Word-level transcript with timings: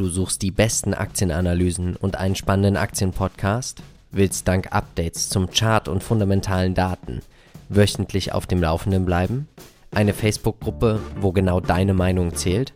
Du 0.00 0.08
suchst 0.08 0.40
die 0.40 0.50
besten 0.50 0.94
Aktienanalysen 0.94 1.94
und 1.94 2.16
einen 2.16 2.34
spannenden 2.34 2.78
Aktienpodcast? 2.78 3.82
Willst 4.10 4.48
dank 4.48 4.72
Updates 4.72 5.28
zum 5.28 5.50
Chart 5.50 5.88
und 5.88 6.02
fundamentalen 6.02 6.72
Daten 6.72 7.20
wöchentlich 7.68 8.32
auf 8.32 8.46
dem 8.46 8.62
Laufenden 8.62 9.04
bleiben? 9.04 9.46
Eine 9.90 10.14
Facebook-Gruppe, 10.14 11.00
wo 11.20 11.32
genau 11.32 11.60
deine 11.60 11.92
Meinung 11.92 12.34
zählt? 12.34 12.72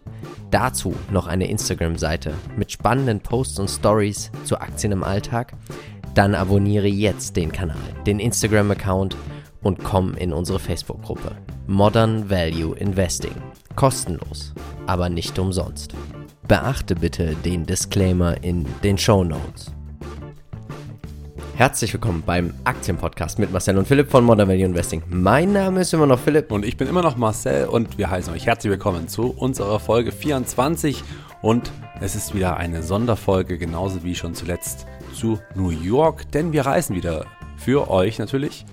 Dazu 0.51 0.95
noch 1.11 1.27
eine 1.27 1.49
Instagram-Seite 1.49 2.35
mit 2.59 2.73
spannenden 2.73 3.21
Posts 3.21 3.59
und 3.59 3.71
Stories 3.71 4.31
zu 4.45 4.59
Aktien 4.59 4.93
im 4.93 5.03
Alltag? 5.03 5.55
Dann 6.13 6.35
abonniere 6.35 6.89
jetzt 6.89 7.37
den 7.37 7.53
Kanal, 7.53 7.79
den 8.07 8.21
Instagram-Account 8.21 9.17
und 9.63 9.83
komm 9.83 10.15
in 10.15 10.35
unsere 10.35 10.59
Facebook-Gruppe. 10.59 11.35
Modern 11.69 12.29
Value 12.29 12.77
Investing. 12.77 13.33
Kostenlos, 13.77 14.53
aber 14.87 15.09
nicht 15.09 15.39
umsonst. 15.39 15.95
Beachte 16.47 16.95
bitte 16.95 17.35
den 17.37 17.65
Disclaimer 17.65 18.37
in 18.45 18.67
den 18.83 18.99
Show 18.99 19.25
Notes. 19.25 19.73
Herzlich 21.57 21.95
willkommen 21.95 22.23
beim 22.27 22.53
Aktienpodcast 22.65 23.39
mit 23.39 23.51
Marcel 23.51 23.79
und 23.79 23.89
Philipp 23.89 24.11
von 24.11 24.25
Modern 24.25 24.49
Value 24.49 24.67
Investing. 24.67 25.03
Mein 25.09 25.55
Name 25.55 25.81
ist 25.81 25.95
immer 25.95 26.05
noch 26.05 26.19
Philipp. 26.19 26.53
Und 26.53 26.67
ich 26.67 26.77
bin 26.77 26.87
immer 26.87 27.01
noch 27.01 27.17
Marcel 27.17 27.67
und 27.67 27.97
wir 27.97 28.11
heißen 28.11 28.35
euch 28.35 28.45
herzlich 28.45 28.71
willkommen 28.71 29.09
zu 29.09 29.31
unserer 29.31 29.81
Folge 29.81 30.13
24. 30.13 31.03
Und 31.41 31.73
es 32.03 32.15
ist 32.15 32.35
wieder 32.35 32.59
eine 32.59 32.83
Sonderfolge, 32.83 33.57
genauso 33.57 34.05
wie 34.05 34.15
schon 34.15 34.35
zuletzt 34.35 34.87
zu 35.15 35.39
New 35.55 35.71
York, 35.71 36.31
denn 36.33 36.53
wir 36.53 36.67
reisen 36.67 36.95
wieder 36.95 37.25
für 37.57 37.89
euch 37.89 38.19
natürlich. 38.19 38.67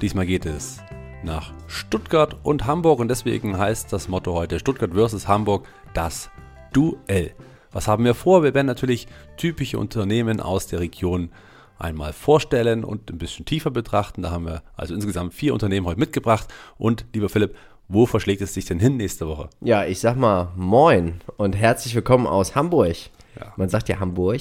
Diesmal 0.00 0.26
geht 0.26 0.44
es 0.44 0.80
nach 1.22 1.52
Stuttgart 1.68 2.36
und 2.42 2.66
Hamburg 2.66 2.98
und 2.98 3.06
deswegen 3.06 3.58
heißt 3.58 3.92
das 3.92 4.08
Motto 4.08 4.32
heute 4.32 4.58
Stuttgart 4.58 4.90
versus 4.92 5.28
Hamburg 5.28 5.68
das 5.94 6.28
Duell. 6.72 7.32
Was 7.70 7.86
haben 7.86 8.04
wir 8.04 8.14
vor? 8.14 8.42
Wir 8.42 8.54
werden 8.54 8.66
natürlich 8.66 9.06
typische 9.36 9.78
Unternehmen 9.78 10.40
aus 10.40 10.66
der 10.66 10.80
Region 10.80 11.30
einmal 11.78 12.12
vorstellen 12.12 12.84
und 12.84 13.10
ein 13.10 13.18
bisschen 13.18 13.44
tiefer 13.44 13.70
betrachten. 13.70 14.22
Da 14.22 14.30
haben 14.30 14.46
wir 14.46 14.62
also 14.74 14.94
insgesamt 14.94 15.34
vier 15.34 15.52
Unternehmen 15.52 15.86
heute 15.86 16.00
mitgebracht. 16.00 16.48
Und 16.78 17.04
lieber 17.12 17.28
Philipp, 17.28 17.54
wo 17.88 18.06
verschlägt 18.06 18.40
es 18.40 18.54
dich 18.54 18.64
denn 18.64 18.78
hin 18.78 18.96
nächste 18.96 19.26
Woche? 19.26 19.50
Ja, 19.60 19.84
ich 19.84 20.00
sag 20.00 20.16
mal 20.16 20.52
Moin 20.56 21.20
und 21.36 21.54
herzlich 21.54 21.94
willkommen 21.94 22.26
aus 22.26 22.54
Hamburg. 22.54 22.96
Ja. 23.38 23.52
Man 23.56 23.68
sagt 23.68 23.88
ja 23.88 24.00
Hamburg, 24.00 24.40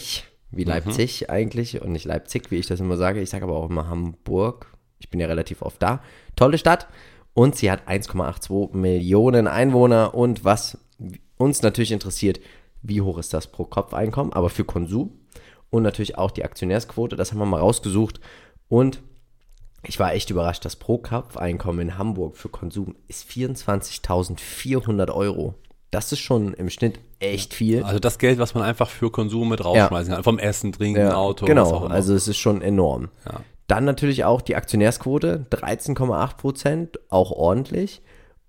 wie 0.52 0.64
mhm. 0.64 0.70
Leipzig 0.70 1.22
mhm. 1.22 1.30
eigentlich 1.30 1.82
und 1.82 1.92
nicht 1.92 2.06
Leipzig, 2.06 2.52
wie 2.52 2.58
ich 2.58 2.68
das 2.68 2.80
immer 2.80 2.98
sage. 2.98 3.22
Ich 3.22 3.30
sage 3.30 3.44
aber 3.44 3.58
auch 3.58 3.70
immer 3.70 3.90
Hamburg. 3.90 4.68
Ich 5.00 5.10
bin 5.10 5.20
ja 5.20 5.28
relativ 5.28 5.62
oft 5.62 5.82
da. 5.82 6.02
Tolle 6.36 6.58
Stadt. 6.58 6.88
Und 7.34 7.56
sie 7.56 7.72
hat 7.72 7.88
1,82 7.88 8.76
Millionen 8.76 9.48
Einwohner. 9.48 10.14
Und 10.14 10.46
was 10.46 10.78
uns 11.42 11.62
natürlich 11.62 11.92
interessiert, 11.92 12.40
wie 12.82 13.02
hoch 13.02 13.18
ist 13.18 13.34
das 13.34 13.48
Pro-Kopf-Einkommen, 13.48 14.34
aber 14.34 14.50
für 14.50 14.66
Konsum 14.66 15.12
und 15.70 15.84
natürlich 15.84 16.18
auch 16.18 16.32
die 16.32 16.44
Aktionärsquote, 16.44 17.16
das 17.16 17.32
haben 17.32 17.40
wir 17.40 17.46
mal 17.46 17.60
rausgesucht. 17.60 18.20
Und 18.68 19.02
ich 19.84 20.00
war 20.00 20.14
echt 20.14 20.30
überrascht, 20.30 20.64
das 20.66 20.76
Pro-Kopf-Einkommen 20.76 21.80
in 21.80 21.98
Hamburg 21.98 22.38
für 22.38 22.50
Konsum 22.50 22.96
ist 23.08 23.30
24.400 23.30 25.12
Euro. 25.12 25.56
Das 25.90 26.12
ist 26.12 26.20
schon 26.20 26.54
im 26.54 26.70
Schnitt 26.70 27.00
echt 27.20 27.54
viel. 27.54 27.84
Also 27.84 28.00
das 28.00 28.18
Geld, 28.18 28.40
was 28.40 28.54
man 28.54 28.64
einfach 28.64 28.90
für 28.90 29.12
Konsum 29.12 29.50
mit 29.50 29.64
rausschmeißen 29.64 30.12
ja. 30.12 30.16
kann. 30.18 30.24
Vom 30.24 30.40
Essen, 30.40 30.72
Trinken, 30.72 31.02
ja, 31.02 31.16
Auto. 31.16 31.46
Genau, 31.46 31.86
also 31.88 32.14
es 32.14 32.28
ist 32.28 32.38
schon 32.38 32.62
enorm. 32.62 33.10
Ja. 33.26 33.42
Dann 33.68 33.86
natürlich 33.86 34.24
auch 34.24 34.42
die 34.42 34.56
Aktionärsquote, 34.56 35.46
13,8 35.50 36.38
Prozent, 36.38 37.00
auch 37.10 37.32
ordentlich. 37.32 38.02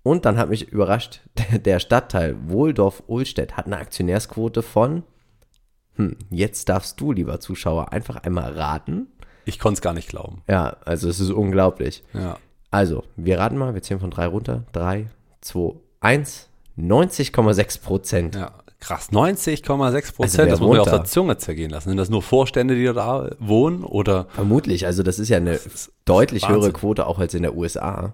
Und 0.03 0.25
dann 0.25 0.37
hat 0.37 0.49
mich 0.49 0.67
überrascht, 0.69 1.21
der 1.65 1.79
Stadtteil 1.79 2.35
Wohldorf-Ohlstedt 2.47 3.57
hat 3.57 3.65
eine 3.65 3.77
Aktionärsquote 3.77 4.61
von, 4.61 5.03
hm, 5.95 6.17
jetzt 6.29 6.69
darfst 6.69 6.99
du, 6.99 7.11
lieber 7.11 7.39
Zuschauer, 7.39 7.93
einfach 7.93 8.17
einmal 8.17 8.51
raten. 8.53 9.07
Ich 9.45 9.59
konnte 9.59 9.77
es 9.77 9.81
gar 9.81 9.93
nicht 9.93 10.09
glauben. 10.09 10.41
Ja, 10.47 10.77
also 10.85 11.09
es 11.09 11.19
ist 11.19 11.31
unglaublich. 11.31 12.03
Ja. 12.13 12.37
Also, 12.71 13.03
wir 13.15 13.39
raten 13.39 13.57
mal, 13.57 13.73
wir 13.75 13.83
zählen 13.83 13.99
von 13.99 14.11
drei 14.11 14.25
runter. 14.25 14.63
Drei, 14.71 15.07
zwei, 15.41 15.75
eins. 15.99 16.49
90,6 16.77 17.81
Prozent. 17.81 18.35
Ja, 18.35 18.51
krass. 18.79 19.11
90,6 19.11 20.15
Prozent. 20.15 20.39
Also 20.39 20.49
das 20.49 20.59
muss 20.59 20.69
man 20.69 20.79
auf 20.79 20.89
der 20.89 21.03
Zunge 21.03 21.37
zergehen 21.37 21.69
lassen. 21.69 21.89
Sind 21.89 21.97
das 21.97 22.09
nur 22.09 22.23
Vorstände, 22.23 22.75
die 22.75 22.85
da 22.85 23.29
wohnen? 23.39 23.83
Oder? 23.83 24.25
Vermutlich. 24.29 24.87
Also, 24.87 25.03
das 25.03 25.19
ist 25.19 25.29
ja 25.29 25.37
eine 25.37 25.53
ist 25.53 25.91
deutlich 26.05 26.49
höhere 26.49 26.71
Quote 26.71 27.05
auch 27.05 27.19
als 27.19 27.35
in 27.35 27.43
der 27.43 27.55
USA. 27.55 28.13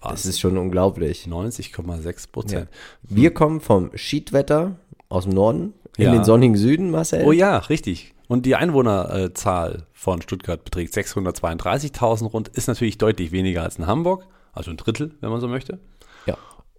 Was? 0.00 0.12
Das 0.12 0.26
ist 0.26 0.40
schon 0.40 0.56
unglaublich. 0.56 1.26
90,6 1.26 2.32
Prozent. 2.32 2.68
Ja. 2.70 2.76
Wir 3.02 3.34
kommen 3.34 3.60
vom 3.60 3.90
Schiedwetter 3.94 4.76
aus 5.08 5.24
dem 5.24 5.34
Norden 5.34 5.74
in 5.96 6.04
ja. 6.04 6.12
den 6.12 6.24
sonnigen 6.24 6.56
Süden, 6.56 6.90
Marcel. 6.90 7.24
Oh 7.24 7.32
ja, 7.32 7.58
richtig. 7.58 8.14
Und 8.28 8.46
die 8.46 8.54
Einwohnerzahl 8.54 9.86
von 9.92 10.22
Stuttgart 10.22 10.64
beträgt 10.64 10.94
632.000 10.94 12.30
rund, 12.30 12.48
ist 12.48 12.68
natürlich 12.68 12.96
deutlich 12.96 13.32
weniger 13.32 13.64
als 13.64 13.76
in 13.76 13.86
Hamburg, 13.86 14.26
also 14.52 14.70
ein 14.70 14.76
Drittel, 14.76 15.16
wenn 15.20 15.30
man 15.30 15.40
so 15.40 15.48
möchte. 15.48 15.80
Ja. 16.26 16.36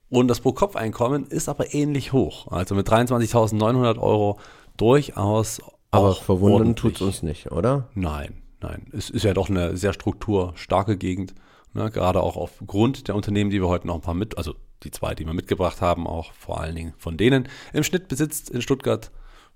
Und 0.09 0.29
das 0.29 0.39
Pro-Kopf-Einkommen 0.39 1.27
ist 1.27 1.49
aber 1.49 1.73
ähnlich 1.73 2.13
hoch, 2.13 2.47
also 2.47 2.73
mit 2.73 2.87
23.900 2.87 3.99
Euro 3.99 4.39
durchaus 4.77 5.61
aber 5.91 6.15
verwundern 6.15 6.75
tut 6.75 6.95
es 6.95 7.01
uns 7.01 7.21
nicht, 7.21 7.51
oder? 7.51 7.89
Nein, 7.93 8.41
nein. 8.61 8.87
Es 8.93 9.09
ist 9.09 9.23
ja 9.23 9.33
doch 9.33 9.49
eine 9.49 9.75
sehr 9.75 9.93
strukturstarke 9.93 10.97
Gegend. 10.97 11.35
Ne, 11.73 11.89
gerade 11.89 12.21
auch 12.21 12.35
aufgrund 12.35 13.07
der 13.07 13.15
Unternehmen, 13.15 13.49
die 13.49 13.61
wir 13.61 13.69
heute 13.69 13.87
noch 13.87 13.95
ein 13.95 14.01
paar 14.01 14.13
mit, 14.13 14.37
also 14.37 14.55
die 14.83 14.91
zwei, 14.91 15.15
die 15.15 15.25
wir 15.25 15.33
mitgebracht 15.33 15.79
haben, 15.79 16.05
auch 16.05 16.33
vor 16.33 16.59
allen 16.59 16.75
Dingen 16.75 16.93
von 16.97 17.15
denen. 17.15 17.47
Im 17.71 17.83
Schnitt 17.83 18.09
besitzt 18.09 18.49
in 18.49 18.61
Stuttgart 18.61 19.11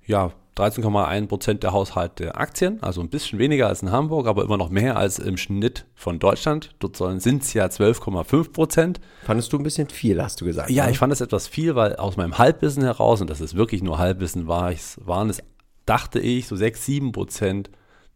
ja 0.05 0.31
13,1 0.55 1.27
Prozent 1.27 1.63
der 1.63 1.73
Haushalte 1.73 2.35
Aktien, 2.35 2.81
also 2.81 3.01
ein 3.01 3.09
bisschen 3.09 3.39
weniger 3.39 3.67
als 3.67 3.81
in 3.81 3.91
Hamburg, 3.91 4.27
aber 4.27 4.43
immer 4.43 4.55
noch 4.55 4.69
mehr 4.69 4.95
als 4.95 5.19
im 5.19 5.35
Schnitt 5.35 5.85
von 5.95 6.17
Deutschland. 6.17 6.73
Dort 6.79 6.95
sind 7.21 7.43
es 7.43 7.53
ja 7.53 7.65
12,5 7.65 8.53
Prozent. 8.53 9.01
Fandest 9.25 9.51
du 9.51 9.57
ein 9.57 9.63
bisschen 9.63 9.89
viel, 9.89 10.21
hast 10.23 10.39
du 10.39 10.45
gesagt? 10.45 10.69
Ja, 10.69 10.85
ne? 10.85 10.91
ich 10.91 10.97
fand 10.97 11.11
es 11.11 11.19
etwas 11.19 11.49
viel, 11.49 11.75
weil 11.75 11.97
aus 11.97 12.15
meinem 12.15 12.37
Halbwissen 12.37 12.83
heraus, 12.83 13.19
und 13.19 13.29
das 13.29 13.41
ist 13.41 13.55
wirklich 13.55 13.83
nur 13.83 13.97
Halbwissen, 13.97 14.47
war 14.47 14.71
ich, 14.71 14.81
waren 14.97 15.29
es, 15.29 15.43
dachte 15.85 16.21
ich, 16.21 16.47
so 16.47 16.55
6, 16.55 16.85
7 16.85 17.11
Prozent 17.11 17.69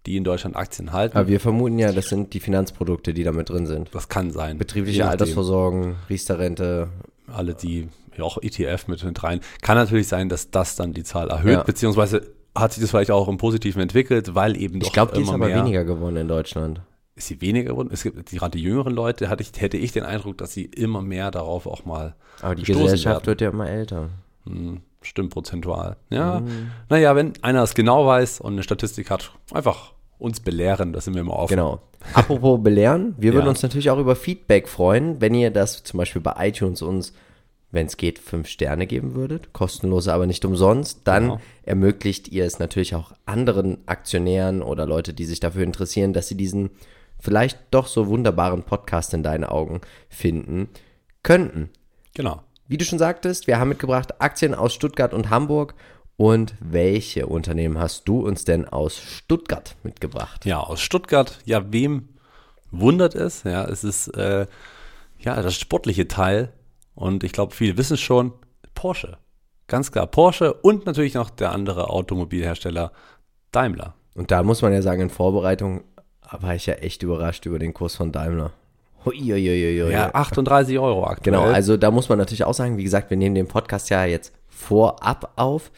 die 0.05 0.17
in 0.17 0.23
Deutschland 0.23 0.55
Aktien 0.55 0.93
halten. 0.93 1.17
Aber 1.17 1.27
wir 1.27 1.39
vermuten 1.39 1.77
ja, 1.77 1.91
das 1.91 2.09
sind 2.09 2.33
die 2.33 2.39
Finanzprodukte, 2.39 3.13
die 3.13 3.23
da 3.23 3.31
mit 3.31 3.49
drin 3.49 3.65
sind. 3.65 3.89
Das 3.93 4.07
kann 4.09 4.31
sein. 4.31 4.57
Betriebliche 4.57 5.07
Altersvorsorgen, 5.07 5.95
Riester-Rente. 6.09 6.89
Alle, 7.27 7.53
die 7.53 7.89
ja 8.17 8.23
auch 8.23 8.37
ETF 8.41 8.87
mit 8.87 9.23
rein. 9.23 9.41
Kann 9.61 9.77
natürlich 9.77 10.07
sein, 10.07 10.29
dass 10.29 10.51
das 10.51 10.75
dann 10.75 10.93
die 10.93 11.03
Zahl 11.03 11.29
erhöht, 11.29 11.53
ja. 11.53 11.63
beziehungsweise 11.63 12.33
hat 12.55 12.73
sich 12.73 12.81
das 12.81 12.91
vielleicht 12.91 13.11
auch 13.11 13.27
im 13.27 13.37
Positiven 13.37 13.81
entwickelt, 13.81 14.35
weil 14.35 14.57
eben 14.57 14.79
doch 14.79 14.87
Ich 14.87 14.93
glaube, 14.93 15.13
die 15.15 15.21
ist 15.21 15.29
aber 15.29 15.47
mehr, 15.47 15.59
weniger 15.59 15.83
geworden 15.83 16.17
in 16.17 16.27
Deutschland. 16.27 16.81
Ist 17.15 17.27
sie 17.27 17.41
weniger 17.41 17.71
geworden? 17.71 17.89
Es 17.91 18.03
gibt 18.03 18.29
gerade 18.29 18.57
die 18.57 18.63
jüngeren 18.63 18.93
Leute, 18.93 19.29
hatte 19.29 19.43
ich, 19.43 19.51
hätte 19.59 19.77
ich 19.77 19.91
den 19.91 20.03
Eindruck, 20.03 20.37
dass 20.37 20.53
sie 20.53 20.65
immer 20.65 21.01
mehr 21.01 21.31
darauf 21.31 21.67
auch 21.67 21.85
mal 21.85 22.15
Aber 22.41 22.55
die 22.55 22.63
Gesellschaft 22.63 23.05
werden. 23.05 23.25
wird 23.27 23.41
ja 23.41 23.49
immer 23.49 23.69
älter. 23.69 24.09
Hm, 24.45 24.81
stimmt 25.01 25.31
prozentual. 25.31 25.97
Ja, 26.09 26.41
mhm. 26.41 26.71
naja, 26.89 27.15
wenn 27.15 27.33
einer 27.41 27.63
es 27.63 27.75
genau 27.75 28.05
weiß 28.05 28.41
und 28.41 28.53
eine 28.53 28.63
Statistik 28.63 29.09
hat, 29.09 29.31
einfach 29.51 29.93
uns 30.17 30.41
belehren, 30.41 30.93
das 30.93 31.05
sind 31.05 31.13
wir 31.13 31.21
immer 31.21 31.33
offen. 31.35 31.55
Genau. 31.55 31.79
Apropos 32.13 32.61
belehren, 32.61 33.15
wir 33.17 33.33
würden 33.33 33.45
ja. 33.45 33.49
uns 33.49 33.63
natürlich 33.63 33.89
auch 33.89 33.99
über 33.99 34.15
Feedback 34.15 34.67
freuen, 34.67 35.19
wenn 35.21 35.33
ihr 35.33 35.51
das 35.51 35.83
zum 35.83 35.97
Beispiel 35.97 36.21
bei 36.21 36.35
iTunes 36.47 36.81
uns, 36.81 37.13
wenn 37.71 37.87
es 37.87 37.97
geht, 37.97 38.19
fünf 38.19 38.47
Sterne 38.47 38.87
geben 38.87 39.15
würdet. 39.15 39.53
Kostenlos, 39.53 40.07
aber 40.07 40.25
nicht 40.25 40.43
umsonst. 40.43 41.01
Dann 41.03 41.23
genau. 41.23 41.41
ermöglicht 41.63 42.27
ihr 42.29 42.45
es 42.45 42.59
natürlich 42.59 42.95
auch 42.95 43.13
anderen 43.25 43.77
Aktionären 43.85 44.61
oder 44.61 44.85
Leute, 44.85 45.13
die 45.13 45.25
sich 45.25 45.39
dafür 45.39 45.63
interessieren, 45.63 46.13
dass 46.13 46.27
sie 46.27 46.35
diesen 46.35 46.71
vielleicht 47.19 47.59
doch 47.71 47.87
so 47.87 48.07
wunderbaren 48.07 48.63
Podcast 48.63 49.13
in 49.13 49.23
deinen 49.23 49.43
Augen 49.43 49.81
finden 50.09 50.69
könnten. 51.21 51.69
Genau. 52.15 52.41
Wie 52.69 52.77
du 52.77 52.85
schon 52.85 52.99
sagtest, 52.99 53.47
wir 53.47 53.59
haben 53.59 53.69
mitgebracht 53.69 54.21
Aktien 54.21 54.53
aus 54.53 54.75
Stuttgart 54.75 55.11
und 55.11 55.31
Hamburg 55.31 55.73
und 56.17 56.53
welche 56.59 57.25
Unternehmen 57.25 57.79
hast 57.79 58.07
du 58.07 58.19
uns 58.19 58.45
denn 58.45 58.67
aus 58.67 58.99
Stuttgart 58.99 59.75
mitgebracht? 59.81 60.45
Ja, 60.45 60.59
aus 60.59 60.79
Stuttgart. 60.79 61.39
Ja, 61.45 61.73
wem 61.73 62.09
wundert 62.69 63.15
es? 63.15 63.41
Ja, 63.41 63.65
es 63.65 63.83
ist 63.83 64.09
äh, 64.09 64.45
ja 65.17 65.41
das 65.41 65.55
sportliche 65.55 66.07
Teil. 66.07 66.53
Und 66.93 67.23
ich 67.23 67.31
glaube, 67.31 67.55
viele 67.55 67.75
wissen 67.75 67.95
es 67.95 68.01
schon. 68.01 68.33
Porsche. 68.75 69.17
Ganz 69.65 69.91
klar 69.91 70.05
Porsche 70.05 70.53
und 70.53 70.85
natürlich 70.85 71.15
noch 71.15 71.31
der 71.31 71.53
andere 71.53 71.89
Automobilhersteller 71.89 72.91
Daimler. 73.51 73.95
Und 74.13 74.29
da 74.29 74.43
muss 74.43 74.61
man 74.61 74.73
ja 74.73 74.83
sagen, 74.83 75.01
in 75.01 75.09
Vorbereitung 75.09 75.85
war 76.39 76.53
ich 76.53 76.67
ja 76.67 76.75
echt 76.75 77.01
überrascht 77.01 77.47
über 77.47 77.57
den 77.57 77.73
Kurs 77.73 77.95
von 77.95 78.11
Daimler. 78.11 78.51
Huiuiuiui. 79.05 79.91
Ja, 79.91 80.13
38 80.13 80.77
Euro 80.79 81.05
aktuell. 81.05 81.37
Genau, 81.37 81.43
also 81.43 81.77
da 81.77 81.91
muss 81.91 82.09
man 82.09 82.17
natürlich 82.17 82.43
auch 82.43 82.53
sagen, 82.53 82.77
wie 82.77 82.83
gesagt, 82.83 83.09
wir 83.09 83.17
nehmen 83.17 83.35
den 83.35 83.47
Podcast 83.47 83.89
ja 83.89 84.05
jetzt 84.05 84.33
vorab 84.47 85.33
auf. 85.35 85.71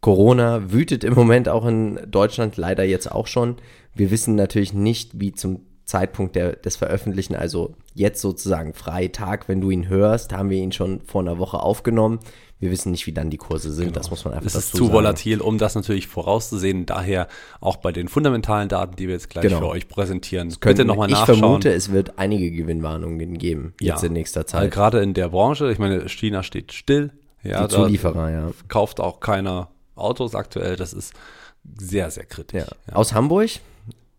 Corona 0.00 0.72
wütet 0.72 1.04
im 1.04 1.14
Moment 1.14 1.48
auch 1.48 1.64
in 1.64 1.98
Deutschland, 2.10 2.56
leider 2.56 2.84
jetzt 2.84 3.10
auch 3.10 3.26
schon. 3.26 3.56
Wir 3.94 4.10
wissen 4.10 4.34
natürlich 4.34 4.72
nicht, 4.72 5.20
wie 5.20 5.32
zum 5.32 5.60
Zeitpunkt 5.84 6.36
der, 6.36 6.56
des 6.56 6.76
Veröffentlichen, 6.76 7.34
also 7.34 7.74
jetzt 7.94 8.20
sozusagen 8.20 8.72
Freitag, 8.72 9.48
wenn 9.48 9.60
du 9.60 9.70
ihn 9.70 9.88
hörst, 9.88 10.32
haben 10.32 10.50
wir 10.50 10.58
ihn 10.58 10.72
schon 10.72 11.00
vor 11.02 11.20
einer 11.20 11.38
Woche 11.38 11.60
aufgenommen. 11.60 12.20
Wir 12.62 12.70
wissen 12.70 12.92
nicht, 12.92 13.08
wie 13.08 13.12
dann 13.12 13.28
die 13.28 13.38
Kurse 13.38 13.72
sind. 13.72 13.86
Genau. 13.86 13.98
Das 13.98 14.10
muss 14.10 14.24
man 14.24 14.34
einfach 14.34 14.46
Es 14.46 14.54
ist 14.54 14.70
zu 14.70 14.84
sagen. 14.84 14.92
volatil, 14.92 15.40
um 15.40 15.58
das 15.58 15.74
natürlich 15.74 16.06
vorauszusehen. 16.06 16.86
Daher 16.86 17.26
auch 17.60 17.74
bei 17.78 17.90
den 17.90 18.06
fundamentalen 18.06 18.68
Daten, 18.68 18.94
die 18.94 19.08
wir 19.08 19.14
jetzt 19.14 19.30
gleich 19.30 19.42
genau. 19.42 19.58
für 19.58 19.66
euch 19.66 19.88
präsentieren. 19.88 20.48
Das 20.48 20.58
Bitte 20.58 20.84
nochmal 20.84 21.08
nachschauen. 21.08 21.34
Ich 21.34 21.40
vermute, 21.40 21.72
es 21.72 21.90
wird 21.90 22.20
einige 22.20 22.52
Gewinnwarnungen 22.52 23.36
geben 23.36 23.74
jetzt 23.80 24.02
ja. 24.02 24.06
in 24.06 24.12
nächster 24.12 24.46
Zeit. 24.46 24.70
gerade 24.70 25.02
in 25.02 25.12
der 25.12 25.30
Branche. 25.30 25.72
Ich 25.72 25.80
meine, 25.80 26.08
China 26.08 26.44
steht 26.44 26.72
still. 26.72 27.10
Ja, 27.42 27.66
die 27.66 27.74
Zulieferer, 27.74 28.30
ja. 28.30 28.50
Kauft 28.68 29.00
auch 29.00 29.18
keiner 29.18 29.70
Autos 29.96 30.36
aktuell. 30.36 30.76
Das 30.76 30.92
ist 30.92 31.14
sehr, 31.76 32.12
sehr 32.12 32.26
kritisch. 32.26 32.62
Ja. 32.86 32.94
Aus 32.94 33.12
Hamburg 33.12 33.50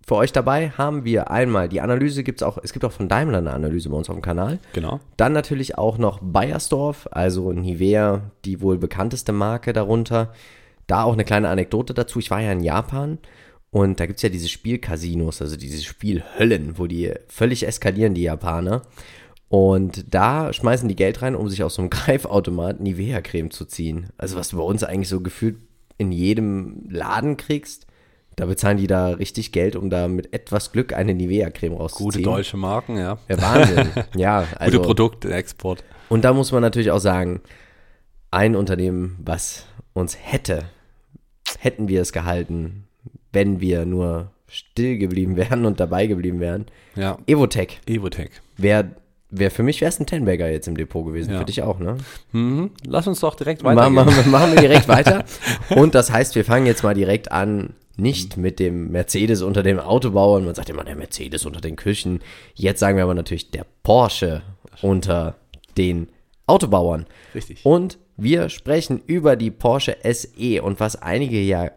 für 0.05 0.15
euch 0.15 0.33
dabei 0.33 0.71
haben 0.71 1.05
wir 1.05 1.31
einmal 1.31 1.69
die 1.69 1.79
Analyse, 1.79 2.23
gibt's 2.23 2.43
auch, 2.43 2.57
es 2.61 2.73
gibt 2.73 2.83
auch 2.83 2.91
von 2.91 3.07
Daimler 3.07 3.37
eine 3.37 3.53
Analyse 3.53 3.89
bei 3.89 3.95
uns 3.95 4.09
auf 4.09 4.15
dem 4.15 4.21
Kanal. 4.21 4.59
Genau. 4.73 4.99
Dann 5.15 5.31
natürlich 5.31 5.77
auch 5.77 5.97
noch 5.97 6.19
Bayersdorf, 6.21 7.07
also 7.11 7.53
Nivea, 7.53 8.31
die 8.43 8.59
wohl 8.61 8.77
bekannteste 8.77 9.31
Marke 9.31 9.71
darunter. 9.71 10.33
Da 10.87 11.03
auch 11.03 11.13
eine 11.13 11.23
kleine 11.23 11.47
Anekdote 11.47 11.93
dazu. 11.93 12.19
Ich 12.19 12.31
war 12.31 12.41
ja 12.41 12.51
in 12.51 12.61
Japan 12.61 13.17
und 13.71 13.99
da 13.99 14.05
gibt 14.05 14.17
es 14.17 14.23
ja 14.23 14.29
diese 14.29 14.49
Spielcasinos, 14.49 15.41
also 15.41 15.55
diese 15.55 15.81
Spielhöllen, 15.81 16.77
wo 16.77 16.85
die 16.85 17.13
völlig 17.27 17.65
eskalieren, 17.65 18.13
die 18.13 18.23
Japaner. 18.23 18.81
Und 19.47 20.13
da 20.13 20.51
schmeißen 20.51 20.89
die 20.89 20.95
Geld 20.95 21.21
rein, 21.21 21.35
um 21.35 21.47
sich 21.47 21.63
aus 21.63 21.75
so 21.75 21.81
einem 21.81 21.89
Greifautomat 21.91 22.81
Nivea-Creme 22.81 23.51
zu 23.51 23.65
ziehen. 23.65 24.09
Also 24.17 24.35
was 24.35 24.49
du 24.49 24.57
bei 24.57 24.63
uns 24.63 24.83
eigentlich 24.83 25.09
so 25.09 25.21
gefühlt 25.21 25.57
in 25.97 26.11
jedem 26.11 26.89
Laden 26.89 27.37
kriegst. 27.37 27.87
Da 28.35 28.45
bezahlen 28.45 28.77
die 28.77 28.87
da 28.87 29.09
richtig 29.09 29.51
Geld, 29.51 29.75
um 29.75 29.89
da 29.89 30.07
mit 30.07 30.33
etwas 30.33 30.71
Glück 30.71 30.93
eine 30.93 31.13
Nivea-Creme 31.13 31.73
rauszuziehen. 31.73 32.23
Gute 32.23 32.37
deutsche 32.37 32.57
Marken, 32.57 32.97
ja. 32.97 33.17
ja 33.29 33.41
Wahnsinn. 33.41 33.89
ja, 34.15 34.47
also, 34.57 34.77
Gute 34.77 34.87
Produkte, 34.87 35.33
Export. 35.33 35.83
Und 36.09 36.25
da 36.25 36.33
muss 36.33 36.51
man 36.51 36.61
natürlich 36.61 36.91
auch 36.91 36.99
sagen, 36.99 37.41
ein 38.31 38.55
Unternehmen, 38.55 39.17
was 39.23 39.65
uns 39.93 40.17
hätte, 40.19 40.65
hätten 41.59 41.87
wir 41.87 42.01
es 42.01 42.11
gehalten, 42.11 42.87
wenn 43.31 43.59
wir 43.61 43.85
nur 43.85 44.31
still 44.47 44.97
geblieben 44.97 45.35
wären 45.35 45.65
und 45.65 45.79
dabei 45.79 46.07
geblieben 46.07 46.39
wären. 46.39 46.65
Ja. 46.95 47.17
Evotech. 47.27 47.81
Evotech. 47.87 48.31
Wäre 48.57 48.91
Wär 49.35 49.49
für 49.49 49.63
mich 49.63 49.81
wäre 49.81 49.89
es 49.89 49.99
ein 49.99 50.05
Tenbagger 50.05 50.47
jetzt 50.51 50.67
im 50.67 50.77
Depot 50.77 51.03
gewesen. 51.03 51.33
Ja. 51.33 51.39
Für 51.39 51.45
dich 51.45 51.63
auch, 51.63 51.79
ne? 51.79 51.97
Mhm. 52.33 52.69
Lass 52.85 53.07
uns 53.07 53.19
doch 53.19 53.33
direkt 53.33 53.63
weiter. 53.63 53.89
Machen, 53.89 54.29
machen 54.29 54.53
wir 54.53 54.61
direkt 54.61 54.87
weiter. 54.87 55.25
Und 55.75 55.95
das 55.95 56.11
heißt, 56.11 56.35
wir 56.35 56.45
fangen 56.45 56.67
jetzt 56.67 56.83
mal 56.83 56.93
direkt 56.93 57.31
an 57.31 57.73
nicht 57.95 58.37
mit 58.37 58.59
dem 58.59 58.91
Mercedes 58.91 59.41
unter 59.41 59.63
dem 59.63 59.79
Autobauer. 59.79 60.39
man 60.41 60.55
sagt 60.55 60.69
immer 60.69 60.83
der 60.83 60.95
Mercedes 60.95 61.45
unter 61.45 61.61
den 61.61 61.75
Küchen. 61.75 62.21
Jetzt 62.55 62.79
sagen 62.79 62.97
wir 62.97 63.03
aber 63.03 63.13
natürlich 63.13 63.51
der 63.51 63.65
Porsche 63.83 64.41
unter 64.81 65.35
den 65.77 66.09
Autobauern. 66.47 67.05
Richtig. 67.35 67.65
Und 67.65 67.97
wir 68.17 68.49
sprechen 68.49 69.01
über 69.05 69.35
die 69.35 69.51
Porsche 69.51 69.97
SE 70.03 70.61
und 70.61 70.79
was 70.79 70.95
einige 70.95 71.39
ja, 71.39 71.71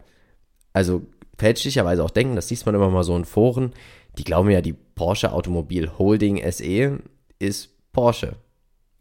also 0.72 1.02
fälschlicherweise 1.38 2.02
auch 2.02 2.10
denken, 2.10 2.36
das 2.36 2.48
sieht 2.48 2.64
man 2.66 2.74
immer 2.74 2.90
mal 2.90 3.04
so 3.04 3.16
in 3.16 3.24
Foren, 3.24 3.72
die 4.18 4.24
glauben 4.24 4.50
ja, 4.50 4.60
die 4.60 4.72
Porsche 4.72 5.32
Automobil 5.32 5.90
Holding 5.98 6.40
SE 6.50 6.98
ist 7.38 7.92
Porsche. 7.92 8.36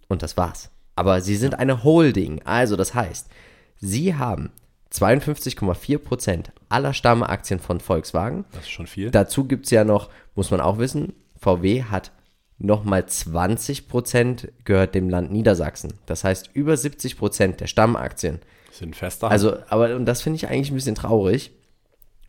Und 0.07 0.21
das 0.21 0.37
war's. 0.37 0.69
Aber 0.95 1.21
sie 1.21 1.35
sind 1.35 1.57
eine 1.57 1.83
Holding. 1.83 2.41
Also 2.43 2.75
das 2.75 2.93
heißt, 2.93 3.29
sie 3.77 4.15
haben 4.15 4.51
52,4% 4.91 6.45
aller 6.69 6.93
Stammaktien 6.93 7.59
von 7.59 7.79
Volkswagen. 7.79 8.45
Das 8.51 8.63
ist 8.63 8.69
schon 8.69 8.87
viel. 8.87 9.11
Dazu 9.11 9.45
gibt 9.45 9.65
es 9.65 9.71
ja 9.71 9.83
noch, 9.83 10.09
muss 10.35 10.51
man 10.51 10.61
auch 10.61 10.77
wissen, 10.77 11.13
VW 11.37 11.83
hat 11.83 12.11
nochmal 12.57 13.01
20% 13.01 14.49
gehört 14.63 14.95
dem 14.95 15.09
Land 15.09 15.31
Niedersachsen. 15.31 15.93
Das 16.05 16.23
heißt, 16.23 16.51
über 16.53 16.73
70% 16.73 17.57
der 17.57 17.67
Stammaktien 17.67 18.39
sind 18.71 18.95
fester. 18.95 19.29
Also, 19.29 19.57
aber, 19.69 19.95
und 19.95 20.05
das 20.05 20.21
finde 20.21 20.37
ich 20.37 20.47
eigentlich 20.47 20.71
ein 20.71 20.75
bisschen 20.75 20.95
traurig, 20.95 21.51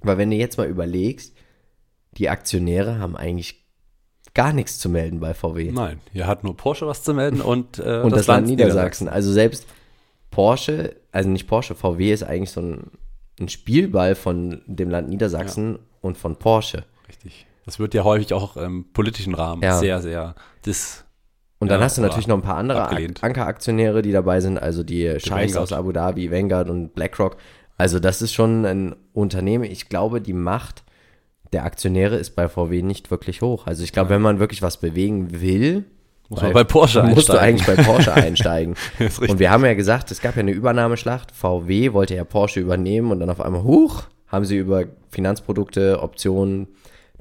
weil 0.01 0.19
wenn 0.19 0.31
du 0.31 0.37
jetzt 0.37 0.59
mal 0.59 0.67
überlegst, 0.67 1.35
die 2.13 2.29
Aktionäre 2.29 2.99
haben 2.99 3.17
eigentlich 3.17 3.65
gar 4.35 4.53
nichts 4.53 4.79
zu 4.79 4.89
melden 4.89 5.21
bei 5.21 5.35
VW. 5.35 5.71
Nein, 5.73 6.01
hier 6.13 6.27
hat 6.27 6.45
nur 6.45 6.57
Porsche 6.57 6.87
was 6.87 7.03
zu 7.03 7.15
melden 7.15 7.41
und, 7.41 7.79
äh, 7.79 8.01
und 8.01 8.11
das, 8.11 8.21
das 8.21 8.27
Land, 8.27 8.41
Land 8.43 8.47
Niedersachsen. 8.49 8.49
Niedersachsen. 8.49 9.09
Also 9.09 9.33
selbst 9.33 9.67
Porsche, 10.31 10.97
also 11.13 11.29
nicht 11.29 11.47
Porsche, 11.47 11.75
VW 11.75 12.13
ist 12.13 12.23
eigentlich 12.23 12.51
so 12.51 12.61
ein, 12.61 12.91
ein 13.41 13.49
Spielball 13.49 14.15
von 14.15 14.63
dem 14.67 14.91
Land 14.91 15.09
Niedersachsen 15.09 15.73
ja. 15.73 15.79
und 16.03 16.19
von 16.19 16.37
Porsche. 16.37 16.85
Richtig. 17.09 17.47
Das 17.65 17.79
wird 17.79 17.95
ja 17.95 18.05
häufig 18.05 18.33
auch 18.33 18.57
im 18.57 18.93
politischen 18.93 19.35
Rahmen 19.35 19.63
ja. 19.63 19.79
sehr, 19.79 20.01
sehr 20.01 20.35
dis. 20.65 21.05
Und 21.59 21.71
dann 21.71 21.81
ja, 21.81 21.87
hast 21.87 21.97
du 21.97 22.03
natürlich 22.03 22.27
noch 22.27 22.37
ein 22.37 22.43
paar 22.43 22.59
andere 22.59 22.87
Ankeraktionäre, 22.87 24.03
die 24.03 24.13
dabei 24.13 24.41
sind, 24.41 24.59
also 24.59 24.83
die 24.83 25.19
Scheichs 25.21 25.57
aus 25.57 25.73
Abu 25.73 25.91
Dhabi, 25.93 26.31
Vanguard 26.31 26.69
und 26.69 26.95
BlackRock. 26.95 27.39
Also 27.79 27.99
das 27.99 28.23
ist 28.23 28.35
schon 28.35 28.65
ein 28.67 28.95
Unternehmen. 29.13 29.65
Ich 29.65 29.89
glaube, 29.89 30.21
die 30.21 30.35
Macht 30.35 30.85
der 31.53 31.65
Aktionäre 31.65 32.17
ist 32.17 32.37
bei 32.37 32.49
VW 32.49 32.83
nicht 32.83 33.11
wirklich 33.11 33.43
hoch. 33.43 33.67
Also 33.67 33.85
ich 33.85 33.93
glaube, 33.93 34.11
wenn 34.11 34.23
man 34.23 34.39
wirklich 34.39 34.63
was 34.63 34.79
bewegen 34.79 35.41
will, 35.41 35.85
muss 36.29 36.43
man 36.43 36.53
bei 36.53 36.65
Porsche 36.65 37.03
einsteigen. 37.03 37.15
Musst 37.15 37.29
du 37.29 37.41
eigentlich 37.41 37.67
bei 37.67 37.83
Porsche 37.83 38.13
einsteigen. 38.15 38.75
und 39.21 39.39
wir 39.39 39.51
haben 39.51 39.65
ja 39.65 39.75
gesagt, 39.75 40.11
es 40.11 40.21
gab 40.21 40.37
ja 40.37 40.41
eine 40.41 40.53
Übernahmeschlacht. 40.53 41.33
VW 41.33 41.93
wollte 41.93 42.15
ja 42.15 42.25
Porsche 42.25 42.61
übernehmen 42.61 43.11
und 43.13 43.21
dann 43.21 43.31
auf 43.31 43.41
einmal, 43.41 43.63
huch, 43.63 44.05
haben 44.27 44.45
sie 44.45 44.57
über 44.57 44.85
Finanzprodukte, 45.11 46.03
Optionen 46.03 46.69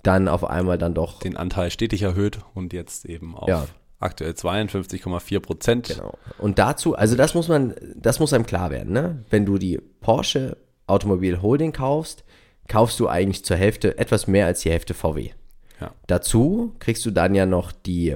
dann 0.04 0.28
auf 0.28 0.44
einmal 0.44 0.78
dann 0.78 0.94
doch 0.94 1.20
den 1.20 1.36
Anteil 1.36 1.72
stetig 1.72 2.04
erhöht 2.04 2.40
und 2.54 2.74
jetzt 2.74 3.06
eben 3.06 3.36
auf 3.36 3.48
ja. 3.48 3.66
aktuell 4.00 4.32
52,4 4.32 5.40
Prozent. 5.40 5.88
Genau. 5.88 6.14
Und 6.38 6.60
dazu, 6.60 6.96
also 6.96 7.16
das 7.16 7.34
muss 7.34 7.48
man, 7.48 7.74
das 7.96 8.20
muss 8.20 8.34
einem 8.34 8.46
klar 8.46 8.70
werden, 8.70 8.94
ne? 8.94 9.24
Wenn 9.30 9.46
du 9.46 9.58
die 9.58 9.80
Porsche 10.02 10.58
Automobil 10.88 11.42
Holding 11.42 11.72
kaufst, 11.72 12.24
kaufst 12.68 13.00
du 13.00 13.08
eigentlich 13.08 13.44
zur 13.44 13.58
Hälfte 13.58 13.98
etwas 13.98 14.28
mehr 14.28 14.46
als 14.46 14.62
die 14.62 14.72
Hälfte 14.72 14.94
VW. 14.94 15.32
Ja. 15.82 15.92
Dazu 16.08 16.74
kriegst 16.80 17.06
du 17.06 17.12
dann 17.12 17.36
ja 17.36 17.46
noch 17.46 17.72
die 17.72 18.16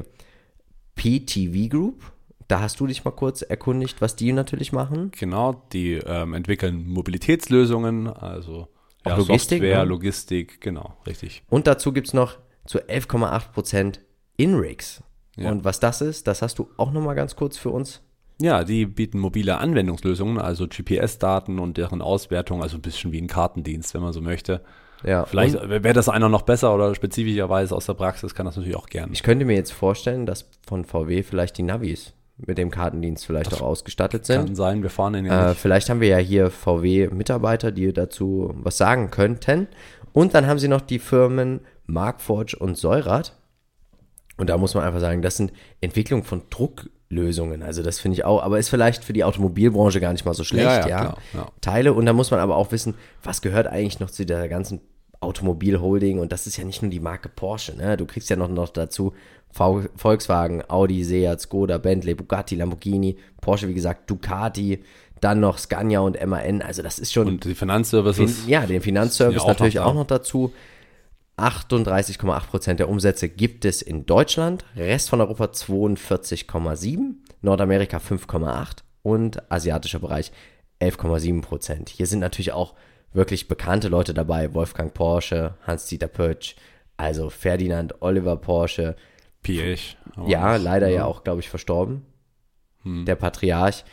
PTV 1.00 1.70
Group. 1.70 2.12
Da 2.48 2.62
hast 2.62 2.80
du 2.80 2.88
dich 2.88 3.06
mal 3.06 3.12
kurz 3.12 3.42
erkundigt, 3.42 4.02
was 4.02 4.16
die 4.16 4.34
natürlich 4.34 4.72
machen. 4.72 5.12
Genau, 5.18 5.64
die 5.72 5.94
ähm, 5.94 6.34
entwickeln 6.34 6.88
Mobilitätslösungen, 6.88 8.08
also 8.08 8.68
ja, 9.06 9.16
Logistik, 9.16 9.62
Software, 9.62 9.84
ne? 9.84 9.90
Logistik, 9.90 10.62
genau, 10.62 10.98
richtig. 11.06 11.44
Und 11.50 11.68
dazu 11.68 11.94
gibt 11.94 12.08
es 12.08 12.14
noch 12.14 12.38
zu 12.66 12.80
11,8% 12.80 14.00
InRigs. 14.38 15.04
Ja. 15.38 15.52
Und 15.52 15.64
was 15.64 15.80
das 15.80 16.02
ist, 16.02 16.28
das 16.28 16.42
hast 16.42 16.60
du 16.60 16.70
auch 16.78 16.92
nochmal 16.92 17.16
ganz 17.16 17.36
kurz 17.36 17.58
für 17.58 17.70
uns. 17.70 18.02
Ja, 18.42 18.64
die 18.64 18.86
bieten 18.86 19.20
mobile 19.20 19.58
Anwendungslösungen, 19.58 20.40
also 20.40 20.68
GPS-Daten 20.68 21.60
und 21.60 21.78
deren 21.78 22.02
Auswertung, 22.02 22.64
also 22.64 22.78
ein 22.78 22.82
bisschen 22.82 23.12
wie 23.12 23.22
ein 23.22 23.28
Kartendienst, 23.28 23.94
wenn 23.94 24.02
man 24.02 24.14
so 24.14 24.22
möchte. 24.22 24.62
Ja, 25.04 25.26
Vielleicht 25.26 25.56
wäre 25.70 25.94
das 25.94 26.10
einer 26.10 26.30
noch 26.30 26.42
besser 26.42 26.74
oder 26.74 26.94
spezifischerweise 26.94 27.76
aus 27.76 27.86
der 27.86 27.94
Praxis, 27.94 28.36
kann 28.36 28.46
das 28.46 28.58
natürlich 28.58 28.78
auch 28.78 28.88
gerne. 28.88 29.12
Ich 29.14 29.24
könnte 29.24 29.46
mir 29.46 29.56
jetzt 29.56 29.72
vorstellen, 29.72 30.26
dass 30.26 30.50
von 30.68 30.86
VW 30.86 31.24
vielleicht 31.24 31.58
die 31.58 31.64
Navis 31.64 32.14
mit 32.38 32.58
dem 32.58 32.72
Kartendienst 32.72 33.26
vielleicht 33.26 33.52
das 33.52 33.62
auch 33.62 33.68
ausgestattet 33.68 34.26
sind. 34.26 34.46
Kann 34.46 34.56
sein, 34.56 34.84
wir 34.84 34.90
fahren 34.90 35.14
in 35.16 35.26
den 35.26 35.34
äh, 35.34 35.54
Vielleicht 35.56 35.90
haben 35.90 36.00
wir 36.00 36.08
ja 36.08 36.18
hier 36.18 36.50
VW-Mitarbeiter, 36.50 37.72
die 37.72 37.92
dazu 37.92 38.54
was 38.56 38.78
sagen 38.78 39.12
könnten. 39.12 39.68
Und 40.14 40.34
dann 40.34 40.48
haben 40.48 40.60
sie 40.60 40.68
noch 40.68 40.82
die 40.82 41.00
Firmen 41.00 41.62
Markforge 41.86 42.58
und 42.58 42.78
Seurad. 42.78 43.34
Und 44.38 44.50
da 44.50 44.58
muss 44.58 44.74
man 44.74 44.86
einfach 44.86 45.02
sagen, 45.02 45.22
das 45.22 45.36
sind 45.36 45.52
Entwicklungen 45.82 46.24
von 46.24 46.50
Drucklösungen. 47.10 47.64
Also 47.64 47.84
das 47.84 48.00
finde 48.00 48.16
ich 48.16 48.26
auch, 48.26 48.42
aber 48.42 48.60
ist 48.60 48.70
vielleicht 48.70 49.04
für 49.04 49.14
die 49.14 49.24
Automobilbranche 49.24 50.00
gar 50.00 50.12
nicht 50.12 50.26
mal 50.26 50.34
so 50.34 50.44
schlecht, 50.44 50.66
ja. 50.66 50.80
ja, 50.80 50.88
ja. 50.88 51.00
Klar, 51.00 51.18
ja. 51.34 51.48
Teile. 51.62 51.94
Und 51.94 52.06
da 52.06 52.14
muss 52.14 52.32
man 52.32 52.40
aber 52.40 52.56
auch 52.56 52.72
wissen, 52.72 52.96
was 53.24 53.42
gehört 53.42 53.68
eigentlich 53.68 54.00
noch 54.00 54.12
zu 54.12 54.26
der 54.26 54.48
ganzen 54.48 54.82
Automobilholding 55.22 56.20
und 56.20 56.32
das 56.32 56.48
ist 56.48 56.56
ja 56.56 56.64
nicht 56.64 56.82
nur 56.82 56.90
die 56.90 57.02
Marke 57.02 57.28
Porsche, 57.28 57.76
ne? 57.76 57.98
Du 57.98 58.06
kriegst 58.06 58.30
ja 58.30 58.38
noch, 58.38 58.48
noch 58.48 58.70
dazu 58.70 59.14
v 59.52 59.84
Volkswagen, 59.98 60.64
Audi, 60.70 61.04
Seat, 61.04 61.42
Skoda, 61.42 61.78
Bentley, 61.78 62.14
Bugatti, 62.14 62.56
Lamborghini, 62.56 63.18
Porsche, 63.42 63.68
wie 63.68 63.74
gesagt, 63.74 64.10
Ducati, 64.10 64.82
dann 65.20 65.42
noch 65.42 65.58
Scania 65.58 66.00
und 66.00 66.26
MAN. 66.26 66.62
Also 66.62 66.84
das 66.84 67.00
ist 67.00 67.12
schon. 67.12 67.28
Und 67.28 67.44
die 67.44 67.56
Finanzservices. 67.56 68.48
Ja, 68.48 68.66
den 68.66 68.82
Finanzservice 68.82 69.46
natürlich 69.46 69.76
noch 69.76 69.88
auch 69.88 69.94
noch 69.94 70.08
dazu. 70.08 70.54
38,8 71.40 72.48
Prozent 72.48 72.80
der 72.80 72.90
Umsätze 72.90 73.30
gibt 73.30 73.66
es 73.66 73.82
in 73.82 74.06
Deutschland, 74.06 74.66
Rest 74.76 75.10
von 75.10 75.22
Europa 75.22 75.46
42,7, 75.46 77.16
Nordamerika 77.42 77.98
5,8 77.98 78.78
und 79.02 79.52
asiatischer 79.52 80.00
Bereich 80.00 80.32
11,7 80.82 81.42
Prozent. 81.42 81.90
Hier 81.90 82.08
sind 82.08 82.20
natürlich 82.20 82.52
auch 82.52 82.76
wirklich 83.14 83.48
bekannte 83.48 83.88
Leute 83.88 84.14
dabei. 84.14 84.54
Wolfgang 84.54 84.94
Porsche, 84.94 85.56
Hans-Dieter 85.66 86.08
Pötsch, 86.08 86.56
also 86.98 87.30
Ferdinand 87.30 88.02
Oliver 88.02 88.38
Porsche. 88.38 88.96
Piech. 89.42 89.98
Ja, 90.28 90.58
leider 90.58 90.90
ja, 90.90 90.98
ja 90.98 91.06
auch, 91.06 91.24
glaube 91.24 91.40
ich, 91.40 91.50
verstorben. 91.50 92.06
Hm. 92.84 93.06
Der 93.06 93.16
Patriarch. 93.16 93.86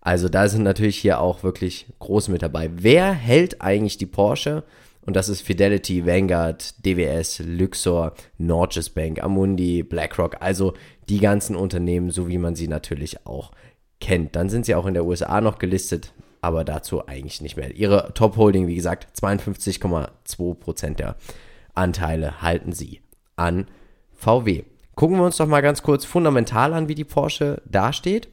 Also 0.00 0.28
da 0.28 0.48
sind 0.48 0.62
natürlich 0.62 0.98
hier 0.98 1.20
auch 1.20 1.42
wirklich 1.42 1.86
große 1.98 2.30
mit 2.30 2.42
dabei. 2.42 2.70
Wer 2.74 3.12
hält 3.12 3.62
eigentlich 3.62 3.96
die 3.96 4.06
Porsche? 4.06 4.64
Und 5.06 5.16
das 5.16 5.28
ist 5.28 5.42
Fidelity, 5.42 6.06
Vanguard, 6.06 6.84
DWS, 6.84 7.42
Luxor, 7.44 8.14
Norges 8.38 8.90
Bank, 8.90 9.22
Amundi, 9.22 9.82
BlackRock. 9.82 10.36
Also 10.40 10.74
die 11.08 11.20
ganzen 11.20 11.56
Unternehmen, 11.56 12.10
so 12.10 12.28
wie 12.28 12.38
man 12.38 12.54
sie 12.54 12.68
natürlich 12.68 13.26
auch 13.26 13.52
kennt. 14.00 14.34
Dann 14.36 14.48
sind 14.48 14.66
sie 14.66 14.74
auch 14.74 14.86
in 14.86 14.94
der 14.94 15.04
USA 15.04 15.40
noch 15.40 15.58
gelistet, 15.58 16.12
aber 16.40 16.64
dazu 16.64 17.06
eigentlich 17.06 17.40
nicht 17.40 17.56
mehr. 17.56 17.74
Ihre 17.74 18.12
Top-Holding, 18.14 18.66
wie 18.66 18.74
gesagt, 18.74 19.08
52,2% 19.18 20.94
der 20.94 21.16
Anteile 21.74 22.40
halten 22.40 22.72
sie 22.72 23.00
an 23.36 23.66
VW. 24.12 24.64
Gucken 24.94 25.16
wir 25.16 25.24
uns 25.24 25.36
doch 25.38 25.46
mal 25.46 25.60
ganz 25.60 25.82
kurz 25.82 26.04
fundamental 26.04 26.72
an, 26.72 26.88
wie 26.88 26.94
die 26.94 27.04
Porsche 27.04 27.60
dasteht. 27.64 28.28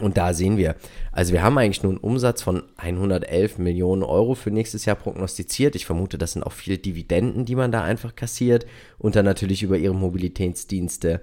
Und 0.00 0.16
da 0.16 0.32
sehen 0.32 0.56
wir, 0.56 0.74
also 1.12 1.32
wir 1.32 1.42
haben 1.42 1.58
eigentlich 1.58 1.82
nur 1.82 1.92
einen 1.92 2.00
Umsatz 2.00 2.42
von 2.42 2.62
111 2.76 3.58
Millionen 3.58 4.02
Euro 4.02 4.34
für 4.34 4.50
nächstes 4.50 4.84
Jahr 4.84 4.96
prognostiziert. 4.96 5.76
Ich 5.76 5.86
vermute, 5.86 6.18
das 6.18 6.32
sind 6.32 6.42
auch 6.42 6.52
viele 6.52 6.78
Dividenden, 6.78 7.44
die 7.44 7.54
man 7.54 7.72
da 7.72 7.82
einfach 7.82 8.16
kassiert. 8.16 8.66
Und 8.98 9.16
dann 9.16 9.24
natürlich 9.24 9.62
über 9.62 9.76
ihre 9.76 9.94
Mobilitätsdienste, 9.94 11.20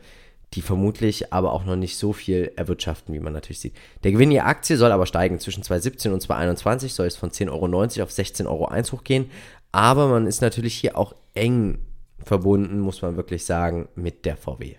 die 0.53 0.61
vermutlich 0.61 1.33
aber 1.33 1.51
auch 1.51 1.65
noch 1.65 1.75
nicht 1.75 1.97
so 1.97 2.13
viel 2.13 2.51
erwirtschaften, 2.55 3.13
wie 3.13 3.19
man 3.19 3.33
natürlich 3.33 3.59
sieht. 3.59 3.75
Der 4.03 4.11
Gewinn 4.11 4.31
je 4.31 4.39
Aktie 4.39 4.77
soll 4.77 4.91
aber 4.91 5.07
steigen. 5.07 5.39
Zwischen 5.39 5.63
2017 5.63 6.13
und 6.13 6.21
2021 6.21 6.93
soll 6.93 7.07
es 7.07 7.17
von 7.17 7.31
10,90 7.31 7.49
Euro 7.51 8.03
auf 8.03 8.11
16,01 8.11 8.45
Euro 8.47 8.91
hochgehen. 8.91 9.31
Aber 9.71 10.07
man 10.07 10.27
ist 10.27 10.41
natürlich 10.41 10.75
hier 10.75 10.97
auch 10.97 11.15
eng 11.33 11.79
verbunden, 12.23 12.79
muss 12.79 13.01
man 13.01 13.17
wirklich 13.17 13.45
sagen, 13.45 13.87
mit 13.95 14.25
der 14.25 14.37
VW. 14.37 14.75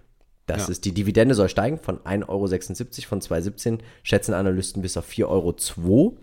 Das 0.50 0.66
ja. 0.66 0.72
ist, 0.72 0.84
die 0.84 0.92
Dividende 0.92 1.34
soll 1.34 1.48
steigen 1.48 1.78
von 1.78 1.98
1,76 2.00 2.28
Euro 2.28 3.08
von 3.08 3.20
2017, 3.20 3.78
schätzen 4.02 4.34
Analysten 4.34 4.82
bis 4.82 4.96
auf 4.96 5.08
4,02 5.08 5.26
Euro. 5.26 6.16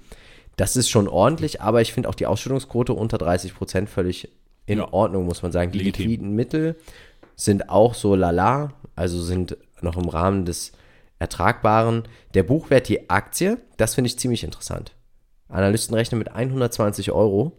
Das 0.57 0.75
ist 0.75 0.89
schon 0.89 1.07
ordentlich, 1.07 1.62
aber 1.62 1.81
ich 1.81 1.93
finde 1.93 2.10
auch 2.10 2.15
die 2.15 2.25
Ausschüttungsquote 2.25 2.93
unter 2.93 3.17
30 3.17 3.55
Prozent 3.55 3.89
völlig 3.89 4.29
in 4.65 4.79
ja. 4.79 4.91
Ordnung, 4.91 5.25
muss 5.25 5.43
man 5.43 5.51
sagen. 5.51 5.72
Die 5.72 5.77
Legitim. 5.77 6.07
liquiden 6.07 6.36
Mittel 6.36 6.75
sind 7.36 7.69
auch 7.69 7.93
so 7.93 8.15
lala, 8.15 8.74
also 8.96 9.22
sind 9.22 9.55
noch 9.81 9.98
im 9.98 10.10
Rahmen 10.10 10.46
des 10.46 10.72
Ertragbaren. 11.19 12.03
Der 12.34 12.43
Buchwert 12.43 12.89
die 12.89 13.10
Aktie, 13.10 13.60
das 13.77 13.96
finde 13.96 14.10
ich 14.10 14.19
ziemlich 14.19 14.43
interessant. 14.43 14.93
Analysten 15.48 15.96
rechnen 15.96 16.19
mit 16.19 16.31
120 16.31 17.12
Euro 17.12 17.53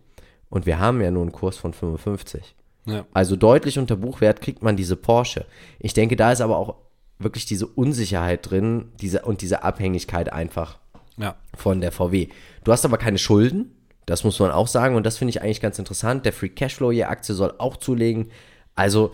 und 0.50 0.66
wir 0.66 0.78
haben 0.78 1.00
ja 1.00 1.10
nur 1.10 1.22
einen 1.22 1.32
Kurs 1.32 1.56
von 1.56 1.72
55. 1.72 2.54
Ja. 2.88 3.06
Also 3.12 3.36
deutlich 3.36 3.78
unter 3.78 3.96
Buchwert 3.96 4.40
kriegt 4.40 4.62
man 4.62 4.76
diese 4.76 4.96
Porsche. 4.96 5.44
Ich 5.78 5.92
denke, 5.92 6.16
da 6.16 6.32
ist 6.32 6.40
aber 6.40 6.56
auch 6.56 6.76
wirklich 7.18 7.46
diese 7.46 7.66
Unsicherheit 7.66 8.50
drin 8.50 8.92
diese, 9.00 9.22
und 9.22 9.42
diese 9.42 9.62
Abhängigkeit 9.62 10.32
einfach 10.32 10.78
ja. 11.16 11.36
von 11.54 11.80
der 11.80 11.92
VW. 11.92 12.28
Du 12.64 12.72
hast 12.72 12.84
aber 12.84 12.96
keine 12.96 13.18
Schulden, 13.18 13.74
das 14.06 14.24
muss 14.24 14.38
man 14.40 14.50
auch 14.50 14.68
sagen 14.68 14.96
und 14.96 15.04
das 15.04 15.18
finde 15.18 15.30
ich 15.30 15.42
eigentlich 15.42 15.60
ganz 15.60 15.78
interessant. 15.78 16.24
Der 16.24 16.32
Free 16.32 16.48
Cashflow 16.48 16.92
je 16.92 17.04
Aktie 17.04 17.34
soll 17.34 17.54
auch 17.58 17.76
zulegen. 17.76 18.30
Also, 18.74 19.12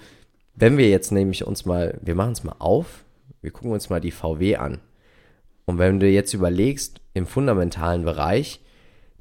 wenn 0.54 0.78
wir 0.78 0.88
jetzt 0.88 1.10
nämlich 1.10 1.44
uns 1.44 1.64
mal, 1.64 1.98
wir 2.02 2.14
machen 2.14 2.32
es 2.32 2.44
mal 2.44 2.54
auf, 2.58 3.04
wir 3.40 3.50
gucken 3.50 3.72
uns 3.72 3.90
mal 3.90 4.00
die 4.00 4.12
VW 4.12 4.56
an. 4.56 4.80
Und 5.64 5.78
wenn 5.78 5.98
du 5.98 6.08
jetzt 6.08 6.32
überlegst, 6.34 7.00
im 7.14 7.26
fundamentalen 7.26 8.04
Bereich, 8.04 8.60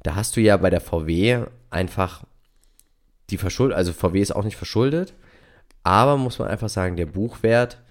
da 0.02 0.14
hast 0.14 0.36
du 0.36 0.40
ja 0.40 0.56
bei 0.56 0.70
der 0.70 0.80
VW 0.80 1.44
einfach 1.70 2.24
die 3.34 3.38
verschuldet, 3.38 3.76
also 3.76 3.92
VW 3.92 4.20
ist 4.20 4.34
auch 4.34 4.44
nicht 4.44 4.56
verschuldet, 4.56 5.12
aber 5.82 6.16
muss 6.16 6.38
man 6.38 6.48
einfach 6.48 6.68
sagen, 6.68 6.96
der 6.96 7.06
Buchwert 7.06 7.82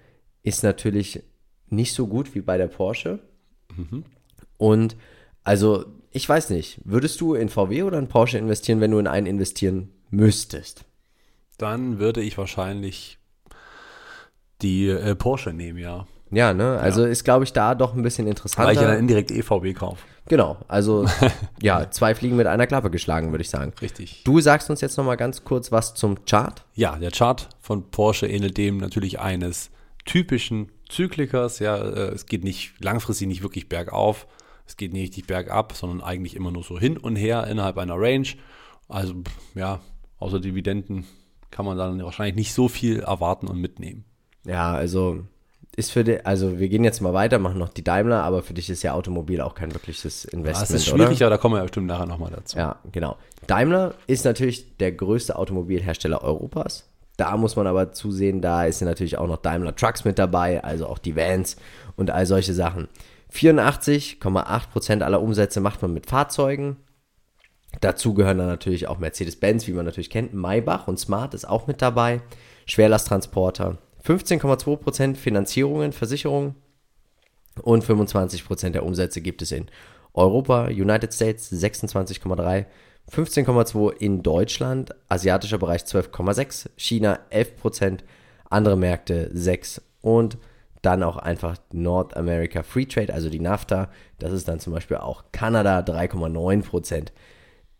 ist 0.41 0.63
natürlich 0.63 1.21
nicht 1.67 1.93
so 1.93 2.07
gut 2.07 2.33
wie 2.33 2.39
bei 2.39 2.57
der 2.57 2.67
Porsche. 2.67 3.19
Mhm. 3.75 4.05
Und 4.57 4.95
also, 5.43 5.85
ich 6.11 6.27
weiß 6.27 6.49
nicht, 6.51 6.79
würdest 6.85 7.19
du 7.19 7.33
in 7.33 7.49
VW 7.49 7.83
oder 7.83 7.99
in 7.99 8.07
Porsche 8.07 8.37
investieren, 8.37 8.79
wenn 8.79 8.91
du 8.91 8.99
in 8.99 9.07
einen 9.07 9.27
investieren 9.27 9.89
müsstest? 10.09 10.85
Dann 11.57 11.99
würde 11.99 12.21
ich 12.21 12.37
wahrscheinlich 12.37 13.17
die 14.61 14.87
äh, 14.87 15.15
Porsche 15.15 15.51
nehmen, 15.51 15.79
ja. 15.79 16.07
Ja, 16.31 16.53
ne? 16.53 16.79
Also 16.79 17.03
ja. 17.03 17.09
ist, 17.09 17.25
glaube 17.25 17.43
ich, 17.43 17.51
da 17.51 17.75
doch 17.75 17.93
ein 17.93 18.01
bisschen 18.01 18.27
interessanter. 18.27 18.69
Weil 18.69 18.75
ich 18.75 18.81
ja 18.81 18.87
dann 18.87 18.99
indirekt 18.99 19.29
EVW 19.29 19.73
kaufe. 19.73 20.03
Genau, 20.29 20.57
also 20.67 21.05
ja, 21.61 21.91
zwei 21.91 22.15
Fliegen 22.15 22.37
mit 22.37 22.47
einer 22.47 22.67
Klappe 22.67 22.89
geschlagen, 22.89 23.31
würde 23.31 23.41
ich 23.41 23.49
sagen. 23.49 23.73
Richtig. 23.81 24.23
Du 24.23 24.39
sagst 24.39 24.69
uns 24.69 24.81
jetzt 24.81 24.97
nochmal 24.97 25.17
ganz 25.17 25.43
kurz 25.43 25.71
was 25.71 25.93
zum 25.95 26.25
Chart. 26.25 26.63
Ja, 26.73 26.95
der 26.95 27.11
Chart 27.11 27.49
von 27.59 27.91
Porsche 27.91 28.27
ähnelt 28.27 28.57
dem 28.57 28.77
natürlich 28.77 29.19
eines 29.19 29.69
typischen 30.05 30.71
Zyklikers. 30.89 31.59
Ja, 31.59 31.77
äh, 31.77 32.13
es 32.13 32.25
geht 32.25 32.43
nicht 32.43 32.73
langfristig 32.83 33.27
nicht 33.27 33.43
wirklich 33.43 33.67
bergauf, 33.67 34.27
es 34.65 34.77
geht 34.77 34.93
nicht 34.93 35.03
richtig 35.03 35.27
bergab, 35.27 35.73
sondern 35.73 36.01
eigentlich 36.01 36.35
immer 36.35 36.51
nur 36.51 36.63
so 36.63 36.79
hin 36.79 36.97
und 36.97 37.15
her 37.15 37.47
innerhalb 37.47 37.77
einer 37.77 37.95
Range. 37.97 38.27
Also 38.87 39.15
ja, 39.55 39.81
außer 40.19 40.39
Dividenden 40.39 41.05
kann 41.51 41.65
man 41.65 41.77
dann 41.77 42.03
wahrscheinlich 42.03 42.35
nicht 42.35 42.53
so 42.53 42.67
viel 42.67 42.99
erwarten 42.99 43.47
und 43.47 43.59
mitnehmen. 43.59 44.05
Ja, 44.45 44.73
also 44.73 45.25
ist 45.75 45.91
für 45.91 46.03
dich, 46.03 46.25
also 46.25 46.59
wir 46.59 46.69
gehen 46.69 46.83
jetzt 46.83 47.01
mal 47.01 47.13
weiter, 47.13 47.39
machen 47.39 47.57
noch 47.57 47.69
die 47.69 47.83
Daimler, 47.83 48.23
aber 48.23 48.43
für 48.43 48.53
dich 48.53 48.69
ist 48.69 48.83
ja 48.83 48.93
Automobil 48.93 49.41
auch 49.41 49.55
kein 49.55 49.73
wirkliches 49.73 50.25
Investment. 50.25 50.69
Das 50.69 50.71
ist 50.71 50.85
schwierig, 50.85 51.17
oder? 51.17 51.27
aber 51.27 51.35
da 51.35 51.37
kommen 51.37 51.55
wir 51.55 51.59
ja 51.59 51.63
bestimmt 51.63 51.87
nachher 51.87 52.05
nochmal 52.05 52.31
dazu. 52.31 52.57
Ja, 52.57 52.79
genau. 52.91 53.17
Daimler 53.47 53.95
ist 54.07 54.25
natürlich 54.25 54.77
der 54.77 54.91
größte 54.91 55.35
Automobilhersteller 55.35 56.23
Europas. 56.23 56.89
Da 57.17 57.35
muss 57.37 57.55
man 57.55 57.67
aber 57.67 57.91
zusehen, 57.91 58.41
da 58.41 58.65
ist 58.65 58.81
ja 58.81 58.87
natürlich 58.87 59.17
auch 59.17 59.27
noch 59.27 59.37
Daimler 59.37 59.75
Trucks 59.75 60.05
mit 60.05 60.17
dabei, 60.19 60.63
also 60.63 60.87
auch 60.87 60.97
die 60.97 61.15
Vans 61.15 61.57
und 61.95 62.11
all 62.11 62.25
solche 62.25 62.53
Sachen. 62.53 62.87
84,8% 63.31 65.01
aller 65.01 65.21
Umsätze 65.21 65.59
macht 65.59 65.81
man 65.81 65.93
mit 65.93 66.05
Fahrzeugen. 66.05 66.77
Dazu 67.81 68.13
gehören 68.13 68.37
dann 68.37 68.47
natürlich 68.47 68.87
auch 68.87 68.99
Mercedes-Benz, 68.99 69.67
wie 69.67 69.73
man 69.73 69.85
natürlich 69.85 70.11
kennt. 70.11 70.33
Maybach 70.33 70.87
und 70.87 70.99
Smart 70.99 71.33
ist 71.33 71.47
auch 71.47 71.65
mit 71.65 71.81
dabei. 71.81 72.21
Schwerlasttransporter, 72.65 73.77
15,2% 74.05 75.15
Finanzierungen, 75.15 75.93
Versicherungen 75.93 76.55
und 77.61 77.83
25% 77.83 78.71
der 78.71 78.85
Umsätze 78.85 79.21
gibt 79.21 79.41
es 79.41 79.51
in 79.51 79.67
Europa, 80.13 80.65
United 80.67 81.13
States 81.13 81.51
26,3, 81.51 82.65
15,2 83.11 83.93
in 83.97 84.23
Deutschland, 84.23 84.93
asiatischer 85.09 85.57
Bereich 85.57 85.83
12,6, 85.83 86.69
China 86.75 87.19
11%, 87.31 87.99
andere 88.49 88.77
Märkte 88.77 89.29
6 89.33 89.81
und 90.01 90.37
dann 90.81 91.01
auch 91.01 91.17
einfach 91.17 91.57
North 91.71 92.15
America 92.17 92.61
Free 92.61 92.85
Trade, 92.85 93.13
also 93.13 93.29
die 93.29 93.39
NAFTA, 93.39 93.89
das 94.19 94.33
ist 94.33 94.47
dann 94.47 94.59
zum 94.59 94.73
Beispiel 94.73 94.97
auch 94.97 95.23
Kanada 95.31 95.79
3,9%. 95.79 97.07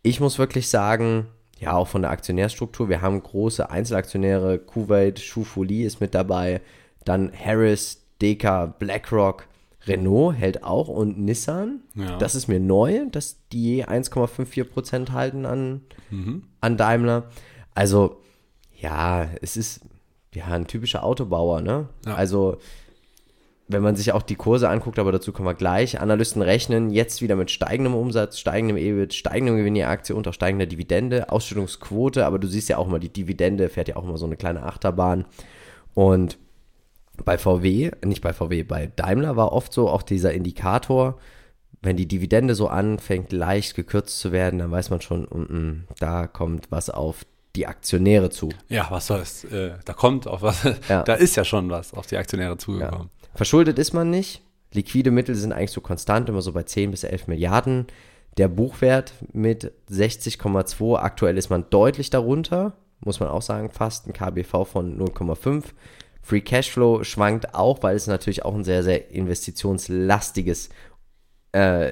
Ich 0.04 0.20
muss 0.20 0.40
wirklich 0.40 0.70
sagen, 0.70 1.28
ja, 1.64 1.74
auch 1.74 1.88
von 1.88 2.02
der 2.02 2.12
Aktionärstruktur. 2.12 2.90
Wir 2.90 3.02
haben 3.02 3.22
große 3.22 3.70
Einzelaktionäre, 3.70 4.60
Kuwait, 4.60 5.20
Schufuli 5.20 5.84
ist 5.84 6.02
mit 6.02 6.14
dabei, 6.14 6.62
dann 7.06 7.32
Harris, 7.34 8.04
Deka, 8.22 8.66
BlackRock, 8.66 9.48
Renault 9.86 10.36
hält 10.36 10.64
auch 10.64 10.88
und 10.88 11.20
Nissan. 11.20 11.82
Ja. 11.96 12.18
Das 12.18 12.36
ist 12.36 12.48
mir 12.48 12.60
neu, 12.60 13.06
dass 13.12 13.38
die 13.52 13.78
je 13.78 13.86
1,54% 13.86 15.12
halten 15.12 15.46
an, 15.46 15.82
mhm. 16.10 16.44
an 16.62 16.78
Daimler. 16.78 17.30
Also, 17.76 18.22
ja, 18.80 19.28
es 19.42 19.58
ist 19.58 19.82
ja 20.34 20.46
ein 20.46 20.68
typischer 20.68 21.04
Autobauer, 21.04 21.62
ne? 21.62 21.88
Ja. 22.06 22.16
Also, 22.16 22.58
wenn 23.68 23.82
man 23.82 23.96
sich 23.96 24.12
auch 24.12 24.22
die 24.22 24.36
Kurse 24.36 24.70
anguckt, 24.70 25.00
aber 25.00 25.12
dazu 25.12 25.32
kommen 25.32 25.48
wir 25.48 25.54
gleich, 25.54 26.00
Analysten 26.00 26.42
rechnen 26.42 26.90
jetzt 26.90 27.22
wieder 27.22 27.36
mit 27.36 27.50
steigendem 27.50 27.96
Umsatz, 27.96 28.40
steigendem 28.40 28.78
EBIT, 28.78 29.14
steigendem 29.14 29.58
Gewinn 29.58 29.76
je 29.76 29.86
Aktie 29.86 30.16
und 30.16 30.28
auch 30.28 30.34
steigender 30.34 30.66
Dividende, 30.66 31.30
Ausschüttungsquote, 31.30 32.26
aber 32.26 32.40
du 32.40 32.48
siehst 32.48 32.70
ja 32.70 32.78
auch 32.78 32.88
immer, 32.88 33.00
die 33.00 33.12
Dividende 33.12 33.70
fährt 33.70 33.88
ja 33.88 33.96
auch 33.96 34.04
immer 34.04 34.18
so 34.18 34.26
eine 34.26 34.36
kleine 34.36 34.64
Achterbahn. 34.64 35.26
Und 35.94 36.38
bei 37.24 37.38
VW, 37.38 37.92
nicht 38.04 38.22
bei 38.22 38.34
VW, 38.34 38.64
bei 38.64 38.88
Daimler 38.88 39.36
war 39.36 39.54
oft 39.54 39.72
so 39.72 39.90
auch 39.90 40.04
dieser 40.04 40.34
Indikator, 40.34 41.18
wenn 41.82 41.98
die 41.98 42.08
Dividende 42.08 42.56
so 42.56 42.68
anfängt, 42.68 43.32
leicht 43.32 43.76
gekürzt 43.76 44.20
zu 44.20 44.32
werden, 44.32 44.60
dann 44.60 44.72
weiß 44.72 44.90
man 44.90 45.02
schon, 45.02 45.24
mm, 45.24 45.56
mm, 45.56 45.88
da 46.00 46.28
kommt 46.28 46.72
was 46.72 46.90
auf 46.90 47.26
die 47.56 47.68
Aktionäre 47.68 48.30
zu. 48.30 48.50
Ja, 48.70 48.88
was 48.90 49.08
soll's? 49.08 49.44
Äh, 49.44 49.74
da 49.86 49.94
kommt 49.94 50.28
auf 50.28 50.42
was, 50.42 50.64
ja. 50.90 51.04
da 51.04 51.14
ist 51.14 51.36
ja 51.36 51.44
schon 51.44 51.70
was 51.70 51.94
auf 51.94 52.08
die 52.08 52.18
Aktionäre 52.18 52.58
zugekommen. 52.58 53.10
Ja. 53.14 53.23
Verschuldet 53.36 53.80
ist 53.80 53.94
man 53.94 54.10
nicht. 54.10 54.42
Liquide 54.74 55.12
Mittel 55.12 55.36
sind 55.36 55.54
eigentlich 55.54 55.72
so 55.72 55.82
konstant, 55.82 56.30
immer 56.30 56.42
so 56.42 56.52
bei 56.52 56.64
10 56.64 56.92
bis 56.92 57.04
11 57.04 57.28
Milliarden. 57.28 57.88
Der 58.38 58.48
Buchwert 58.48 59.14
mit 59.32 59.72
60,2, 59.92 60.98
aktuell 60.98 61.38
ist 61.38 61.50
man 61.50 61.66
deutlich 61.70 62.10
darunter, 62.10 62.74
muss 63.02 63.20
man 63.20 63.30
auch 63.30 63.42
sagen, 63.42 63.70
fast 63.70 64.08
ein 64.08 64.14
KBV 64.14 64.66
von 64.66 65.00
0,5. 65.00 65.66
Free 66.22 66.42
Cashflow 66.42 67.04
schwankt 67.04 67.54
auch, 67.54 67.84
weil 67.84 67.96
es 67.96 68.08
natürlich 68.08 68.46
auch 68.46 68.56
ein 68.56 68.64
sehr, 68.64 68.82
sehr 68.82 69.12
investitionslastiges 69.12 70.70
äh, 71.52 71.92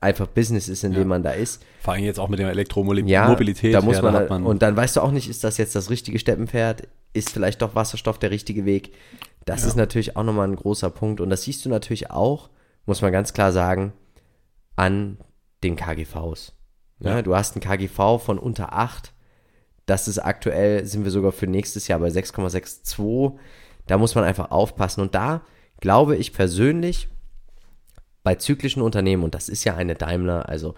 einfach 0.00 0.28
Business 0.28 0.68
ist, 0.68 0.84
in 0.84 0.92
ja. 0.92 0.98
dem 0.98 1.08
man 1.08 1.22
da 1.22 1.32
ist. 1.32 1.64
Vor 1.80 1.94
allem 1.94 2.04
jetzt 2.04 2.20
auch 2.20 2.28
mit 2.28 2.38
der 2.38 2.50
Elektromobilität. 2.50 3.72
Ja, 3.72 3.80
da 3.80 3.84
muss 3.84 3.96
ja, 3.96 4.02
man, 4.02 4.14
da 4.14 4.26
man, 4.28 4.46
und 4.46 4.62
dann 4.62 4.76
weißt 4.76 4.96
du 4.96 5.00
auch 5.00 5.10
nicht, 5.10 5.28
ist 5.28 5.42
das 5.42 5.58
jetzt 5.58 5.74
das 5.74 5.90
richtige 5.90 6.18
Steppenpferd? 6.18 6.86
Ist 7.12 7.30
vielleicht 7.30 7.60
doch 7.60 7.74
Wasserstoff 7.74 8.18
der 8.18 8.30
richtige 8.30 8.64
Weg? 8.64 8.92
Das 9.44 9.62
ja. 9.62 9.68
ist 9.68 9.76
natürlich 9.76 10.16
auch 10.16 10.24
nochmal 10.24 10.48
ein 10.48 10.56
großer 10.56 10.90
Punkt. 10.90 11.20
Und 11.20 11.30
das 11.30 11.42
siehst 11.42 11.64
du 11.64 11.68
natürlich 11.68 12.10
auch, 12.10 12.50
muss 12.86 13.02
man 13.02 13.12
ganz 13.12 13.32
klar 13.32 13.52
sagen, 13.52 13.92
an 14.76 15.18
den 15.62 15.76
KGVs. 15.76 16.54
Ja. 17.00 17.16
Ja, 17.16 17.22
du 17.22 17.34
hast 17.34 17.56
ein 17.56 17.60
KGV 17.60 18.18
von 18.18 18.38
unter 18.38 18.72
8. 18.72 19.12
Das 19.86 20.08
ist 20.08 20.18
aktuell, 20.18 20.84
sind 20.86 21.04
wir 21.04 21.10
sogar 21.10 21.32
für 21.32 21.46
nächstes 21.46 21.88
Jahr 21.88 21.98
bei 21.98 22.08
6,62. 22.08 23.38
Da 23.86 23.98
muss 23.98 24.14
man 24.14 24.24
einfach 24.24 24.50
aufpassen. 24.50 25.00
Und 25.00 25.14
da 25.14 25.42
glaube 25.80 26.16
ich 26.16 26.32
persönlich, 26.32 27.08
bei 28.22 28.34
zyklischen 28.34 28.82
Unternehmen, 28.82 29.22
und 29.22 29.34
das 29.34 29.48
ist 29.48 29.64
ja 29.64 29.74
eine 29.74 29.94
Daimler, 29.94 30.48
also 30.48 30.74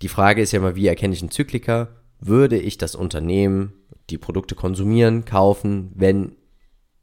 die 0.00 0.08
Frage 0.08 0.42
ist 0.42 0.52
ja 0.52 0.60
immer, 0.60 0.76
wie 0.76 0.86
erkenne 0.86 1.14
ich 1.14 1.22
einen 1.22 1.30
Zykliker? 1.30 1.88
Würde 2.20 2.58
ich 2.58 2.78
das 2.78 2.94
Unternehmen, 2.94 3.72
die 4.10 4.18
Produkte 4.18 4.54
konsumieren, 4.54 5.24
kaufen, 5.24 5.92
wenn 5.94 6.36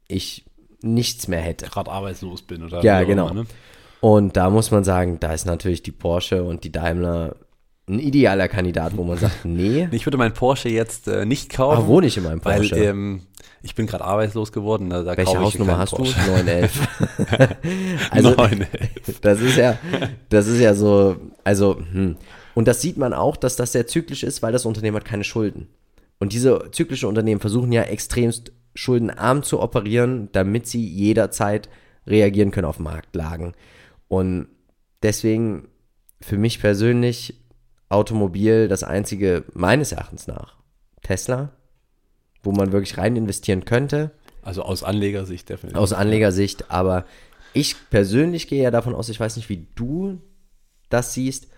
ich 0.08 0.46
nichts 0.82 1.28
mehr 1.28 1.40
hätte? 1.40 1.66
Gerade 1.66 1.90
arbeitslos 1.90 2.42
bin 2.42 2.62
oder 2.64 2.82
Ja, 2.82 3.02
genau. 3.02 3.28
Immer, 3.28 3.42
ne? 3.42 3.46
Und 4.00 4.36
da 4.36 4.50
muss 4.50 4.70
man 4.70 4.82
sagen, 4.82 5.18
da 5.20 5.32
ist 5.32 5.46
natürlich 5.46 5.82
die 5.82 5.92
Porsche 5.92 6.42
und 6.42 6.64
die 6.64 6.72
Daimler 6.72 7.36
ein 7.88 7.98
idealer 7.98 8.48
Kandidat, 8.48 8.96
wo 8.96 9.04
man 9.04 9.18
sagt, 9.18 9.40
nee. 9.44 9.88
Ich 9.92 10.06
würde 10.06 10.18
meinen 10.18 10.34
Porsche 10.34 10.68
jetzt 10.68 11.08
äh, 11.08 11.24
nicht 11.24 11.50
kaufen. 11.50 11.78
Aber 11.78 11.86
wo 11.86 12.00
nicht 12.00 12.16
in 12.16 12.24
meinem 12.24 12.40
Porsche? 12.40 12.76
Weil 12.76 12.82
ähm, 12.82 13.22
ich 13.62 13.74
bin 13.74 13.86
gerade 13.86 14.04
arbeitslos 14.04 14.52
geworden. 14.52 14.90
Da, 14.90 15.02
da 15.02 15.16
Welche 15.16 15.38
Hausnummer 15.38 15.78
hast 15.78 15.94
Porsche. 15.94 16.14
du? 16.24 16.30
911. 16.32 16.88
also, 18.10 18.30
911. 18.30 18.68
Das 19.20 19.40
ist 19.40 19.56
ja, 19.56 19.78
das 20.28 20.46
ist 20.46 20.60
ja 20.60 20.74
so, 20.74 21.16
also, 21.44 21.76
hm. 21.76 22.16
Und 22.54 22.68
das 22.68 22.82
sieht 22.82 22.98
man 22.98 23.14
auch, 23.14 23.36
dass 23.36 23.56
das 23.56 23.72
sehr 23.72 23.86
zyklisch 23.86 24.24
ist, 24.24 24.42
weil 24.42 24.52
das 24.52 24.66
Unternehmen 24.66 24.96
hat 24.96 25.04
keine 25.04 25.24
Schulden. 25.24 25.68
Und 26.18 26.32
diese 26.32 26.70
zyklischen 26.70 27.08
Unternehmen 27.08 27.40
versuchen 27.40 27.72
ja 27.72 27.82
extremst 27.82 28.52
schuldenarm 28.74 29.42
zu 29.42 29.60
operieren, 29.60 30.28
damit 30.32 30.66
sie 30.66 30.86
jederzeit 30.86 31.68
reagieren 32.06 32.50
können 32.50 32.66
auf 32.66 32.78
Marktlagen. 32.78 33.54
Und 34.08 34.48
deswegen 35.02 35.68
für 36.20 36.38
mich 36.38 36.60
persönlich 36.60 37.38
Automobil 37.88 38.68
das 38.68 38.84
einzige, 38.84 39.44
meines 39.52 39.92
Erachtens 39.92 40.26
nach, 40.26 40.56
Tesla, 41.02 41.52
wo 42.42 42.52
man 42.52 42.72
wirklich 42.72 42.96
rein 42.96 43.16
investieren 43.16 43.64
könnte. 43.64 44.12
Also 44.40 44.62
aus 44.62 44.82
Anlegersicht 44.82 45.48
definitiv. 45.48 45.78
Aus 45.78 45.92
Anlegersicht, 45.92 46.70
aber 46.70 47.04
ich 47.52 47.76
persönlich 47.90 48.48
gehe 48.48 48.62
ja 48.62 48.70
davon 48.70 48.94
aus, 48.94 49.08
ich 49.10 49.20
weiß 49.20 49.36
nicht, 49.36 49.48
wie 49.50 49.66
du 49.74 50.20
das 50.88 51.12
siehst, 51.12 51.48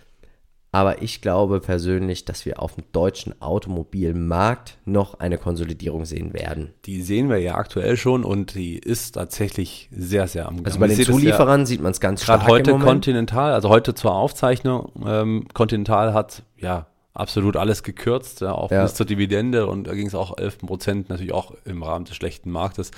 aber 0.75 1.03
ich 1.03 1.21
glaube 1.21 1.61
persönlich, 1.61 2.25
dass 2.25 2.45
wir 2.45 2.61
auf 2.61 2.75
dem 2.75 2.83
deutschen 2.91 3.41
Automobilmarkt 3.41 4.79
noch 4.85 5.21
eine 5.21 5.39
Konsolidierung 5.39 6.05
sehen 6.05 6.35
werden. 6.35 6.75
Die 6.85 7.01
sehen 7.01 7.29
wir 7.29 7.39
ja 7.39 7.55
aktuell 7.55 7.97
schon 7.97 8.25
und 8.25 8.57
die 8.57 8.79
ist 8.79 9.13
tatsächlich 9.13 9.89
sehr, 9.93 10.27
sehr 10.27 10.49
am 10.49 10.57
Gang. 10.57 10.67
Also 10.67 10.81
bei 10.81 10.89
den 10.89 11.01
Zulieferern 11.01 11.61
ja 11.61 11.67
sieht 11.67 11.81
man 11.81 11.93
es 11.93 12.01
ganz 12.01 12.25
stark. 12.25 12.41
Gerade 12.41 12.53
heute 12.53 12.79
Continental, 12.79 13.53
also 13.53 13.69
heute 13.69 13.95
zur 13.95 14.17
Aufzeichnung, 14.17 14.91
ähm, 15.07 15.47
Continental 15.55 16.13
hat 16.13 16.43
ja 16.59 16.87
absolut 17.15 17.57
alles 17.57 17.85
gekürzt, 17.85 18.41
ja, 18.41 18.53
auch 18.53 18.73
ja. 18.73 18.83
bis 18.83 18.95
zur 18.95 19.07
Dividende 19.07 19.69
und 19.69 19.87
da 19.87 19.95
ging 19.95 20.09
es 20.09 20.17
auch 20.17 20.37
11 20.37 20.59
Prozent 20.59 21.09
natürlich 21.09 21.33
auch 21.33 21.55
im 21.65 21.85
Rahmen 21.85 22.05
des 22.05 22.17
schlechten 22.17 22.51
Marktes 22.51 22.91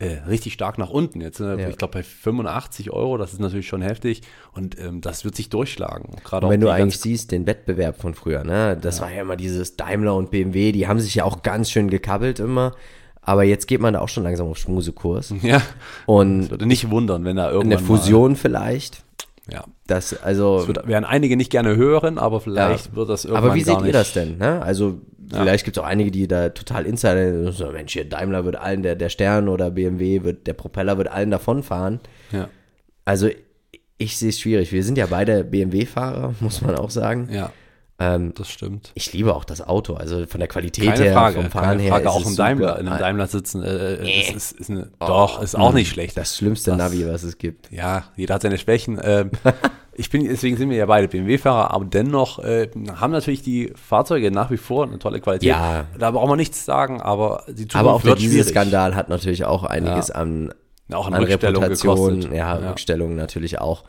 äh, 0.00 0.26
richtig 0.26 0.54
stark 0.54 0.78
nach 0.78 0.90
unten. 0.90 1.20
Jetzt, 1.20 1.40
ne? 1.40 1.56
ja. 1.60 1.68
ich 1.68 1.76
glaube, 1.76 1.98
bei 1.98 2.02
85 2.02 2.90
Euro, 2.90 3.18
das 3.18 3.32
ist 3.32 3.38
natürlich 3.38 3.68
schon 3.68 3.82
heftig 3.82 4.22
und 4.52 4.78
ähm, 4.80 5.00
das 5.02 5.24
wird 5.24 5.36
sich 5.36 5.50
durchschlagen. 5.50 6.16
Gerade 6.24 6.48
wenn 6.48 6.60
du 6.60 6.70
eigentlich 6.70 6.98
siehst, 6.98 7.30
den 7.30 7.46
Wettbewerb 7.46 8.00
von 8.00 8.14
früher, 8.14 8.42
ne? 8.42 8.78
das 8.80 8.98
ja. 8.98 9.04
war 9.04 9.12
ja 9.12 9.20
immer 9.20 9.36
dieses 9.36 9.76
Daimler 9.76 10.16
und 10.16 10.30
BMW, 10.30 10.72
die 10.72 10.88
haben 10.88 11.00
sich 11.00 11.14
ja 11.14 11.24
auch 11.24 11.42
ganz 11.42 11.70
schön 11.70 11.90
gekabbelt 11.90 12.40
immer. 12.40 12.74
Aber 13.22 13.44
jetzt 13.44 13.68
geht 13.68 13.82
man 13.82 13.92
da 13.92 14.00
auch 14.00 14.08
schon 14.08 14.24
langsam 14.24 14.48
auf 14.48 14.56
Schmusekurs. 14.56 15.34
Ja. 15.42 15.60
Und 16.06 16.40
das 16.40 16.50
würde 16.50 16.66
nicht 16.66 16.90
wundern, 16.90 17.24
wenn 17.24 17.36
da 17.36 17.50
irgendwann. 17.50 17.78
Eine 17.78 17.86
Fusion 17.86 18.32
mal, 18.32 18.36
vielleicht. 18.36 19.02
Ja. 19.52 19.64
Das, 19.86 20.18
also. 20.22 20.64
Das 20.66 20.86
werden 20.86 21.04
einige 21.04 21.36
nicht 21.36 21.50
gerne 21.50 21.76
hören, 21.76 22.16
aber 22.16 22.40
vielleicht 22.40 22.86
ja. 22.86 22.96
wird 22.96 23.10
das 23.10 23.26
irgendwann. 23.26 23.44
Aber 23.44 23.54
wie 23.54 23.62
seht 23.62 23.82
ihr 23.82 23.92
das 23.92 24.14
denn? 24.14 24.38
Ne? 24.38 24.62
Also, 24.62 25.00
Vielleicht 25.38 25.64
gibt 25.64 25.76
es 25.76 25.82
auch 25.82 25.86
einige, 25.86 26.10
die 26.10 26.26
da 26.26 26.48
total 26.48 26.86
Insider 26.86 27.52
so, 27.52 27.70
Mensch, 27.70 27.92
hier 27.92 28.08
Daimler 28.08 28.44
wird 28.44 28.56
allen, 28.56 28.82
der, 28.82 28.96
der 28.96 29.08
Stern 29.08 29.48
oder 29.48 29.70
BMW 29.70 30.22
wird, 30.22 30.46
der 30.46 30.54
Propeller 30.54 30.98
wird 30.98 31.08
allen 31.08 31.30
davonfahren. 31.30 32.00
Ja. 32.32 32.48
Also 33.04 33.28
ich 33.98 34.16
sehe 34.16 34.30
es 34.30 34.40
schwierig. 34.40 34.72
Wir 34.72 34.82
sind 34.82 34.98
ja 34.98 35.06
beide 35.06 35.44
BMW-Fahrer, 35.44 36.34
muss 36.40 36.62
man 36.62 36.74
auch 36.74 36.90
sagen. 36.90 37.28
Ja. 37.30 37.52
Ähm, 38.02 38.32
das 38.34 38.48
stimmt. 38.48 38.92
Ich 38.94 39.12
liebe 39.12 39.34
auch 39.34 39.44
das 39.44 39.60
Auto, 39.60 39.92
also 39.92 40.26
von 40.26 40.40
der 40.40 40.48
Qualität 40.48 40.86
keine 40.86 41.04
her, 41.04 41.12
Frage, 41.12 41.36
vom 41.36 41.50
Fahren 41.50 41.64
keine 41.64 41.82
her. 41.82 41.92
Frage, 41.92 42.10
auch 42.10 42.24
im 42.24 42.34
Daimler, 42.34 42.78
in 42.78 42.88
einem 42.88 42.98
Daimler 42.98 43.26
sitzen, 43.26 43.62
äh, 43.62 43.96
äh 43.96 44.02
nee. 44.02 44.32
ist, 44.34 44.52
ist 44.52 44.70
eine, 44.70 44.90
oh, 45.00 45.06
doch, 45.06 45.42
ist 45.42 45.54
auch 45.54 45.74
nicht 45.74 45.90
schlecht. 45.90 46.16
Das 46.16 46.34
schlimmste 46.34 46.70
das, 46.70 46.78
Navi, 46.78 47.06
was 47.06 47.24
es 47.24 47.36
gibt. 47.36 47.70
Ja, 47.70 48.04
jeder 48.16 48.36
hat 48.36 48.42
seine 48.42 48.56
Schwächen. 48.56 48.98
Ähm, 49.04 49.30
ich 49.92 50.08
bin, 50.08 50.24
deswegen 50.24 50.56
sind 50.56 50.70
wir 50.70 50.78
ja 50.78 50.86
beide 50.86 51.08
BMW-Fahrer, 51.08 51.72
aber 51.72 51.84
dennoch 51.84 52.38
äh, 52.38 52.70
haben 52.98 53.10
natürlich 53.10 53.42
die 53.42 53.70
Fahrzeuge 53.76 54.30
nach 54.30 54.50
wie 54.50 54.56
vor 54.56 54.86
eine 54.86 54.98
tolle 54.98 55.20
Qualität. 55.20 55.50
Ja. 55.50 55.84
Da 55.98 56.10
braucht 56.10 56.28
man 56.28 56.38
nichts 56.38 56.64
sagen, 56.64 57.02
aber 57.02 57.44
die 57.48 57.68
Zukunft 57.68 57.76
Aber 57.76 57.92
auch 57.92 58.02
der 58.02 58.14
dieser 58.14 58.44
Skandal 58.44 58.96
hat 58.96 59.10
natürlich 59.10 59.44
auch 59.44 59.64
einiges 59.64 60.08
ja. 60.08 60.14
an, 60.14 60.54
auch 60.90 61.06
an, 61.06 61.12
an 61.12 61.24
Reputation, 61.24 62.14
gekostet. 62.14 62.32
ja, 62.32 62.58
ja. 62.58 62.68
Rückstellungen 62.70 63.14
natürlich 63.14 63.60
auch. 63.60 63.84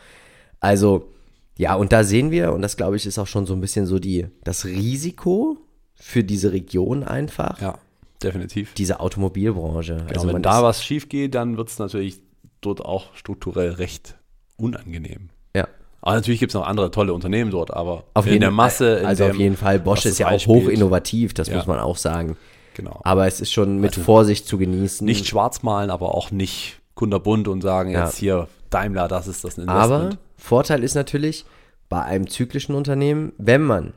Also, 0.60 1.14
ja, 1.58 1.76
und 1.76 1.92
da 1.92 2.04
sehen 2.04 2.32
wir, 2.32 2.54
und 2.54 2.62
das 2.62 2.78
glaube 2.78 2.96
ich 2.96 3.06
ist 3.06 3.20
auch 3.20 3.28
schon 3.28 3.46
so 3.46 3.54
ein 3.54 3.62
bisschen 3.62 3.86
so 3.86 4.00
die, 4.00 4.28
das 4.44 4.66
Risiko 4.66 5.58
für 5.96 6.24
diese 6.24 6.52
Region 6.52 7.04
einfach. 7.04 7.62
Ja, 7.62 7.78
definitiv. 8.24 8.74
Diese 8.74 9.00
Automobilbranche. 9.00 9.98
Genau, 9.98 10.10
also 10.10 10.34
wenn 10.34 10.42
da 10.42 10.64
was 10.64 10.84
schief 10.84 11.10
geht, 11.10 11.36
dann 11.36 11.58
wird 11.58 11.70
es 11.70 11.80
natürlich 11.80 12.22
dort 12.62 12.84
auch 12.84 13.14
strukturell 13.16 13.72
recht 13.72 14.16
unangenehm. 14.58 15.30
Ja. 15.56 15.68
Aber 16.02 16.16
natürlich 16.16 16.40
gibt 16.40 16.52
es 16.52 16.56
noch 16.56 16.66
andere 16.66 16.90
tolle 16.92 17.14
Unternehmen 17.14 17.52
dort, 17.52 17.74
aber 17.74 18.06
auf 18.14 18.26
in 18.26 18.34
jeden, 18.34 18.42
der 18.42 18.52
Masse. 18.52 19.00
In 19.00 19.06
also 19.06 19.26
dem, 19.26 19.32
auf 19.32 19.38
jeden 19.38 19.58
Fall, 19.58 19.80
Bosch 19.80 20.06
ist 20.06 20.20
ja 20.20 20.30
auch 20.30 20.46
hoch 20.48 20.68
innovativ, 20.68 21.34
das 21.34 21.48
ja. 21.48 21.58
muss 21.58 21.68
man 21.68 21.80
auch 21.80 21.98
sagen. 21.98 22.38
Genau. 22.74 23.00
Aber 23.04 23.28
es 23.28 23.42
ist 23.42 23.52
schon 23.52 23.80
mit 23.80 23.92
also 23.92 24.02
Vorsicht 24.02 24.48
zu 24.48 24.58
genießen. 24.58 25.06
Nicht 25.06 25.28
schwarz 25.28 25.62
malen, 25.62 25.90
aber 25.90 26.16
auch 26.16 26.32
nicht 26.32 26.80
kunderbunt 26.96 27.48
und 27.48 27.62
sagen, 27.62 27.92
ja. 27.92 28.06
jetzt 28.06 28.18
hier 28.18 28.48
Daimler, 28.70 29.08
das 29.08 29.28
ist 29.28 29.44
das 29.44 29.58
Investment. 29.58 29.70
Aber 29.70 30.10
Vorteil 30.42 30.84
ist 30.84 30.96
natürlich, 30.96 31.46
bei 31.88 32.02
einem 32.04 32.28
zyklischen 32.28 32.74
Unternehmen, 32.74 33.32
wenn 33.38 33.62
man, 33.62 33.94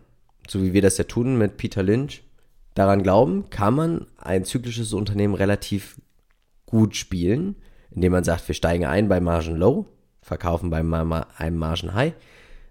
so 0.46 0.62
wie 0.62 0.74
wir 0.74 0.82
das 0.82 0.98
ja 0.98 1.04
tun 1.04 1.38
mit 1.38 1.56
Peter 1.56 1.82
Lynch, 1.82 2.22
daran 2.74 3.02
glauben, 3.02 3.48
kann 3.48 3.74
man 3.74 4.06
ein 4.18 4.44
zyklisches 4.44 4.92
Unternehmen 4.92 5.34
relativ 5.34 5.98
gut 6.66 6.96
spielen, 6.96 7.56
indem 7.90 8.12
man 8.12 8.24
sagt, 8.24 8.46
wir 8.46 8.54
steigen 8.54 8.84
ein 8.84 9.08
bei 9.08 9.20
Margin 9.20 9.56
Low, 9.56 9.86
verkaufen 10.20 10.68
bei 10.68 10.80
einem 10.80 11.58
Margin 11.58 11.94
High. 11.94 12.12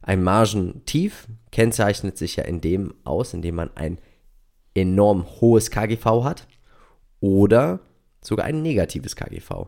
Ein 0.03 0.21
Margin 0.21 0.85
Tief 0.85 1.27
kennzeichnet 1.51 2.15
sich 2.17 2.35
ja 2.35 2.43
in 2.43 2.61
dem 2.61 2.93
aus, 3.03 3.33
indem 3.33 3.55
man 3.55 3.71
ein 3.75 3.97
enorm 4.75 5.25
hohes 5.41 5.71
KGV 5.71 6.23
hat 6.23 6.47
oder 7.21 7.79
sogar 8.21 8.45
ein 8.45 8.61
negatives 8.61 9.15
KGV. 9.15 9.65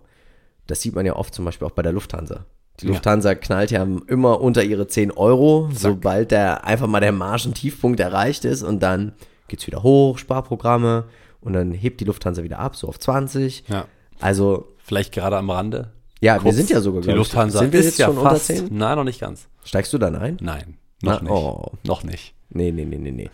Das 0.68 0.82
sieht 0.82 0.94
man 0.94 1.08
ja 1.08 1.16
oft 1.16 1.34
zum 1.34 1.44
Beispiel 1.44 1.68
auch 1.68 1.72
bei 1.72 1.82
der 1.82 1.92
Lufthansa. 1.94 2.46
Die 2.82 2.88
Lufthansa 2.88 3.30
ja. 3.30 3.36
knallt 3.36 3.72
ja 3.72 3.88
immer 4.08 4.42
unter 4.42 4.64
ihre 4.64 4.88
10 4.88 5.12
Euro, 5.12 5.70
Zack. 5.70 5.80
sobald 5.80 6.32
der 6.32 6.66
einfach 6.66 6.88
mal 6.88 7.00
der 7.00 7.12
Margentiefpunkt 7.12 8.00
erreicht 8.00 8.46
ist 8.46 8.64
und 8.64 8.82
dann 8.84 9.14
geht 9.48 9.60
es 9.60 9.68
wieder 9.68 9.84
hoch, 9.84 10.18
Sparprogramme 10.18 11.06
und 11.42 11.54
dann 11.54 11.72
hebt 11.72 12.02
die 12.02 12.06
Lufthansa 12.06 12.44
wieder 12.44 12.60
ab, 12.60 12.76
so 12.76 12.88
auf 12.88 13.00
20. 13.00 13.66
Ja. 13.68 13.86
Also. 14.20 14.72
Vielleicht 14.84 15.14
gerade 15.14 15.38
am 15.38 15.50
Rande. 15.50 15.94
Ja, 16.22 16.36
Kurz, 16.36 16.46
wir 16.46 16.54
sind 16.54 16.70
ja 16.70 16.80
sogar, 16.82 17.02
Die 17.02 17.12
Lufthansa 17.12 17.60
sind 17.60 17.74
wir 17.74 17.82
jetzt 17.82 17.98
ja 17.98 18.08
schon 18.08 18.16
fast, 18.18 18.50
unter 18.50 18.68
10? 18.68 18.78
Nein, 18.78 18.98
noch 18.98 19.04
nicht 19.04 19.20
ganz. 19.20 19.48
Steigst 19.64 19.92
du 19.94 19.98
dann 19.98 20.16
ein? 20.16 20.38
Nein, 20.42 20.78
noch 21.02 21.22
Na, 21.22 21.22
nicht. 21.22 21.32
Oh. 21.32 21.72
Noch 21.84 22.04
nicht. 22.04 22.34
Nee, 22.50 22.72
nee, 22.72 22.86
nee, 22.86 22.98
nee, 22.98 23.12
nee. 23.12 23.30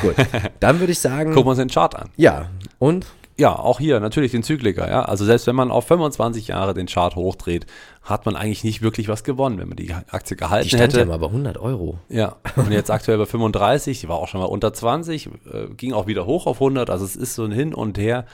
Gut, 0.00 0.14
dann 0.60 0.80
würde 0.80 0.92
ich 0.92 0.98
sagen. 0.98 1.30
Gucken 1.34 1.46
wir 1.46 1.50
uns 1.50 1.58
den 1.58 1.68
Chart 1.68 1.94
an. 1.94 2.10
Ja, 2.16 2.50
und? 2.78 3.06
Ja, 3.38 3.58
auch 3.58 3.78
hier 3.78 4.00
natürlich 4.00 4.32
den 4.32 4.42
Zykliker. 4.42 4.88
Ja? 4.88 5.02
Also 5.02 5.24
selbst 5.24 5.46
wenn 5.46 5.56
man 5.56 5.70
auf 5.70 5.86
25 5.86 6.48
Jahre 6.48 6.72
den 6.72 6.86
Chart 6.86 7.14
hochdreht, 7.16 7.66
hat 8.02 8.24
man 8.24 8.34
eigentlich 8.34 8.64
nicht 8.64 8.80
wirklich 8.80 9.08
was 9.08 9.24
gewonnen, 9.24 9.58
wenn 9.58 9.68
man 9.68 9.76
die 9.76 9.92
Aktie 9.92 10.36
gehalten 10.36 10.64
die 10.64 10.70
stand 10.70 10.94
hätte. 10.94 11.00
Ja 11.00 11.04
mal 11.04 11.18
bei 11.18 11.26
100 11.26 11.58
Euro. 11.58 11.98
Ja, 12.08 12.36
und 12.56 12.72
jetzt 12.72 12.90
aktuell 12.90 13.18
bei 13.18 13.26
35, 13.26 14.00
die 14.00 14.08
war 14.08 14.16
auch 14.16 14.28
schon 14.28 14.40
mal 14.40 14.46
unter 14.46 14.72
20, 14.72 15.26
äh, 15.26 15.66
ging 15.76 15.92
auch 15.92 16.06
wieder 16.06 16.24
hoch 16.24 16.46
auf 16.46 16.56
100. 16.56 16.88
Also 16.88 17.04
es 17.04 17.14
ist 17.14 17.34
so 17.34 17.44
ein 17.44 17.52
Hin 17.52 17.74
und 17.74 17.98
Her. 17.98 18.24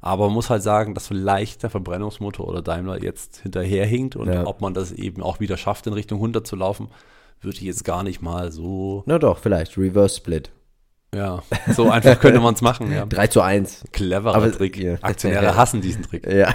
Aber 0.00 0.26
man 0.26 0.34
muss 0.34 0.50
halt 0.50 0.62
sagen, 0.62 0.94
dass 0.94 1.08
vielleicht 1.08 1.62
der 1.62 1.70
Verbrennungsmotor 1.70 2.46
oder 2.46 2.62
Daimler 2.62 3.02
jetzt 3.02 3.38
hinterherhinkt 3.38 4.14
und 4.14 4.28
ja. 4.28 4.46
ob 4.46 4.60
man 4.60 4.74
das 4.74 4.92
eben 4.92 5.22
auch 5.22 5.40
wieder 5.40 5.56
schafft, 5.56 5.86
in 5.88 5.92
Richtung 5.92 6.18
100 6.18 6.46
zu 6.46 6.54
laufen, 6.54 6.88
würde 7.40 7.56
ich 7.56 7.62
jetzt 7.62 7.84
gar 7.84 8.02
nicht 8.02 8.22
mal 8.22 8.52
so. 8.52 9.02
Na 9.06 9.18
doch, 9.18 9.38
vielleicht 9.38 9.76
Reverse 9.76 10.16
Split. 10.16 10.50
Ja, 11.14 11.42
so 11.74 11.90
einfach 11.90 12.20
könnte 12.20 12.40
man 12.40 12.54
es 12.54 12.60
machen. 12.60 12.92
Ja. 12.92 13.06
3 13.08 13.28
zu 13.28 13.40
1. 13.40 13.84
Cleverer 13.92 14.34
Aber, 14.34 14.52
Trick. 14.52 14.76
Ja. 14.76 14.96
Aktionäre 15.00 15.56
hassen 15.56 15.80
diesen 15.80 16.02
Trick. 16.02 16.26
Ja. 16.26 16.54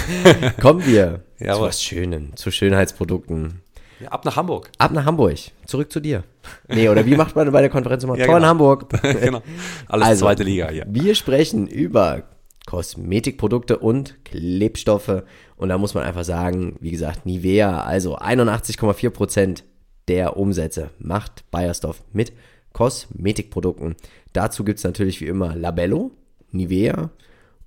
Kommen 0.60 0.84
wir 0.84 1.20
ja, 1.38 1.54
zu 1.54 1.60
was 1.62 1.82
Schönen, 1.82 2.36
zu 2.36 2.50
Schönheitsprodukten. 2.50 3.62
Ja, 4.00 4.10
ab 4.10 4.26
nach 4.26 4.36
Hamburg. 4.36 4.70
Ab 4.76 4.92
nach 4.92 5.06
Hamburg. 5.06 5.38
Zurück 5.64 5.90
zu 5.90 6.00
dir. 6.00 6.24
Nee, 6.68 6.90
oder 6.90 7.06
wie 7.06 7.16
macht 7.16 7.34
man 7.34 7.50
bei 7.50 7.62
der 7.62 7.70
Konferenz 7.70 8.04
immer? 8.04 8.16
Ja, 8.18 8.26
Tor 8.26 8.34
genau. 8.34 8.44
in 8.44 8.50
Hamburg. 8.50 9.02
genau. 9.02 9.42
Alles 9.88 10.06
also, 10.06 10.26
zweite 10.26 10.42
Liga 10.42 10.68
hier. 10.68 10.84
Wir 10.86 11.14
sprechen 11.14 11.66
über 11.66 12.24
Kosmetikprodukte 12.66 13.78
und 13.78 14.22
Klebstoffe. 14.24 15.22
Und 15.56 15.70
da 15.70 15.78
muss 15.78 15.94
man 15.94 16.04
einfach 16.04 16.24
sagen, 16.24 16.76
wie 16.80 16.90
gesagt, 16.90 17.24
Nivea, 17.24 17.80
also 17.80 18.18
81,4 18.18 19.10
Prozent 19.10 19.64
der 20.08 20.36
Umsätze 20.36 20.90
macht 20.98 21.50
Bayersdorf 21.50 22.02
mit 22.12 22.32
Kosmetikprodukten. 22.76 23.96
Dazu 24.34 24.62
gibt 24.62 24.76
es 24.78 24.84
natürlich 24.84 25.22
wie 25.22 25.26
immer 25.28 25.56
Labello, 25.56 26.10
Nivea 26.50 27.08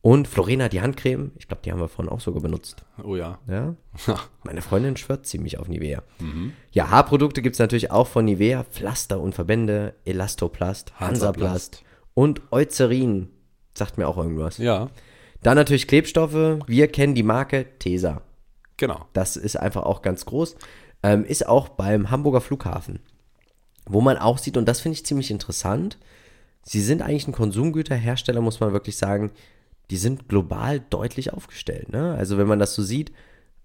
Und 0.01 0.27
Florena, 0.27 0.69
die 0.69 0.81
Handcreme, 0.81 1.31
ich 1.39 1.47
glaube, 1.47 1.63
die 1.65 1.71
haben 1.71 1.79
wir 1.79 1.87
vorhin 1.87 2.11
auch 2.13 2.19
sogar 2.19 2.43
benutzt. 2.43 2.85
Oh 3.03 3.15
ja. 3.15 3.39
Ja. 3.47 3.75
Meine 4.43 4.61
Freundin 4.61 4.97
schwört 4.97 5.25
ziemlich 5.25 5.57
auf 5.57 5.67
Nivea. 5.67 6.03
Ja, 6.71 6.91
Haarprodukte 6.91 7.41
gibt 7.41 7.55
es 7.55 7.59
natürlich 7.59 7.89
auch 7.89 8.05
von 8.05 8.25
Nivea. 8.25 8.65
Pflaster 8.65 9.19
und 9.19 9.33
Verbände, 9.33 9.95
Elastoplast, 10.05 10.93
Hansaplast 10.99 11.83
und 12.13 12.41
Eucerin. 12.51 13.29
Sagt 13.75 13.97
mir 13.97 14.07
auch 14.07 14.17
irgendwas. 14.17 14.59
Ja, 14.59 14.89
Dann 15.41 15.55
natürlich 15.55 15.87
Klebstoffe. 15.87 16.59
Wir 16.67 16.87
kennen 16.87 17.15
die 17.15 17.23
Marke 17.23 17.65
Tesa. 17.79 18.21
genau. 18.77 19.07
Das 19.13 19.37
ist 19.37 19.55
einfach 19.59 19.83
auch 19.83 20.03
ganz 20.03 20.25
groß. 20.27 20.55
Ähm, 21.01 21.25
ist 21.25 21.47
auch 21.47 21.67
beim 21.69 22.11
Hamburger 22.11 22.41
Flughafen. 22.41 22.99
Wo 23.89 24.01
man 24.01 24.17
auch 24.17 24.37
sieht, 24.37 24.55
und 24.55 24.67
das 24.67 24.79
finde 24.79 24.93
ich 24.93 25.05
ziemlich 25.05 25.31
interessant, 25.31 25.97
sie 26.63 26.81
sind 26.81 27.01
eigentlich 27.01 27.27
ein 27.27 27.33
Konsumgüterhersteller, 27.33 28.39
muss 28.39 28.59
man 28.59 28.71
wirklich 28.71 28.97
sagen, 28.97 29.31
die 29.89 29.97
sind 29.97 30.29
global 30.29 30.79
deutlich 30.79 31.33
aufgestellt. 31.33 31.91
Ne? 31.91 32.15
Also 32.15 32.37
wenn 32.37 32.47
man 32.47 32.59
das 32.59 32.75
so 32.75 32.83
sieht, 32.83 33.11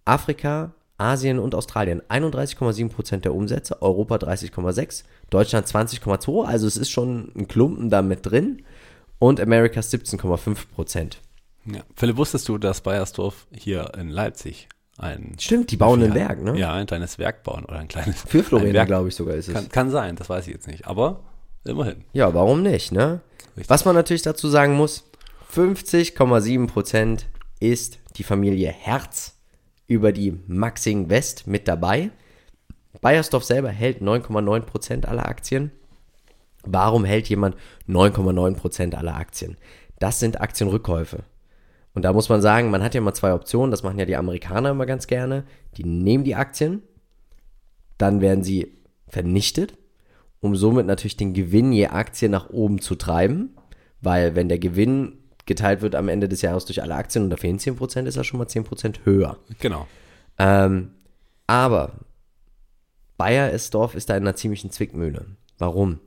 Afrika, 0.06 0.74
Asien 0.96 1.38
und 1.38 1.54
Australien 1.54 2.02
31,7% 2.08 3.18
der 3.18 3.34
Umsätze, 3.34 3.82
Europa 3.82 4.16
30,6%, 4.16 5.04
Deutschland 5.28 5.66
20,2%, 5.66 6.46
also 6.46 6.66
es 6.66 6.78
ist 6.78 6.90
schon 6.90 7.30
ein 7.36 7.46
Klumpen 7.46 7.90
da 7.90 8.00
mit 8.00 8.24
drin 8.24 8.62
und 9.18 9.40
Amerikas 9.40 9.92
17,5%. 9.92 11.16
Ja. 11.66 11.82
Philipp, 11.96 12.16
wusstest 12.16 12.48
du, 12.48 12.58
dass 12.58 12.80
Bayersdorf 12.80 13.46
hier 13.52 13.92
in 13.98 14.08
Leipzig 14.08 14.68
ein 14.96 15.36
Stimmt, 15.40 15.70
die 15.70 15.76
bauen 15.76 16.02
ein 16.02 16.14
Werk, 16.14 16.42
ne? 16.42 16.56
Ja, 16.58 16.72
ein 16.72 16.86
kleines 16.86 17.18
Werk 17.18 17.42
bauen 17.42 17.64
oder 17.64 17.78
ein 17.78 17.88
kleines. 17.88 18.22
Für 18.22 18.44
Florida, 18.44 18.84
glaube 18.84 19.08
ich 19.08 19.16
sogar 19.16 19.34
ist 19.34 19.48
es. 19.48 19.54
Kann, 19.54 19.68
kann 19.68 19.90
sein, 19.90 20.16
das 20.16 20.28
weiß 20.28 20.46
ich 20.46 20.54
jetzt 20.54 20.68
nicht. 20.68 20.86
Aber 20.86 21.20
immerhin. 21.64 22.04
Ja, 22.12 22.32
warum 22.32 22.62
nicht, 22.62 22.92
ne? 22.92 23.20
Richtig. 23.56 23.70
Was 23.70 23.84
man 23.84 23.94
natürlich 23.94 24.22
dazu 24.22 24.48
sagen 24.48 24.74
muss, 24.74 25.04
50,7% 25.52 27.24
ist 27.60 27.98
die 28.16 28.24
Familie 28.24 28.68
Herz 28.68 29.36
über 29.86 30.12
die 30.12 30.38
Maxing 30.46 31.10
West 31.10 31.46
mit 31.46 31.68
dabei. 31.68 32.10
Bayersdorf 33.00 33.44
selber 33.44 33.70
hält 33.70 34.00
9,9% 34.00 35.06
aller 35.06 35.28
Aktien. 35.28 35.72
Warum 36.64 37.04
hält 37.04 37.28
jemand 37.28 37.56
9,9% 37.88 38.94
aller 38.94 39.16
Aktien? 39.16 39.56
Das 39.98 40.20
sind 40.20 40.40
Aktienrückkäufe. 40.40 41.24
Und 41.94 42.02
da 42.02 42.12
muss 42.12 42.28
man 42.28 42.42
sagen, 42.42 42.70
man 42.70 42.82
hat 42.82 42.94
ja 42.94 43.00
immer 43.00 43.14
zwei 43.14 43.32
Optionen, 43.32 43.70
das 43.70 43.82
machen 43.82 43.98
ja 43.98 44.04
die 44.04 44.16
Amerikaner 44.16 44.70
immer 44.70 44.86
ganz 44.86 45.06
gerne. 45.06 45.44
Die 45.76 45.84
nehmen 45.84 46.24
die 46.24 46.34
Aktien, 46.34 46.82
dann 47.98 48.20
werden 48.20 48.42
sie 48.42 48.76
vernichtet, 49.08 49.78
um 50.40 50.56
somit 50.56 50.86
natürlich 50.86 51.16
den 51.16 51.34
Gewinn 51.34 51.72
je 51.72 51.86
Aktie 51.86 52.28
nach 52.28 52.50
oben 52.50 52.80
zu 52.80 52.96
treiben, 52.96 53.56
weil 54.00 54.34
wenn 54.34 54.48
der 54.48 54.58
Gewinn 54.58 55.18
geteilt 55.46 55.82
wird 55.82 55.94
am 55.94 56.08
Ende 56.08 56.28
des 56.28 56.42
Jahres 56.42 56.64
durch 56.64 56.82
alle 56.82 56.96
Aktien 56.96 57.24
und 57.24 57.30
da 57.30 57.36
fehlen 57.36 57.58
10%, 57.58 58.06
ist 58.06 58.16
er 58.16 58.24
schon 58.24 58.38
mal 58.38 58.46
10% 58.46 59.04
höher. 59.04 59.36
Genau. 59.60 59.86
Ähm, 60.38 60.90
aber 61.46 61.92
Bayersdorf 63.16 63.94
ist 63.94 64.10
da 64.10 64.16
in 64.16 64.24
einer 64.24 64.34
ziemlichen 64.34 64.70
Zwickmühle. 64.70 65.26
Warum? 65.58 66.00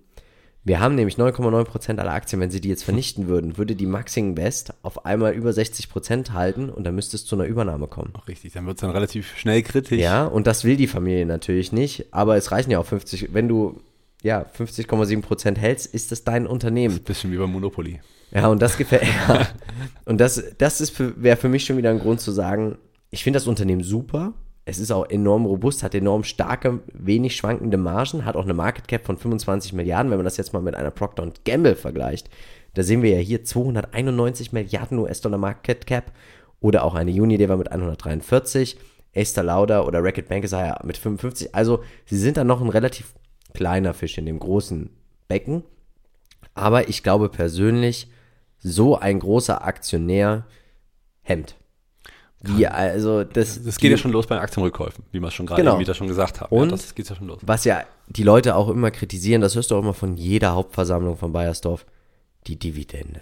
Wir 0.68 0.82
haben 0.82 0.96
nämlich 0.96 1.16
9,9% 1.16 1.98
aller 1.98 2.12
Aktien. 2.12 2.42
Wenn 2.42 2.52
sie 2.52 2.60
die 2.60 2.68
jetzt 2.68 2.84
vernichten 2.84 3.30
würden, 3.30 3.58
würde 3.58 3.74
die 3.74 3.86
Maxing 3.86 4.36
West 4.36 4.74
auf 4.84 5.06
einmal 5.06 5.32
über 5.32 5.52
60% 5.52 6.34
halten 6.34 6.70
und 6.70 6.84
dann 6.84 6.94
müsste 6.94 7.16
es 7.16 7.24
zu 7.24 7.36
einer 7.36 7.46
Übernahme 7.46 7.88
kommen. 7.88 8.12
Auch 8.16 8.28
richtig. 8.28 8.52
Dann 8.52 8.66
wird 8.66 8.76
es 8.76 8.82
dann 8.82 8.90
relativ 8.90 9.38
schnell 9.38 9.62
kritisch. 9.62 9.98
Ja, 9.98 10.26
und 10.26 10.46
das 10.46 10.66
will 10.66 10.76
die 10.76 10.88
Familie 10.88 11.26
natürlich 11.26 11.72
nicht, 11.72 12.08
aber 12.12 12.36
es 12.36 12.52
reichen 12.52 12.70
ja 12.70 12.80
auch 12.80 12.86
50, 12.86 13.34
wenn 13.34 13.48
du 13.48 13.80
ja 14.24 14.46
50,7% 14.58 15.58
hältst, 15.58 15.94
ist 15.94 16.12
das 16.12 16.26
dein 16.26 16.46
Unternehmen. 16.46 17.00
Bisschen 17.00 17.32
wie 17.32 17.38
beim 17.38 17.54
Monopoly. 17.54 18.02
Ja, 18.32 18.48
und 18.48 18.62
das 18.62 18.76
gefällt. 18.76 19.04
Ja. 19.30 19.48
Und 20.04 20.20
das, 20.20 20.44
das 20.58 20.82
ist 20.82 21.00
wäre 21.00 21.38
für 21.38 21.48
mich 21.48 21.64
schon 21.64 21.78
wieder 21.78 21.92
ein 21.92 22.00
Grund 22.00 22.20
zu 22.20 22.34
sagen, 22.34 22.78
ich 23.10 23.24
finde 23.24 23.38
das 23.38 23.48
Unternehmen 23.48 23.84
super. 23.84 24.34
Es 24.70 24.80
ist 24.80 24.92
auch 24.92 25.10
enorm 25.10 25.46
robust, 25.46 25.82
hat 25.82 25.96
enorm 25.96 26.26
starke, 26.26 26.82
wenig 26.92 27.38
schwankende 27.38 27.78
Margen, 27.78 28.26
hat 28.26 28.36
auch 28.36 28.44
eine 28.44 28.54
Market 28.54 28.90
Cap 28.90 29.06
von 29.06 29.18
25 29.18 29.72
Milliarden. 29.72 30.12
Wenn 30.12 30.18
man 30.18 30.26
das 30.26 30.36
jetzt 30.36 30.52
mal 30.52 30.62
mit 30.62 30.76
einer 30.76 30.92
Procter 30.92 31.32
Gamble 31.46 31.78
vergleicht, 31.78 32.30
da 32.74 32.84
sehen 32.84 33.02
wir 33.02 33.12
ja 33.12 33.20
hier 33.20 33.46
291 33.46 34.52
Milliarden 34.52 35.00
US-Dollar 35.00 35.38
Market 35.38 35.88
Cap 35.88 36.12
oder 36.60 36.84
auch 36.84 36.96
eine 36.96 37.12
Unilever 37.12 37.56
mit 37.56 37.72
143, 37.72 38.78
Esther 39.14 39.44
Lauder 39.44 39.88
oder 39.88 40.04
Racket 40.04 40.28
Bank 40.28 40.44
ist 40.44 40.52
ja 40.52 40.78
mit 40.84 40.98
55. 40.98 41.56
Also 41.56 41.82
sie 42.06 42.18
sind 42.18 42.36
dann 42.36 42.48
noch 42.48 42.60
ein 42.60 42.68
relativ 42.68 43.14
kleiner 43.54 43.94
Fisch 43.94 44.18
in 44.18 44.26
dem 44.26 44.38
großen 44.38 44.90
Becken. 45.30 45.64
Aber 46.56 46.90
ich 46.90 47.04
glaube 47.04 47.30
persönlich, 47.30 48.12
so 48.60 48.98
ein 48.98 49.20
großer 49.20 49.64
Aktionär 49.64 50.46
hemmt. 51.22 51.56
Wie, 52.56 52.68
also 52.68 53.24
das, 53.24 53.64
Das 53.64 53.78
geht 53.78 53.92
ja 53.92 53.98
schon 53.98 54.12
los 54.12 54.28
bei 54.28 54.40
Aktienrückkäufen, 54.40 55.04
wie 55.12 55.20
wir 55.20 55.28
es 55.28 55.34
schon 55.34 55.46
gerade 55.46 55.62
Genau. 55.62 55.80
wieder 55.80 55.94
schon 55.94 56.08
gesagt 56.08 56.42
haben. 56.42 56.56
Und? 56.56 56.70
ja, 56.70 56.76
das 56.78 56.96
geht 56.96 57.10
ja 57.10 57.16
schon 57.16 57.28
los. 57.28 57.40
was 57.46 57.64
ja 57.66 57.84
die 58.08 58.24
Leute 58.24 58.56
auch 58.56 58.70
immer 58.70 58.92
kritisieren, 58.92 59.42
das 59.42 59.56
hörst 59.56 59.72
du 59.72 59.76
auch 59.76 59.82
immer 59.82 59.94
von 59.94 60.16
jeder 60.16 60.54
Hauptversammlung 60.56 61.18
von 61.18 61.34
Bayersdorf, 61.34 61.86
die 62.48 62.58
Dividende. 62.58 63.22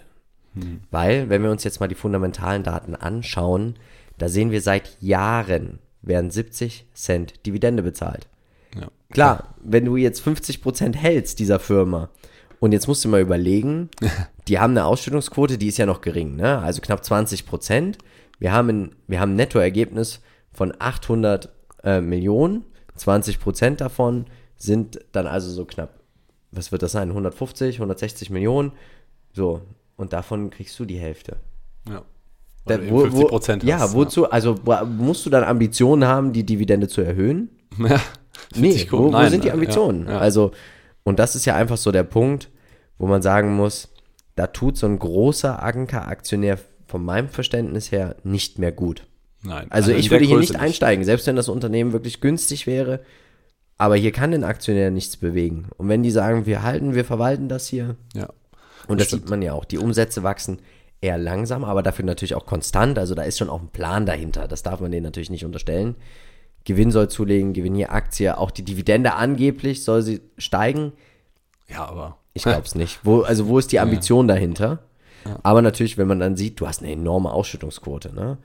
Weil, 0.90 1.28
wenn 1.28 1.42
wir 1.42 1.50
uns 1.50 1.64
jetzt 1.64 1.80
mal 1.80 1.86
die 1.88 1.94
fundamentalen 1.94 2.62
Daten 2.62 2.94
anschauen, 2.94 3.74
da 4.16 4.30
sehen 4.30 4.50
wir 4.50 4.62
seit 4.62 4.96
Jahren 5.02 5.80
werden 6.00 6.30
70 6.30 6.86
Cent 6.94 7.44
Dividende 7.44 7.82
bezahlt. 7.82 8.26
Ja. 8.74 8.88
Klar, 9.10 9.54
wenn 9.62 9.84
du 9.84 9.96
jetzt 9.96 10.26
50% 10.26 10.96
hältst 10.96 11.40
dieser 11.40 11.58
Firma 11.58 12.08
und 12.58 12.72
jetzt 12.72 12.88
musst 12.88 13.04
du 13.04 13.08
mal 13.10 13.20
überlegen, 13.20 13.90
die 14.48 14.58
haben 14.58 14.70
eine 14.70 14.86
Ausschüttungsquote, 14.86 15.58
die 15.58 15.66
ist 15.66 15.76
ja 15.76 15.84
noch 15.84 16.00
gering, 16.00 16.36
ne? 16.36 16.58
also 16.60 16.80
knapp 16.80 17.02
20%. 17.02 17.96
Wir 18.38 18.52
haben 18.52 18.68
ein, 18.68 18.96
wir 19.06 19.20
haben 19.20 19.32
ein 19.32 19.36
Nettoergebnis 19.36 20.20
von 20.52 20.72
800 20.78 21.48
äh, 21.84 22.00
Millionen, 22.00 22.64
20% 22.98 23.76
davon 23.76 24.26
sind 24.56 24.98
dann 25.12 25.26
also 25.26 25.50
so 25.50 25.64
knapp, 25.64 26.00
was 26.50 26.72
wird 26.72 26.82
das 26.82 26.92
sein, 26.92 27.08
150, 27.10 27.76
160 27.76 28.30
Millionen, 28.30 28.72
so, 29.32 29.60
und 29.96 30.12
davon 30.12 30.50
kriegst 30.50 30.78
du 30.78 30.84
die 30.84 30.98
Hälfte. 30.98 31.36
Ja. 31.88 32.02
Da, 32.64 32.74
Weil 32.78 32.86
du 32.86 32.90
wo, 32.90 33.00
50 33.02 33.22
wo, 33.22 33.26
Prozent 33.28 33.62
ja, 33.64 33.78
hast, 33.78 33.94
wozu, 33.94 34.30
also 34.30 34.54
bra- 34.54 34.84
musst 34.84 35.24
du 35.26 35.30
dann 35.30 35.44
Ambitionen 35.44 36.08
haben, 36.08 36.32
die 36.32 36.44
Dividende 36.44 36.88
zu 36.88 37.00
erhöhen? 37.00 37.50
Ja. 37.78 38.00
Nee, 38.54 38.86
wo, 38.90 39.04
wo 39.04 39.10
Nein, 39.10 39.30
sind 39.30 39.44
die 39.44 39.50
Ambitionen? 39.50 40.06
Ja, 40.06 40.12
ja. 40.12 40.18
Also, 40.18 40.52
und 41.04 41.18
das 41.18 41.34
ist 41.36 41.46
ja 41.46 41.56
einfach 41.56 41.78
so 41.78 41.90
der 41.90 42.04
Punkt, 42.04 42.50
wo 42.98 43.06
man 43.06 43.22
sagen 43.22 43.56
muss, 43.56 43.88
da 44.34 44.46
tut 44.46 44.76
so 44.76 44.86
ein 44.86 44.98
großer 44.98 45.62
Anker-Aktionär 45.62 46.58
von 46.86 47.04
meinem 47.04 47.28
Verständnis 47.28 47.90
her 47.92 48.16
nicht 48.24 48.58
mehr 48.58 48.72
gut. 48.72 49.06
Nein. 49.42 49.66
Also 49.70 49.92
in 49.92 49.98
ich 49.98 50.10
würde 50.10 50.24
hier 50.24 50.36
Größe 50.36 50.52
nicht 50.52 50.60
einsteigen, 50.60 51.04
selbst 51.04 51.26
wenn 51.26 51.36
das 51.36 51.48
Unternehmen 51.48 51.92
wirklich 51.92 52.20
günstig 52.20 52.66
wäre. 52.66 53.00
Aber 53.78 53.96
hier 53.96 54.12
kann 54.12 54.30
den 54.30 54.44
Aktionär 54.44 54.90
nichts 54.90 55.16
bewegen. 55.16 55.68
Und 55.76 55.88
wenn 55.88 56.02
die 56.02 56.10
sagen, 56.10 56.46
wir 56.46 56.62
halten, 56.62 56.94
wir 56.94 57.04
verwalten 57.04 57.48
das 57.48 57.66
hier, 57.68 57.96
Ja. 58.14 58.30
und 58.88 59.00
das 59.00 59.10
sieht 59.10 59.28
man 59.28 59.42
ja 59.42 59.52
auch, 59.52 59.64
die 59.66 59.78
Umsätze 59.78 60.22
wachsen 60.22 60.60
eher 61.02 61.18
langsam, 61.18 61.62
aber 61.64 61.82
dafür 61.82 62.04
natürlich 62.06 62.34
auch 62.34 62.46
konstant. 62.46 62.98
Also 62.98 63.14
da 63.14 63.22
ist 63.22 63.36
schon 63.38 63.50
auch 63.50 63.60
ein 63.60 63.68
Plan 63.68 64.06
dahinter. 64.06 64.48
Das 64.48 64.62
darf 64.62 64.80
man 64.80 64.90
denen 64.90 65.04
natürlich 65.04 65.30
nicht 65.30 65.44
unterstellen. 65.44 65.94
Gewinn 66.64 66.90
soll 66.90 67.08
zulegen, 67.08 67.52
Gewinn 67.52 67.76
je 67.76 67.86
Aktie, 67.86 68.36
auch 68.36 68.50
die 68.50 68.64
Dividende 68.64 69.14
angeblich 69.14 69.84
soll 69.84 70.02
sie 70.02 70.20
steigen. 70.38 70.92
Ja, 71.68 71.84
aber. 71.86 72.16
Ich 72.32 72.42
glaube 72.42 72.66
es 72.66 72.74
nicht. 72.74 73.00
Wo, 73.04 73.20
also 73.22 73.46
wo 73.46 73.58
ist 73.58 73.72
die 73.72 73.80
Ambition 73.80 74.26
dahinter? 74.28 74.80
Aber 75.42 75.62
natürlich, 75.62 75.98
wenn 75.98 76.08
man 76.08 76.20
dann 76.20 76.36
sieht, 76.36 76.60
du 76.60 76.66
hast 76.66 76.82
eine 76.82 76.92
enorme 76.92 77.30
Ausschüttungsquote. 77.30 78.14
Ne? 78.14 78.38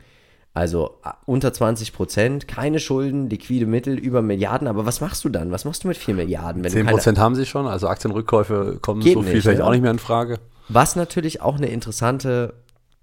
Also 0.53 0.99
unter 1.25 1.53
20 1.53 1.93
Prozent, 1.93 2.47
keine 2.47 2.79
Schulden, 2.79 3.29
liquide 3.29 3.65
Mittel 3.65 3.97
über 3.97 4.21
Milliarden. 4.21 4.67
Aber 4.67 4.85
was 4.85 4.99
machst 4.99 5.23
du 5.23 5.29
dann? 5.29 5.51
Was 5.51 5.63
machst 5.63 5.83
du 5.83 5.87
mit 5.87 5.97
4 5.97 6.13
Milliarden? 6.15 6.63
Wenn 6.63 6.71
du 6.71 6.77
10 6.77 6.85
keine, 6.85 6.97
Prozent 6.97 7.19
haben 7.19 7.35
sie 7.35 7.45
schon, 7.45 7.67
also 7.67 7.87
Aktienrückkäufe 7.87 8.79
kommen 8.81 9.01
so 9.01 9.21
viel 9.21 9.33
nicht, 9.33 9.43
vielleicht 9.43 9.59
ja. 9.59 9.65
auch 9.65 9.71
nicht 9.71 9.81
mehr 9.81 9.91
in 9.91 9.99
Frage. 9.99 10.39
Was 10.67 10.95
natürlich 10.95 11.41
auch 11.41 11.55
eine 11.55 11.67
interessante, 11.67 12.53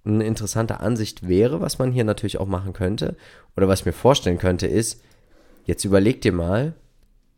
eine 0.04 0.24
interessante 0.24 0.80
Ansicht 0.80 1.26
wäre, 1.26 1.60
was 1.60 1.78
man 1.78 1.90
hier 1.90 2.04
natürlich 2.04 2.38
auch 2.38 2.46
machen 2.46 2.74
könnte, 2.74 3.16
oder 3.56 3.66
was 3.66 3.80
ich 3.80 3.86
mir 3.86 3.92
vorstellen 3.92 4.38
könnte, 4.38 4.66
ist, 4.66 5.00
jetzt 5.64 5.84
überleg 5.84 6.20
dir 6.20 6.32
mal, 6.32 6.74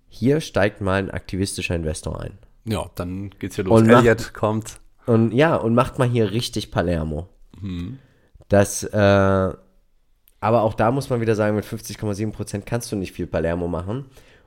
hier 0.08 0.40
steigt 0.40 0.80
mal 0.80 0.98
ein 0.98 1.10
aktivistischer 1.10 1.76
Investor 1.76 2.20
ein. 2.20 2.38
Ja, 2.64 2.90
dann 2.96 3.30
geht's 3.38 3.56
hier 3.56 3.64
los. 3.64 3.80
Und 3.80 3.88
Elliot 3.88 4.34
kommt. 4.34 4.79
Und 5.10 5.32
ja, 5.32 5.56
und 5.56 5.74
macht 5.74 5.98
mal 5.98 6.08
hier 6.08 6.30
richtig 6.30 6.70
Palermo. 6.70 7.28
Das, 8.48 8.84
äh, 8.84 8.96
aber 8.96 10.62
auch 10.62 10.74
da 10.74 10.90
muss 10.92 11.10
man 11.10 11.20
wieder 11.20 11.34
sagen, 11.34 11.56
mit 11.56 11.64
50,7% 11.64 12.62
kannst 12.64 12.92
du 12.92 12.96
nicht 12.96 13.12
viel 13.12 13.26
Palermo 13.26 13.66
machen. 13.66 14.04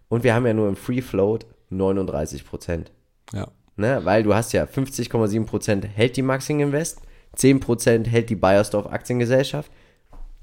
Und 0.07 0.23
wir 0.23 0.33
haben 0.33 0.45
ja 0.47 0.53
nur 0.53 0.69
im 0.69 0.75
Free 0.75 1.01
Float 1.01 1.45
39%. 1.71 2.85
Ja. 3.33 3.47
Ne? 3.75 4.01
Weil 4.05 4.23
du 4.23 4.33
hast 4.33 4.53
ja 4.53 4.63
50,7% 4.63 5.85
hält 5.85 6.15
die 6.15 6.21
Maxing 6.21 6.61
Invest, 6.61 7.01
10% 7.37 8.07
hält 8.07 8.29
die 8.29 8.35
Bayersdorf 8.35 8.85
Aktiengesellschaft. 8.87 9.69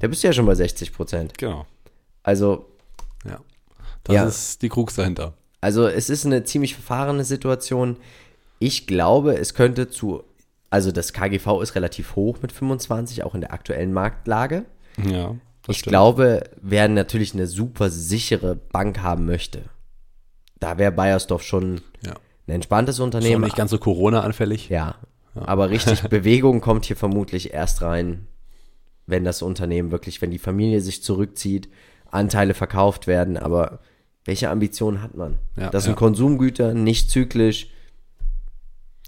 Da 0.01 0.09
bist 0.09 0.23
du 0.23 0.27
ja 0.29 0.33
schon 0.33 0.47
bei 0.47 0.53
60%. 0.53 1.31
Genau. 1.39 1.67
Also, 2.23 2.67
Ja. 3.25 3.41
Das 4.05 4.15
Ja. 4.15 4.25
ist 4.27 4.63
die 4.63 4.69
Krux 4.69 4.95
dahinter. 4.97 5.35
also 5.63 5.87
es 5.87 6.09
ist 6.11 6.25
eine 6.27 6.45
ziemlich 6.45 6.75
verfahrene 6.75 7.25
Situation. 7.25 7.97
Ich 8.61 8.87
glaube, 8.87 9.37
es 9.37 9.55
könnte 9.55 9.89
zu 9.89 10.23
Also 10.69 10.93
das 10.93 11.13
KGV 11.13 11.63
ist 11.63 11.75
relativ 11.75 12.15
hoch 12.15 12.39
mit 12.43 12.53
25, 12.53 13.25
auch 13.25 13.35
in 13.35 13.41
der 13.41 13.53
aktuellen 13.53 13.93
Marktlage. 13.93 14.67
Ja. 15.05 15.35
ich 15.67 15.79
stimmt. 15.79 15.91
glaube, 15.91 16.45
wer 16.61 16.87
natürlich 16.89 17.35
eine 17.35 17.47
super 17.47 17.91
sichere 17.91 18.55
Bank 18.55 19.03
haben 19.03 19.25
möchte, 19.25 19.63
da 20.61 20.77
wäre 20.77 20.93
Bayersdorf 20.93 21.43
schon 21.43 21.81
ja. 22.05 22.15
ein 22.47 22.53
entspanntes 22.53 23.01
Unternehmen. 23.01 23.33
Schon 23.33 23.43
nicht 23.43 23.57
ganz 23.57 23.71
so 23.71 23.79
Corona-anfällig. 23.79 24.69
Ja. 24.69 24.97
ja. 25.35 25.43
Aber 25.49 25.71
richtig 25.71 26.03
Bewegung 26.11 26.61
kommt 26.61 26.85
hier 26.85 26.97
vermutlich 26.97 27.55
erst 27.55 27.81
rein, 27.81 28.27
wenn 29.07 29.25
das 29.25 29.41
Unternehmen 29.41 29.91
wirklich, 29.91 30.21
wenn 30.21 30.31
die 30.31 30.39
Familie 30.39 30.83
sich 30.83 31.03
zurückzieht, 31.03 31.71
Anteile 32.11 32.53
verkauft 32.53 33.07
werden. 33.07 33.39
Aber 33.39 33.81
welche 34.27 34.51
Ambitionen 34.51 35.03
hat 35.03 35.15
man? 35.15 35.39
Ja, 35.57 35.71
das 35.71 35.85
sind 35.85 35.97
Konsumgüter, 35.97 36.75
nicht 36.75 37.11
zyklisch 37.11 37.69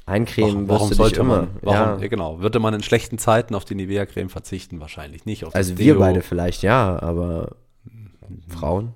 Eincremen 0.05 0.69
warum, 0.69 0.69
warum 0.69 0.93
sollte 0.93 1.21
immer. 1.21 1.37
man? 1.37 1.49
Warum, 1.63 2.03
ja. 2.03 2.09
genau. 2.09 2.41
Würde 2.41 2.59
man 2.59 2.75
in 2.75 2.83
schlechten 2.83 3.19
Zeiten 3.19 3.55
auf 3.55 3.65
die 3.65 3.75
Nivea-Creme 3.75 4.29
verzichten? 4.29 4.81
Wahrscheinlich 4.81 5.27
nicht. 5.27 5.45
also 5.55 5.79
wir 5.79 5.95
Deo. 5.95 6.01
beide 6.01 6.23
vielleicht, 6.23 6.63
ja, 6.63 7.01
aber 7.01 7.57
Frauen? 8.49 8.95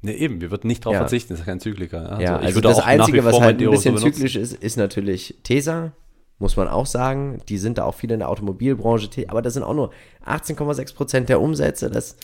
Ne, 0.00 0.14
eben, 0.14 0.40
wir 0.40 0.50
würden 0.50 0.68
nicht 0.68 0.84
darauf 0.84 0.94
ja. 0.94 1.00
verzichten, 1.00 1.32
das 1.32 1.40
ist 1.40 1.46
kein 1.46 1.60
Zykliker. 1.60 2.12
Also, 2.12 2.22
ja, 2.22 2.36
also 2.36 2.60
das 2.60 2.78
Einzige, 2.78 3.24
was 3.24 3.40
halt 3.40 3.60
ein 3.60 3.70
bisschen 3.70 3.96
zyklisch 3.98 4.36
ist, 4.36 4.52
ist 4.52 4.76
natürlich 4.76 5.36
Tesa, 5.42 5.92
muss 6.38 6.56
man 6.56 6.68
auch 6.68 6.86
sagen. 6.86 7.40
Die 7.48 7.58
sind 7.58 7.78
da 7.78 7.84
auch 7.84 7.94
viele 7.94 8.14
in 8.14 8.20
der 8.20 8.28
Automobilbranche, 8.28 9.08
aber 9.28 9.42
das 9.42 9.54
sind 9.54 9.64
auch 9.64 9.74
nur 9.74 9.90
18,6 10.24 10.94
Prozent 10.94 11.28
der 11.28 11.40
Umsätze. 11.40 11.90
Das, 11.90 12.16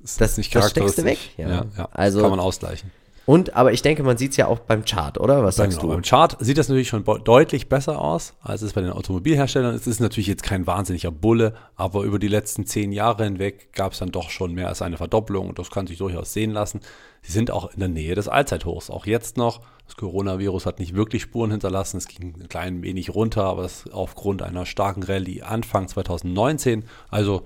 das, 0.00 0.16
das, 0.16 0.36
nicht 0.36 0.54
das 0.54 0.70
steckst 0.70 0.98
du 0.98 1.04
weg. 1.04 1.18
Ja, 1.36 1.66
ja. 1.76 1.88
Also, 1.92 2.22
kann 2.22 2.30
man 2.30 2.40
ausgleichen. 2.40 2.90
Und, 3.26 3.54
aber 3.54 3.72
ich 3.72 3.82
denke, 3.82 4.02
man 4.02 4.16
sieht 4.16 4.32
es 4.32 4.36
ja 4.38 4.46
auch 4.46 4.58
beim 4.60 4.84
Chart, 4.84 5.18
oder? 5.20 5.44
Was 5.44 5.56
sagst 5.56 5.78
genau, 5.78 5.90
du? 5.90 5.94
Beim 5.94 6.02
Chart 6.02 6.36
sieht 6.40 6.58
das 6.58 6.68
natürlich 6.68 6.88
schon 6.88 7.04
deutlich 7.24 7.68
besser 7.68 8.00
aus, 8.00 8.34
als 8.40 8.62
es 8.62 8.72
bei 8.72 8.80
den 8.80 8.90
Automobilherstellern 8.90 9.74
ist. 9.74 9.82
Es 9.82 9.86
ist 9.86 10.00
natürlich 10.00 10.26
jetzt 10.26 10.42
kein 10.42 10.66
wahnsinniger 10.66 11.10
Bulle, 11.10 11.54
aber 11.76 12.02
über 12.02 12.18
die 12.18 12.28
letzten 12.28 12.66
zehn 12.66 12.92
Jahre 12.92 13.24
hinweg 13.24 13.72
gab 13.72 13.92
es 13.92 13.98
dann 13.98 14.10
doch 14.10 14.30
schon 14.30 14.54
mehr 14.54 14.68
als 14.68 14.82
eine 14.82 14.96
Verdopplung 14.96 15.48
und 15.48 15.58
das 15.58 15.70
kann 15.70 15.86
sich 15.86 15.98
durchaus 15.98 16.32
sehen 16.32 16.50
lassen. 16.50 16.80
Sie 17.22 17.32
sind 17.32 17.50
auch 17.50 17.72
in 17.72 17.80
der 17.80 17.88
Nähe 17.88 18.14
des 18.14 18.28
Allzeithochs, 18.28 18.90
auch 18.90 19.06
jetzt 19.06 19.36
noch. 19.36 19.60
Das 19.86 19.96
Coronavirus 19.96 20.66
hat 20.66 20.78
nicht 20.78 20.94
wirklich 20.94 21.22
Spuren 21.22 21.50
hinterlassen. 21.50 21.98
Es 21.98 22.08
ging 22.08 22.34
ein 22.40 22.48
klein 22.48 22.82
wenig 22.82 23.14
runter, 23.14 23.44
aber 23.44 23.62
das 23.62 23.84
aufgrund 23.92 24.42
einer 24.42 24.64
starken 24.64 25.02
Rallye 25.02 25.42
Anfang 25.42 25.88
2019. 25.88 26.84
Also 27.10 27.42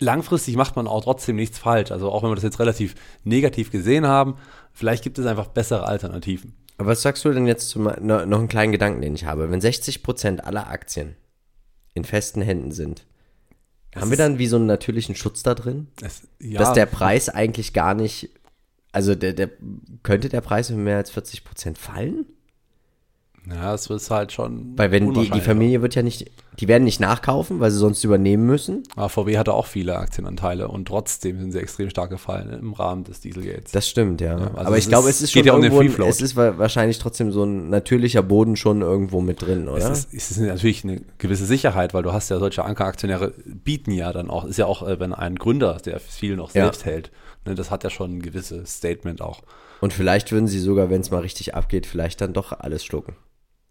langfristig 0.00 0.56
macht 0.56 0.76
man 0.76 0.88
auch 0.88 1.04
trotzdem 1.04 1.36
nichts 1.36 1.58
falsch. 1.58 1.92
Also 1.92 2.10
auch 2.10 2.22
wenn 2.22 2.30
wir 2.30 2.34
das 2.34 2.44
jetzt 2.44 2.58
relativ 2.58 2.94
negativ 3.24 3.70
gesehen 3.70 4.06
haben, 4.06 4.36
Vielleicht 4.72 5.04
gibt 5.04 5.18
es 5.18 5.26
einfach 5.26 5.48
bessere 5.48 5.86
Alternativen. 5.86 6.54
Aber 6.78 6.90
was 6.90 7.02
sagst 7.02 7.24
du 7.24 7.32
denn 7.32 7.46
jetzt 7.46 7.68
zu 7.68 7.80
noch 7.80 8.20
einen 8.20 8.48
kleinen 8.48 8.72
Gedanken, 8.72 9.02
den 9.02 9.14
ich 9.14 9.24
habe? 9.24 9.50
Wenn 9.50 9.60
60% 9.60 10.40
aller 10.40 10.68
Aktien 10.68 11.16
in 11.94 12.04
festen 12.04 12.40
Händen 12.40 12.72
sind, 12.72 13.04
das 13.90 14.02
haben 14.02 14.10
wir 14.10 14.16
dann 14.16 14.38
wie 14.38 14.46
so 14.46 14.56
einen 14.56 14.66
natürlichen 14.66 15.16
Schutz 15.16 15.42
da 15.42 15.54
drin? 15.54 15.88
Es, 16.00 16.22
ja. 16.38 16.60
Dass 16.60 16.72
der 16.72 16.86
Preis 16.86 17.28
eigentlich 17.28 17.72
gar 17.72 17.94
nicht, 17.94 18.30
also 18.92 19.14
der, 19.14 19.32
der, 19.32 19.50
könnte 20.02 20.28
der 20.28 20.40
Preis 20.40 20.70
um 20.70 20.84
mehr 20.84 20.96
als 20.96 21.12
40% 21.12 21.76
fallen? 21.76 22.24
Ja, 23.48 23.74
es 23.74 23.88
ist 23.88 24.10
halt 24.10 24.32
schon. 24.32 24.78
Weil 24.78 24.92
wenn 24.92 25.12
die, 25.12 25.28
die 25.28 25.40
Familie 25.40 25.82
wird 25.82 25.96
ja 25.96 26.02
nicht, 26.02 26.30
die 26.60 26.68
werden 26.68 26.84
nicht 26.84 27.00
nachkaufen, 27.00 27.58
weil 27.58 27.70
sie 27.70 27.78
sonst 27.78 28.04
übernehmen 28.04 28.44
müssen. 28.44 28.82
Aber 28.94 29.08
VW 29.08 29.38
hatte 29.38 29.54
auch 29.54 29.64
viele 29.64 29.96
Aktienanteile 29.96 30.68
und 30.68 30.86
trotzdem 30.86 31.40
sind 31.40 31.52
sie 31.52 31.58
extrem 31.58 31.88
stark 31.88 32.10
gefallen 32.10 32.50
im 32.50 32.74
Rahmen 32.74 33.04
des 33.04 33.20
Dieselgates. 33.20 33.72
Das 33.72 33.88
stimmt, 33.88 34.20
ja. 34.20 34.38
ja 34.38 34.46
also 34.48 34.58
Aber 34.58 34.76
ich 34.76 34.86
glaube, 34.86 35.08
es 35.08 35.22
ist 35.22 35.32
schon 35.32 35.44
ja 35.44 35.54
irgendwo, 35.54 35.78
um 35.78 36.08
es 36.08 36.20
ist 36.20 36.36
wahrscheinlich 36.36 36.98
trotzdem 36.98 37.32
so 37.32 37.44
ein 37.44 37.70
natürlicher 37.70 38.22
Boden 38.22 38.56
schon 38.56 38.82
irgendwo 38.82 39.22
mit 39.22 39.40
drin, 39.40 39.68
oder? 39.68 39.90
Es 39.90 40.04
ist, 40.04 40.14
es 40.14 40.30
ist 40.32 40.40
natürlich 40.40 40.84
eine 40.84 41.00
gewisse 41.16 41.46
Sicherheit, 41.46 41.94
weil 41.94 42.02
du 42.02 42.12
hast 42.12 42.28
ja 42.28 42.38
solche 42.38 42.62
Ankeraktionäre 42.62 43.32
bieten 43.46 43.92
ja 43.92 44.12
dann 44.12 44.28
auch, 44.28 44.44
ist 44.44 44.58
ja 44.58 44.66
auch, 44.66 44.86
äh, 44.86 45.00
wenn 45.00 45.14
ein 45.14 45.36
Gründer, 45.36 45.78
der 45.82 45.98
viel 45.98 46.36
noch 46.36 46.50
selbst 46.50 46.84
ja. 46.84 46.92
hält, 46.92 47.10
ne, 47.46 47.54
das 47.54 47.70
hat 47.70 47.84
ja 47.84 47.90
schon 47.90 48.18
ein 48.18 48.22
gewisses 48.22 48.76
Statement 48.76 49.22
auch. 49.22 49.40
Und 49.80 49.94
vielleicht 49.94 50.30
würden 50.30 50.46
sie 50.46 50.58
sogar, 50.58 50.90
wenn 50.90 51.00
es 51.00 51.10
mal 51.10 51.20
richtig 51.20 51.54
abgeht, 51.54 51.86
vielleicht 51.86 52.20
dann 52.20 52.34
doch 52.34 52.52
alles 52.52 52.84
schlucken. 52.84 53.16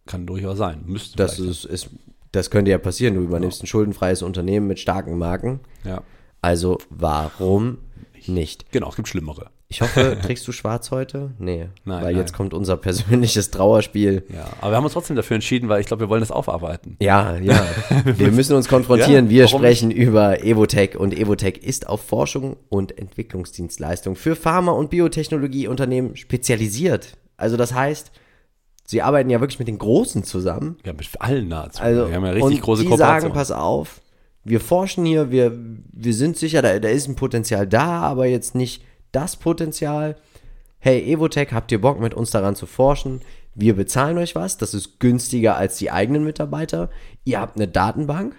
Kann 0.07 0.25
durchaus 0.25 0.57
sein. 0.57 0.81
Müsste 0.87 1.17
das 1.17 1.37
ist, 1.37 1.65
ist, 1.65 1.91
das 2.31 2.49
könnte 2.49 2.71
ja 2.71 2.77
passieren. 2.77 3.15
Du 3.15 3.21
übernimmst 3.21 3.59
ja. 3.59 3.63
ein 3.63 3.67
schuldenfreies 3.67 4.21
Unternehmen 4.21 4.67
mit 4.67 4.79
starken 4.79 5.17
Marken. 5.17 5.59
Ja. 5.83 6.01
Also 6.41 6.77
warum 6.89 7.79
nicht? 8.27 8.71
Genau, 8.71 8.89
es 8.89 8.95
gibt 8.95 9.07
schlimmere. 9.07 9.49
Ich 9.71 9.81
hoffe, 9.81 10.17
trägst 10.23 10.47
du 10.47 10.51
schwarz 10.51 10.89
heute? 10.89 11.31
Nee. 11.37 11.67
Nein, 11.85 12.03
weil 12.03 12.13
nein. 12.13 12.17
jetzt 12.17 12.33
kommt 12.33 12.55
unser 12.55 12.75
persönliches 12.75 13.51
Trauerspiel. 13.51 14.23
Ja, 14.33 14.47
aber 14.61 14.71
wir 14.71 14.77
haben 14.77 14.83
uns 14.83 14.93
trotzdem 14.93 15.15
dafür 15.15 15.35
entschieden, 15.35 15.69
weil 15.69 15.79
ich 15.79 15.87
glaube, 15.87 16.05
wir 16.05 16.09
wollen 16.09 16.21
das 16.21 16.31
aufarbeiten. 16.31 16.97
Ja, 16.99 17.37
ja. 17.37 17.65
wir 18.05 18.31
müssen 18.31 18.55
uns 18.55 18.67
konfrontieren. 18.67 19.25
Ja, 19.25 19.31
wir 19.31 19.47
sprechen 19.47 19.89
nicht? 19.89 19.97
über 19.97 20.43
Evotech 20.43 20.97
und 20.97 21.15
Evotech 21.15 21.57
ist 21.57 21.87
auf 21.87 22.01
Forschung 22.01 22.57
und 22.69 22.97
Entwicklungsdienstleistung 22.97 24.15
für 24.15 24.35
Pharma- 24.35 24.71
und 24.71 24.89
Biotechnologieunternehmen 24.89 26.15
spezialisiert. 26.15 27.17
Also 27.37 27.55
das 27.55 27.73
heißt, 27.73 28.11
sie 28.89 29.03
arbeiten 29.03 29.29
ja 29.29 29.39
wirklich 29.39 29.59
mit 29.59 29.67
den 29.67 29.77
Großen 29.77 30.23
zusammen. 30.23 30.77
Ja, 30.83 30.93
mit 30.93 31.07
allen 31.19 31.47
nahezu. 31.47 31.79
Also, 31.79 32.07
wir 32.07 32.15
haben 32.15 32.25
ja 32.25 32.31
richtig 32.31 32.57
und 32.57 32.61
große 32.61 32.85
die 32.85 32.97
sagen, 32.97 33.31
pass 33.33 33.51
auf, 33.51 34.01
wir 34.43 34.59
forschen 34.59 35.05
hier, 35.05 35.29
wir, 35.29 35.55
wir 35.91 36.13
sind 36.15 36.37
sicher, 36.37 36.63
da, 36.63 36.79
da 36.79 36.89
ist 36.89 37.07
ein 37.07 37.15
Potenzial 37.15 37.67
da, 37.67 38.01
aber 38.01 38.25
jetzt 38.25 38.55
nicht 38.55 38.83
das 39.11 39.35
Potenzial. 39.35 40.15
Hey, 40.79 41.03
Evotech, 41.03 41.51
habt 41.51 41.71
ihr 41.71 41.79
Bock 41.79 41.99
mit 41.99 42.15
uns 42.15 42.31
daran 42.31 42.55
zu 42.55 42.65
forschen? 42.65 43.21
Wir 43.53 43.75
bezahlen 43.75 44.17
euch 44.17 44.33
was, 44.33 44.57
das 44.57 44.73
ist 44.73 44.99
günstiger 44.99 45.55
als 45.55 45.77
die 45.77 45.91
eigenen 45.91 46.23
Mitarbeiter. 46.23 46.89
Ihr 47.25 47.39
habt 47.39 47.57
eine 47.57 47.67
Datenbank, 47.67 48.35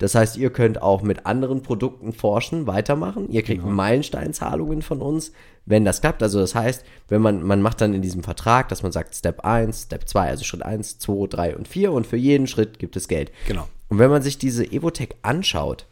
das 0.00 0.14
heißt, 0.14 0.38
ihr 0.38 0.48
könnt 0.48 0.80
auch 0.80 1.02
mit 1.02 1.26
anderen 1.26 1.62
Produkten 1.62 2.14
forschen, 2.14 2.66
weitermachen. 2.66 3.30
Ihr 3.30 3.42
kriegt 3.42 3.62
ja. 3.62 3.70
Meilensteinzahlungen 3.70 4.80
von 4.80 5.02
uns, 5.02 5.32
wenn 5.66 5.84
das 5.84 6.00
klappt. 6.00 6.22
Also 6.22 6.40
das 6.40 6.54
heißt, 6.54 6.86
wenn 7.08 7.20
man, 7.20 7.42
man 7.42 7.60
macht 7.60 7.82
dann 7.82 7.92
in 7.92 8.00
diesem 8.00 8.22
Vertrag, 8.22 8.70
dass 8.70 8.82
man 8.82 8.92
sagt 8.92 9.14
Step 9.14 9.44
1, 9.44 9.82
Step 9.82 10.08
2, 10.08 10.28
also 10.30 10.42
Schritt 10.42 10.62
1, 10.62 11.00
2, 11.00 11.26
3 11.26 11.56
und 11.56 11.68
4 11.68 11.92
und 11.92 12.06
für 12.06 12.16
jeden 12.16 12.46
Schritt 12.46 12.78
gibt 12.78 12.96
es 12.96 13.08
Geld. 13.08 13.30
Genau. 13.46 13.68
Und 13.90 13.98
wenn 13.98 14.08
man 14.08 14.22
sich 14.22 14.38
diese 14.38 14.64
Evotech 14.64 15.16
anschaut, 15.20 15.86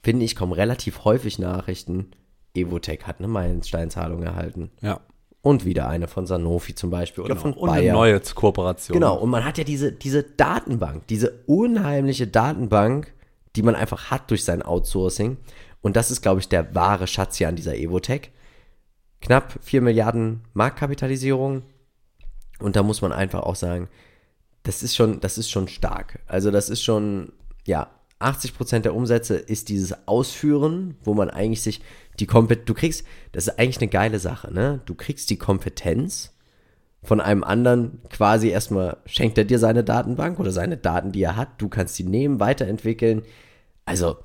finde 0.00 0.24
ich, 0.24 0.36
kommen 0.36 0.52
relativ 0.52 1.04
häufig 1.04 1.40
Nachrichten, 1.40 2.12
Evotech 2.54 3.00
hat 3.04 3.18
eine 3.18 3.26
Meilensteinzahlung 3.26 4.22
erhalten. 4.22 4.70
Ja. 4.80 5.00
Und 5.40 5.64
wieder 5.64 5.88
eine 5.88 6.08
von 6.08 6.26
Sanofi 6.26 6.74
zum 6.74 6.90
Beispiel 6.90 7.24
oder 7.24 7.34
genau. 7.34 7.52
von 7.54 7.54
Bayer. 7.54 7.62
Und 7.62 7.70
eine 7.70 7.92
neue 7.92 8.20
Kooperation. 8.20 8.94
Genau, 8.94 9.16
und 9.16 9.30
man 9.30 9.44
hat 9.44 9.56
ja 9.56 9.64
diese, 9.64 9.92
diese 9.92 10.22
Datenbank, 10.22 11.06
diese 11.06 11.42
unheimliche 11.46 12.26
Datenbank, 12.26 13.12
die 13.54 13.62
man 13.62 13.74
einfach 13.74 14.10
hat 14.10 14.30
durch 14.30 14.44
sein 14.44 14.62
Outsourcing. 14.62 15.36
Und 15.80 15.96
das 15.96 16.10
ist, 16.10 16.22
glaube 16.22 16.40
ich, 16.40 16.48
der 16.48 16.74
wahre 16.74 17.06
Schatz 17.06 17.36
hier 17.36 17.48
an 17.48 17.56
dieser 17.56 17.76
Evotech. 17.76 18.30
Knapp 19.20 19.58
4 19.62 19.80
Milliarden 19.80 20.42
Marktkapitalisierung. 20.54 21.62
Und 22.58 22.76
da 22.76 22.82
muss 22.82 23.00
man 23.00 23.12
einfach 23.12 23.42
auch 23.42 23.56
sagen, 23.56 23.88
das 24.64 24.82
ist 24.82 24.96
schon, 24.96 25.20
das 25.20 25.38
ist 25.38 25.50
schon 25.50 25.68
stark. 25.68 26.20
Also 26.26 26.50
das 26.50 26.68
ist 26.68 26.82
schon, 26.82 27.32
ja, 27.66 27.90
80 28.18 28.56
Prozent 28.56 28.84
der 28.84 28.94
Umsätze 28.94 29.36
ist 29.36 29.68
dieses 29.68 30.08
Ausführen, 30.08 30.96
wo 31.02 31.14
man 31.14 31.30
eigentlich 31.30 31.62
sich 31.62 31.80
die 32.20 32.26
Kompetenz, 32.26 32.66
du 32.66 32.74
kriegst, 32.74 33.06
das 33.32 33.46
ist 33.46 33.58
eigentlich 33.58 33.78
eine 33.78 33.88
geile 33.88 34.18
Sache, 34.18 34.52
ne? 34.52 34.80
Du 34.86 34.94
kriegst 34.94 35.30
die 35.30 35.36
Kompetenz 35.38 36.34
von 37.02 37.20
einem 37.20 37.44
anderen 37.44 38.02
quasi 38.10 38.48
erstmal, 38.48 38.98
schenkt 39.06 39.38
er 39.38 39.44
dir 39.44 39.58
seine 39.58 39.84
Datenbank 39.84 40.38
oder 40.40 40.50
seine 40.50 40.76
Daten, 40.76 41.12
die 41.12 41.22
er 41.22 41.36
hat, 41.36 41.48
du 41.58 41.68
kannst 41.68 41.94
sie 41.94 42.04
nehmen, 42.04 42.40
weiterentwickeln. 42.40 43.22
Also, 43.84 44.18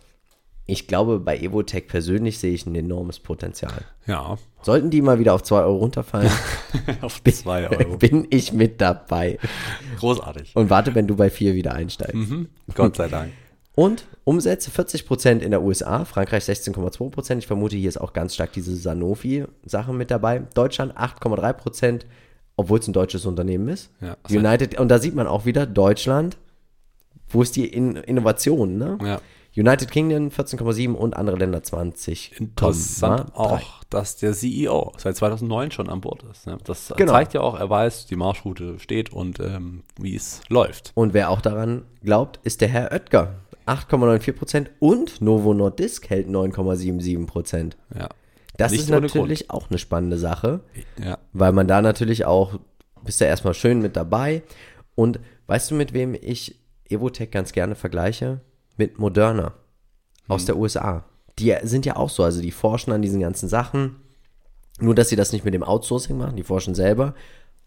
ich 0.66 0.88
glaube, 0.88 1.20
bei 1.20 1.38
Evotech 1.38 1.88
persönlich 1.88 2.40
sehe 2.40 2.54
ich 2.54 2.66
ein 2.66 2.76
enormes 2.76 3.20
Potenzial. 3.20 3.84
Ja. 4.08 4.38
Sollten 4.62 4.90
die 4.90 5.02
mal 5.02 5.20
wieder 5.20 5.34
auf 5.34 5.44
2 5.44 5.62
Euro 5.62 5.78
runterfallen, 5.78 6.32
auf 7.02 7.22
2 7.22 7.70
Euro. 7.70 7.98
bin 7.98 8.28
ich 8.30 8.54
mit 8.54 8.80
dabei. 8.80 9.40
Großartig. 10.00 10.56
Und 10.56 10.70
warte, 10.70 10.96
wenn 10.96 11.06
du 11.06 11.16
bei 11.16 11.30
4 11.30 11.54
wieder 11.54 11.74
einsteigst. 11.74 12.16
Mhm. 12.16 12.50
Gott 12.74 12.96
sei 12.96 13.10
Dank. 13.10 13.32
Und 13.76 14.06
Umsätze 14.24 14.70
40% 14.70 15.40
in 15.40 15.52
der 15.52 15.64
USA, 15.64 16.06
Frankreich 16.06 16.44
16,2%. 16.44 17.40
Ich 17.40 17.48
vermute, 17.48 17.76
hier 17.76 17.90
ist 17.90 18.00
auch 18.00 18.14
ganz 18.14 18.36
stark 18.36 18.54
diese 18.54 18.76
Sanofi-Sache 18.76 19.94
mit 19.94 20.12
dabei. 20.12 20.44
Deutschland 20.54 20.96
8,3%, 20.96 22.02
obwohl 22.56 22.80
es 22.80 22.88
ein 22.88 22.94
deutsches 22.94 23.26
Unternehmen 23.26 23.68
ist. 23.70 23.90
Ja, 24.00 24.16
United, 24.30 24.80
und 24.80 24.90
da 24.90 25.00
sieht 25.00 25.16
man 25.16 25.28
auch 25.28 25.46
wieder 25.46 25.66
Deutschland, 25.66 26.38
wo 27.30 27.42
ist 27.42 27.56
die 27.56 27.68
in 27.68 27.96
Innovation, 27.96 28.78
ne? 28.78 28.98
Ja. 29.04 29.22
United 29.56 29.92
Kingdom 29.92 30.30
14,7 30.30 30.94
und 30.94 31.16
andere 31.16 31.36
Länder 31.36 31.62
20. 31.62 32.40
Interessant 32.40 33.36
auch, 33.36 33.84
dass 33.90 34.18
der 34.18 34.34
CEO 34.34 34.94
seit 34.98 35.16
2009 35.16 35.70
schon 35.70 35.90
an 35.90 36.02
Bord 36.02 36.24
ist. 36.24 36.48
Ne? 36.48 36.58
Das 36.64 36.92
genau. 36.98 37.12
zeigt 37.12 37.36
ja 37.36 37.42
auch, 37.42 37.60
er 37.60 37.70
weiß, 37.70 38.08
die 38.08 38.16
Marschroute 38.16 38.80
steht 38.80 39.14
und 39.14 39.40
ähm, 39.40 39.84
wie 40.00 40.16
es 40.16 40.42
läuft. 40.50 40.92
Und 40.96 41.14
wer 41.14 41.30
auch 41.30 41.40
daran 41.40 41.84
glaubt, 42.04 42.40
ist 42.44 42.62
der 42.62 42.68
Herr 42.68 42.92
Oetker. 42.92 43.43
8,94% 43.66 44.68
und 44.80 45.22
Novo 45.22 45.54
Nordisk 45.54 46.10
hält 46.10 46.28
9,77 46.28 47.74
Ja. 47.98 48.10
Das 48.58 48.72
Nicht 48.72 48.82
ist 48.82 48.90
natürlich 48.90 49.50
auch 49.50 49.70
eine 49.70 49.80
spannende 49.80 50.18
Sache, 50.18 50.60
ja. 51.04 51.18
weil 51.34 51.52
man 51.54 51.68
da 51.68 51.82
natürlich 51.82 52.26
auch, 52.26 52.60
bist 53.04 53.20
ja 53.20 53.28
erstmal 53.28 53.56
schön 53.56 53.82
mit 53.82 53.96
dabei. 53.96 54.44
Und 54.96 55.20
weißt 55.48 55.72
du, 55.72 55.76
mit 55.76 55.94
wem 55.94 56.14
ich 56.14 56.60
Evotech 56.88 57.32
ganz 57.32 57.52
gerne 57.52 57.74
vergleiche 57.74 58.42
mit 58.78 59.00
Moderna 59.00 59.54
aus 60.28 60.42
Hm. 60.42 60.46
der 60.48 60.58
USA. 60.58 61.06
Die 61.40 61.56
sind 61.64 61.86
ja 61.88 61.96
auch 61.96 62.12
so, 62.12 62.24
also 62.24 62.42
die 62.42 62.52
forschen 62.52 62.94
an 62.94 63.02
diesen 63.02 63.20
ganzen 63.22 63.50
Sachen. 63.50 63.96
Nur, 64.80 64.94
dass 64.94 65.10
sie 65.10 65.16
das 65.16 65.32
nicht 65.34 65.46
mit 65.46 65.54
dem 65.56 65.64
Outsourcing 65.64 66.18
machen, 66.18 66.36
die 66.36 66.44
forschen 66.44 66.76
selber, 66.76 67.16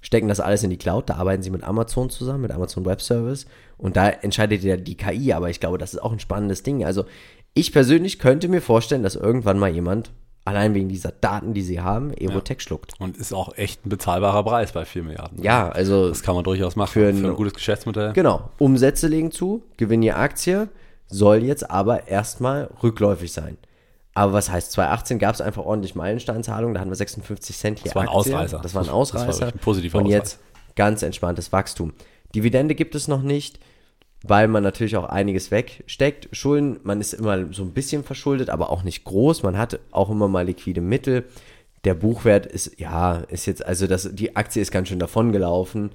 stecken 0.07 0.29
das 0.29 0.39
alles 0.39 0.63
in 0.63 0.71
die 0.71 0.77
Cloud, 0.77 1.11
da 1.11 1.17
arbeiten 1.17 1.43
sie 1.43 1.51
mit 1.51 1.65
Amazon 1.65 2.11
zusammen, 2.11 2.43
mit 2.43 2.53
Amazon 2.53 2.87
Web 2.87 3.03
Service 3.03 3.47
und 3.77 3.97
da 3.97 4.09
entscheidet 4.09 4.63
ja 4.63 4.77
die 4.77 4.97
KI, 4.97 5.33
aber 5.33 5.51
ich 5.51 5.59
glaube, 5.59 5.79
das 5.79 5.95
ist 5.95 6.01
auch 6.01 6.13
ein 6.13 6.21
spannendes 6.21 6.63
Ding. 6.63 6.85
Also 6.85 7.05
ich 7.55 7.73
persönlich 7.73 8.21
könnte 8.21 8.47
mir 8.49 8.63
vorstellen, 8.63 9.03
dass 9.03 9.17
irgendwann 9.17 9.59
mal 9.59 9.69
jemand, 9.71 10.13
allein 10.45 10.75
wegen 10.75 10.89
dieser 10.89 11.11
Daten, 11.11 11.55
die 11.55 11.63
sie 11.63 11.81
haben, 11.81 12.13
Evotech 12.17 12.61
schluckt. 12.61 12.93
Und 13.01 13.17
ist 13.17 13.33
auch 13.33 13.57
echt 13.57 13.85
ein 13.85 13.89
bezahlbarer 13.89 14.45
Preis 14.45 14.71
bei 14.71 14.85
4 14.85 15.03
Milliarden. 15.03 15.43
Ja, 15.43 15.71
also 15.71 16.09
Das 16.09 16.23
kann 16.23 16.37
man 16.37 16.45
durchaus 16.45 16.77
machen. 16.77 16.93
Für 16.93 17.13
Für 17.13 17.19
ein- 17.19 17.27
ein, 17.27 17.35
gutes 17.35 17.55
Geschäftsmodell. 17.55 18.13
Genau, 18.13 18.51
Umsätze 18.59 19.09
legen 19.09 19.33
zu, 19.33 19.65
Gewinn 19.77 20.03
je 20.05 20.13
Aktie, 20.13 20.69
soll 21.09 21.43
jetzt 21.43 21.69
aber 21.69 22.07
erstmal 22.07 22.71
rückläufig 22.81 23.33
sein. 23.33 23.57
Aber 24.17 24.33
was 24.33 24.51
heißt, 24.51 24.73
2018 24.73 25.19
gab 25.19 25.35
es 25.35 25.41
einfach 25.43 25.63
ordentlich 25.65 25.95
Meilensteinzahlungen, 25.95 26.75
da 26.75 26.81
hatten 26.81 26.91
wir 26.91 26.97
56 26.97 27.57
Cent 27.57 27.79
hier 27.81 27.93
Das 27.93 27.95
war 27.95 28.03
ein 28.03 28.09
Aktie. 28.09 28.35
Ausreißer. 28.35 28.61
Das 28.63 28.75
war 28.75 28.81
ein 28.83 28.87
Das 28.87 28.93
war 28.93 28.99
Ausreißer. 29.01 29.47
ein 29.49 29.59
positiver 29.59 29.99
Und 29.99 30.05
Ausreißer. 30.07 30.19
jetzt 30.19 30.39
ganz 30.75 31.03
entspanntes 31.03 31.53
Wachstum. 31.53 31.93
Dividende 32.35 32.75
gibt 32.75 32.95
es 32.95 33.09
noch 33.09 33.21
nicht, 33.23 33.61
weil 34.23 34.49
man 34.49 34.63
natürlich 34.63 34.97
auch 34.97 35.05
einiges 35.05 35.51
wegsteckt. 35.51 36.29
Schulden, 36.33 36.81
man 36.83 37.01
ist 37.01 37.13
immer 37.13 37.53
so 37.53 37.63
ein 37.63 37.73
bisschen 37.73 38.05
verschuldet, 38.05 38.49
aber 38.49 38.71
auch 38.71 38.83
nicht 38.85 39.05
groß. 39.05 39.43
Man 39.43 39.59
hat 39.59 39.79
auch 39.93 40.09
immer 40.09 40.29
mal 40.29 40.47
liquide 40.47 40.81
Mittel. 40.81 41.25
Der 41.85 41.95
Buchwert 41.95 42.47
ist, 42.47 42.81
ja, 42.81 43.17
ist 43.29 43.45
jetzt, 43.47 43.65
also 43.67 43.87
das, 43.87 44.09
die 44.15 44.35
Aktie 44.35 44.63
ist 44.63 44.73
ganz 44.73 44.89
schön 44.89 44.99
davongelaufen. 44.99 45.91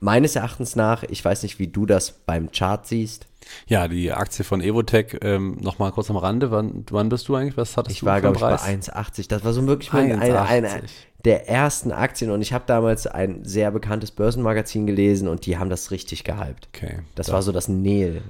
Meines 0.00 0.34
Erachtens 0.34 0.74
nach, 0.76 1.04
ich 1.04 1.24
weiß 1.24 1.42
nicht, 1.44 1.58
wie 1.58 1.68
du 1.68 1.86
das 1.86 2.12
beim 2.12 2.50
Chart 2.50 2.86
siehst. 2.86 3.26
Ja, 3.66 3.88
die 3.88 4.12
Aktie 4.12 4.44
von 4.44 4.60
Evotech, 4.60 5.18
ähm, 5.22 5.58
nochmal 5.60 5.92
kurz 5.92 6.10
am 6.10 6.16
Rande, 6.16 6.50
wann, 6.50 6.84
wann 6.90 7.08
bist 7.08 7.28
du 7.28 7.34
eigentlich? 7.34 7.56
Was 7.56 7.76
hattest 7.76 7.94
Ich 7.94 8.00
du 8.00 8.06
war, 8.06 8.16
für 8.16 8.32
glaube 8.32 8.38
einen 8.38 8.56
ich, 8.56 8.62
bei 8.62 9.02
Preis? 9.02 9.14
1,80. 9.16 9.28
Das 9.28 9.44
war 9.44 9.52
so 9.52 9.66
wirklich 9.66 9.92
eine, 9.92 10.20
eine, 10.20 10.42
eine 10.42 10.68
1,80. 10.68 10.82
der 11.24 11.48
ersten 11.48 11.92
Aktien 11.92 12.30
und 12.30 12.42
ich 12.42 12.52
habe 12.52 12.64
damals 12.66 13.06
ein 13.06 13.44
sehr 13.44 13.70
bekanntes 13.70 14.10
Börsenmagazin 14.10 14.86
gelesen 14.86 15.28
und 15.28 15.46
die 15.46 15.58
haben 15.58 15.70
das 15.70 15.90
richtig 15.90 16.24
gehypt. 16.24 16.68
Okay. 16.74 17.00
Das 17.14 17.32
war 17.32 17.42
so 17.42 17.52
das 17.52 17.68
Neil. 17.68 18.22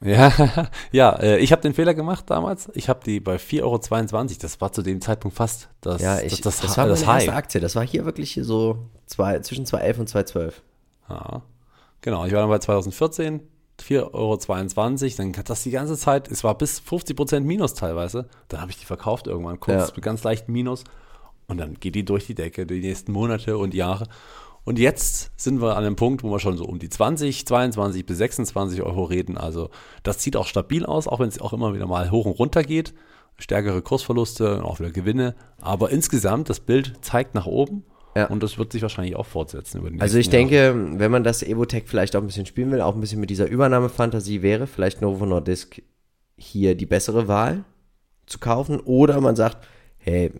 Ja, 0.00 0.32
ja 0.92 1.10
äh, 1.16 1.38
ich 1.38 1.52
habe 1.52 1.62
den 1.62 1.74
Fehler 1.74 1.94
gemacht 1.94 2.24
damals. 2.28 2.70
Ich 2.74 2.88
habe 2.88 3.00
die 3.04 3.20
bei 3.20 3.36
4,22 3.36 3.62
Euro, 3.62 3.78
das 4.40 4.60
war 4.60 4.72
zu 4.72 4.82
dem 4.82 5.00
Zeitpunkt 5.00 5.36
fast 5.36 5.68
das, 5.80 6.00
Ja, 6.00 6.20
ich, 6.20 6.40
das, 6.40 6.40
das, 6.40 6.60
das, 6.60 6.78
war 6.78 6.86
das 6.86 7.04
meine 7.04 7.18
erste 7.18 7.30
High. 7.32 7.38
Aktie. 7.38 7.60
Das 7.60 7.74
war 7.74 7.86
hier 7.86 8.04
wirklich 8.04 8.38
so 8.42 8.78
zwei, 9.06 9.40
zwischen 9.40 9.64
2,11 9.64 9.98
und 9.98 10.10
2,12. 10.10 10.52
Ja, 11.08 11.42
genau, 12.00 12.24
ich 12.26 12.32
war 12.32 12.40
dann 12.40 12.50
bei 12.50 12.58
2014, 12.58 13.40
4,22 13.80 14.12
Euro, 14.12 15.16
dann 15.16 15.36
hat 15.36 15.50
das 15.50 15.62
die 15.62 15.70
ganze 15.70 15.96
Zeit, 15.96 16.28
es 16.30 16.44
war 16.44 16.56
bis 16.56 16.80
50% 16.80 17.40
Minus 17.40 17.74
teilweise. 17.74 18.28
Dann 18.48 18.60
habe 18.60 18.70
ich 18.70 18.78
die 18.78 18.86
verkauft 18.86 19.26
irgendwann, 19.26 19.60
kurz 19.60 19.92
Ja. 19.94 20.00
ganz 20.00 20.22
leichten 20.24 20.52
Minus. 20.52 20.84
Und 21.46 21.58
dann 21.58 21.74
geht 21.74 21.94
die 21.94 22.04
durch 22.04 22.26
die 22.26 22.34
Decke, 22.34 22.66
die 22.66 22.80
nächsten 22.80 23.12
Monate 23.12 23.56
und 23.56 23.72
Jahre. 23.74 24.06
Und 24.64 24.78
jetzt 24.78 25.30
sind 25.36 25.62
wir 25.62 25.76
an 25.76 25.84
einem 25.84 25.96
Punkt, 25.96 26.22
wo 26.22 26.30
wir 26.30 26.40
schon 26.40 26.58
so 26.58 26.66
um 26.66 26.78
die 26.78 26.90
20, 26.90 27.46
22 27.46 28.04
bis 28.04 28.18
26 28.18 28.82
Euro 28.82 29.04
reden. 29.04 29.38
Also 29.38 29.70
das 30.02 30.22
sieht 30.22 30.36
auch 30.36 30.46
stabil 30.46 30.84
aus, 30.84 31.08
auch 31.08 31.20
wenn 31.20 31.28
es 31.28 31.40
auch 31.40 31.54
immer 31.54 31.72
wieder 31.72 31.86
mal 31.86 32.10
hoch 32.10 32.26
und 32.26 32.32
runter 32.38 32.62
geht. 32.62 32.92
Stärkere 33.38 33.80
Kursverluste, 33.80 34.62
auch 34.64 34.78
wieder 34.78 34.90
Gewinne. 34.90 35.36
Aber 35.60 35.90
insgesamt, 35.90 36.50
das 36.50 36.60
Bild 36.60 36.98
zeigt 37.00 37.34
nach 37.34 37.46
oben. 37.46 37.84
Ja. 38.18 38.26
Und 38.28 38.42
das 38.42 38.58
wird 38.58 38.72
sich 38.72 38.82
wahrscheinlich 38.82 39.16
auch 39.16 39.26
fortsetzen 39.26 39.78
über 39.78 39.90
die 39.90 40.00
Also 40.00 40.18
ich 40.18 40.30
nächsten 40.30 40.50
Jahre. 40.52 40.74
denke, 40.74 40.98
wenn 41.00 41.10
man 41.10 41.24
das 41.24 41.42
Evotech 41.42 41.84
vielleicht 41.86 42.14
auch 42.16 42.20
ein 42.20 42.26
bisschen 42.26 42.46
spielen 42.46 42.70
will, 42.70 42.80
auch 42.80 42.94
ein 42.94 43.00
bisschen 43.00 43.20
mit 43.20 43.30
dieser 43.30 43.46
Übernahmefantasie 43.46 44.42
wäre, 44.42 44.66
vielleicht 44.66 45.00
Novo 45.02 45.24
Nordisk 45.26 45.82
hier 46.36 46.74
die 46.74 46.86
bessere 46.86 47.28
Wahl 47.28 47.64
zu 48.26 48.38
kaufen. 48.38 48.80
Oder 48.80 49.20
man 49.20 49.36
sagt, 49.36 49.58
hey, 49.98 50.32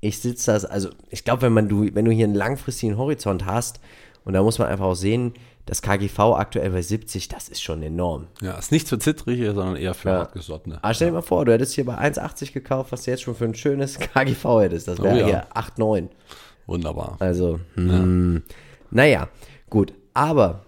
ich 0.00 0.18
sitze 0.18 0.52
das, 0.52 0.64
also 0.64 0.88
ich 1.10 1.24
glaube, 1.24 1.42
wenn 1.42 1.52
man 1.52 1.68
du, 1.68 1.88
wenn 1.94 2.04
du 2.04 2.10
hier 2.10 2.24
einen 2.24 2.34
langfristigen 2.34 2.96
Horizont 2.96 3.44
hast, 3.46 3.80
und 4.24 4.32
da 4.34 4.42
muss 4.42 4.58
man 4.58 4.68
einfach 4.68 4.84
auch 4.86 4.94
sehen, 4.94 5.32
das 5.66 5.82
KGV 5.82 6.18
aktuell 6.36 6.70
bei 6.70 6.82
70, 6.82 7.28
das 7.28 7.48
ist 7.48 7.62
schon 7.62 7.82
enorm. 7.82 8.26
Ja, 8.40 8.52
ist 8.58 8.72
nichts 8.72 8.88
für 8.90 8.98
Zittrige, 8.98 9.52
sondern 9.54 9.76
eher 9.76 9.94
für 9.94 10.08
Ja. 10.08 10.18
hartgesottene. 10.20 10.78
Aber 10.82 10.94
stell 10.94 11.08
dir 11.08 11.14
mal 11.14 11.22
vor, 11.22 11.44
du 11.44 11.52
hättest 11.52 11.74
hier 11.74 11.84
bei 11.84 11.96
1,80 11.96 12.52
gekauft, 12.52 12.92
was 12.92 13.02
du 13.04 13.10
jetzt 13.12 13.22
schon 13.22 13.34
für 13.34 13.44
ein 13.44 13.54
schönes 13.54 13.98
KGV 13.98 14.60
hättest. 14.60 14.88
Das 14.88 15.00
wäre 15.02 15.14
Oh 15.14 15.18
ja. 15.18 15.26
hier 15.26 15.46
8,9. 15.54 16.08
Wunderbar. 16.66 17.16
Also, 17.18 17.60
hm, 17.74 18.42
naja, 18.90 19.28
gut. 19.68 19.92
Aber, 20.14 20.64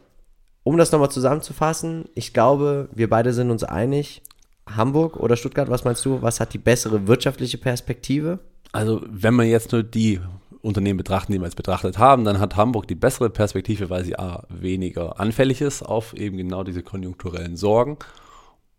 um 0.62 0.76
das 0.76 0.92
nochmal 0.92 1.10
zusammenzufassen, 1.10 2.06
ich 2.14 2.32
glaube, 2.32 2.88
wir 2.94 3.08
beide 3.08 3.32
sind 3.32 3.50
uns 3.50 3.64
einig. 3.64 4.22
Hamburg 4.66 5.16
oder 5.16 5.36
Stuttgart, 5.36 5.68
was 5.68 5.84
meinst 5.84 6.04
du? 6.04 6.22
Was 6.22 6.38
hat 6.38 6.54
die 6.54 6.58
bessere 6.58 7.06
wirtschaftliche 7.08 7.58
Perspektive? 7.58 8.38
Also, 8.72 9.02
wenn 9.08 9.34
wir 9.34 9.44
jetzt 9.44 9.72
nur 9.72 9.82
die 9.82 10.20
Unternehmen 10.62 10.96
betrachten, 10.96 11.32
die 11.32 11.38
wir 11.38 11.46
jetzt 11.46 11.56
betrachtet 11.56 11.98
haben, 11.98 12.24
dann 12.24 12.38
hat 12.38 12.56
Hamburg 12.56 12.86
die 12.86 12.94
bessere 12.94 13.28
Perspektive, 13.28 13.90
weil 13.90 14.04
sie 14.04 14.16
A, 14.18 14.44
weniger 14.48 15.18
anfällig 15.18 15.60
ist 15.60 15.82
auf 15.82 16.14
eben 16.14 16.36
genau 16.36 16.62
diese 16.62 16.82
konjunkturellen 16.82 17.56
Sorgen 17.56 17.98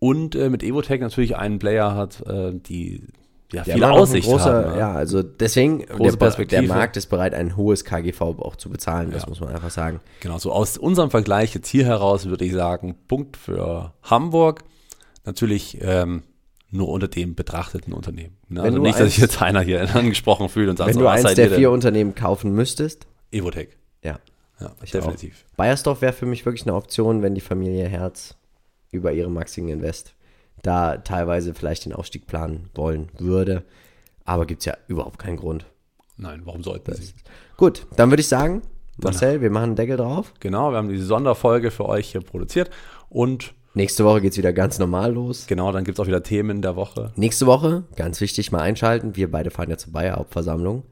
und 0.03 0.35
äh, 0.35 0.49
mit 0.49 0.63
Evotech 0.63 0.99
natürlich 0.99 1.37
einen 1.37 1.59
Player 1.59 1.95
hat, 1.95 2.27
äh, 2.27 2.51
die 2.53 3.07
ja, 3.53 3.63
Der 3.63 3.75
ein 3.75 3.83
Aussicht 3.83 4.27
großer, 4.27 4.65
haben. 4.71 4.79
Ja, 4.79 4.93
also 4.93 5.21
deswegen, 5.23 5.79
der, 5.79 5.87
Große 5.95 6.11
der 6.11 6.17
Perspektive. 6.17 6.67
Markt 6.67 6.97
ist 6.97 7.07
bereit, 7.07 7.33
ein 7.33 7.55
hohes 7.55 7.85
KGV 7.85 8.21
auch 8.21 8.55
zu 8.55 8.69
bezahlen, 8.69 9.11
das 9.11 9.23
Ja. 9.23 9.29
muss 9.29 9.39
man 9.39 9.49
einfach 9.49 9.69
sagen. 9.69 9.99
Genau, 10.21 10.37
so 10.39 10.51
aus 10.51 10.77
unserem 10.77 11.09
Vergleich 11.11 11.53
jetzt 11.55 11.67
hier 11.69 11.85
heraus 11.85 12.25
würde 12.25 12.45
ich 12.45 12.53
sagen, 12.53 12.95
Punkt 13.07 13.37
für 13.37 13.93
Hamburg. 14.03 14.63
Natürlich 15.25 15.77
ähm, 15.81 16.23
nur 16.69 16.89
unter 16.89 17.07
dem 17.07 17.35
betrachteten 17.35 17.93
Unternehmen. 17.93 18.35
Ne? 18.49 18.61
Also 18.63 18.79
nicht, 18.79 18.99
dass 18.99 19.09
sich 19.13 19.19
jetzt 19.19 19.41
einer 19.41 19.61
hier 19.61 19.81
angesprochen 19.95 20.49
fühlt 20.49 20.69
und 20.69 20.77
sagt, 20.77 20.87
Wenn 20.89 20.95
so, 20.95 21.01
du 21.01 21.07
eins 21.07 21.33
der 21.35 21.51
vier 21.51 21.71
Unternehmen 21.71 22.15
kaufen 22.15 22.53
müsstest, 22.53 23.05
Evotech. 23.31 23.69
ja, 24.03 24.19
Ja, 24.59 24.71
Ich 24.83 24.91
definitiv. 24.91 25.45
Bayersdorf 25.55 26.01
wäre 26.01 26.13
für 26.13 26.25
mich 26.25 26.45
wirklich 26.45 26.63
eine 26.65 26.75
Option, 26.75 27.21
wenn 27.21 27.35
die 27.35 27.41
Familie 27.41 27.87
Herz 27.87 28.35
über 28.91 29.11
ihre 29.13 29.29
Maxigen 29.29 29.69
Invest 29.69 30.13
da 30.63 30.97
teilweise 30.97 31.53
vielleicht 31.53 31.85
den 31.85 31.93
Aufstieg 31.93 32.25
planen 32.25 32.69
wollen 32.73 33.09
würde. 33.19 33.63
Aber 34.25 34.45
gibt 34.45 34.61
es 34.61 34.65
ja 34.65 34.75
überhaupt 34.87 35.19
keinen 35.19 35.37
Grund. 35.37 35.65
Nein, 36.17 36.41
warum 36.45 36.63
sollten 36.63 36.95
sie? 36.95 37.13
Gut, 37.57 37.85
dann 37.95 38.09
würde 38.09 38.21
ich 38.21 38.27
sagen, 38.27 38.61
Marcel, 38.97 39.41
wir 39.41 39.51
machen 39.51 39.63
einen 39.63 39.75
Deckel 39.75 39.97
drauf. 39.97 40.33
Genau, 40.39 40.71
wir 40.71 40.77
haben 40.77 40.89
diese 40.89 41.05
Sonderfolge 41.05 41.71
für 41.71 41.87
euch 41.87 42.11
hier 42.11 42.21
produziert. 42.21 42.71
Und 43.09 43.53
Nächste 43.75 44.05
Woche 44.05 44.21
geht 44.21 44.33
es 44.33 44.37
wieder 44.37 44.53
ganz 44.53 44.77
normal 44.77 45.13
los. 45.13 45.47
genau, 45.47 45.71
dann 45.71 45.83
gibt 45.83 45.97
es 45.97 46.03
auch 46.03 46.05
wieder 46.05 46.21
Themen 46.21 46.61
der 46.61 46.75
Woche. 46.75 47.11
Nächste 47.15 47.47
Woche, 47.47 47.85
ganz 47.95 48.21
wichtig, 48.21 48.51
mal 48.51 48.61
einschalten. 48.61 49.15
Wir 49.15 49.31
beide 49.31 49.49
fahren 49.49 49.71
ja 49.71 49.77
zur 49.77 49.91
Bayer 49.91 50.17
Hauptversammlung. 50.17 50.83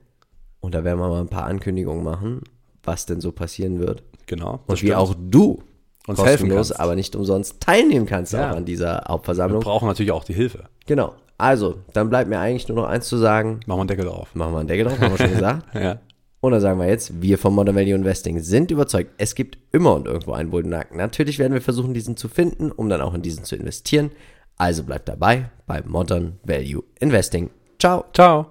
Und 0.61 0.73
da 0.73 0.83
werden 0.83 0.99
wir 0.99 1.07
mal 1.07 1.21
ein 1.21 1.27
paar 1.27 1.45
Ankündigungen 1.45 2.03
machen, 2.03 2.41
was 2.83 3.05
denn 3.05 3.21
so 3.21 3.31
passieren 3.31 3.79
wird. 3.79 4.01
Genau. 4.25 4.61
Und 4.65 4.81
wie 4.81 4.87
stimmt. 4.87 4.95
auch 4.95 5.13
du 5.15 5.61
Uns 6.07 6.17
kostenlos, 6.19 6.69
helfen 6.69 6.81
aber 6.81 6.95
nicht 6.95 7.15
umsonst 7.15 7.59
teilnehmen 7.61 8.05
kannst 8.05 8.33
Ja. 8.33 8.51
auch 8.51 8.55
an 8.57 8.65
dieser 8.65 9.01
Wir 9.01 9.03
Hauptversammlung. 9.09 9.61
brauchen 9.61 9.87
natürlich 9.87 10.11
auch 10.11 10.23
die 10.23 10.33
Hilfe. 10.33 10.65
Genau. 10.87 11.13
Also, 11.37 11.75
dann 11.93 12.09
bleibt 12.09 12.29
mir 12.29 12.39
eigentlich 12.39 12.67
nur 12.67 12.77
noch 12.77 12.87
eins 12.87 13.07
zu 13.07 13.17
sagen. 13.17 13.61
Machen 13.65 13.77
wir 13.77 13.81
einen 13.81 13.87
Deckel 13.87 14.05
drauf. 14.05 14.29
Machen 14.35 14.53
wir 14.53 14.59
einen 14.59 14.67
Deckel 14.67 14.85
drauf, 14.85 14.99
haben 14.99 15.11
wir 15.11 15.17
schon 15.17 15.31
gesagt. 15.33 15.73
Ja. 15.75 15.99
Und 16.39 16.51
dann 16.53 16.61
sagen 16.61 16.79
wir 16.79 16.87
jetzt, 16.87 17.21
wir 17.21 17.37
von 17.37 17.53
Modern 17.53 17.75
Value 17.75 17.93
Investing 17.95 18.39
sind 18.39 18.71
überzeugt, 18.71 19.11
es 19.19 19.35
gibt 19.35 19.57
immer 19.71 19.93
und 19.93 20.07
irgendwo 20.07 20.33
einen 20.33 20.49
Bullennacken. 20.49 20.97
Natürlich 20.97 21.37
werden 21.39 21.53
wir 21.53 21.61
versuchen, 21.61 21.93
diesen 21.93 22.17
zu 22.17 22.27
finden, 22.29 22.71
um 22.71 22.89
dann 22.89 23.01
auch 23.01 23.13
in 23.13 23.21
diesen 23.21 23.43
zu 23.43 23.55
investieren. 23.55 24.09
Also 24.57 24.83
bleibt 24.83 25.07
dabei 25.07 25.49
bei 25.67 25.81
Modern 25.85 26.39
Value 26.43 26.83
Investing. 26.99 27.49
Ciao. 27.79 28.05
Ciao. 28.13 28.50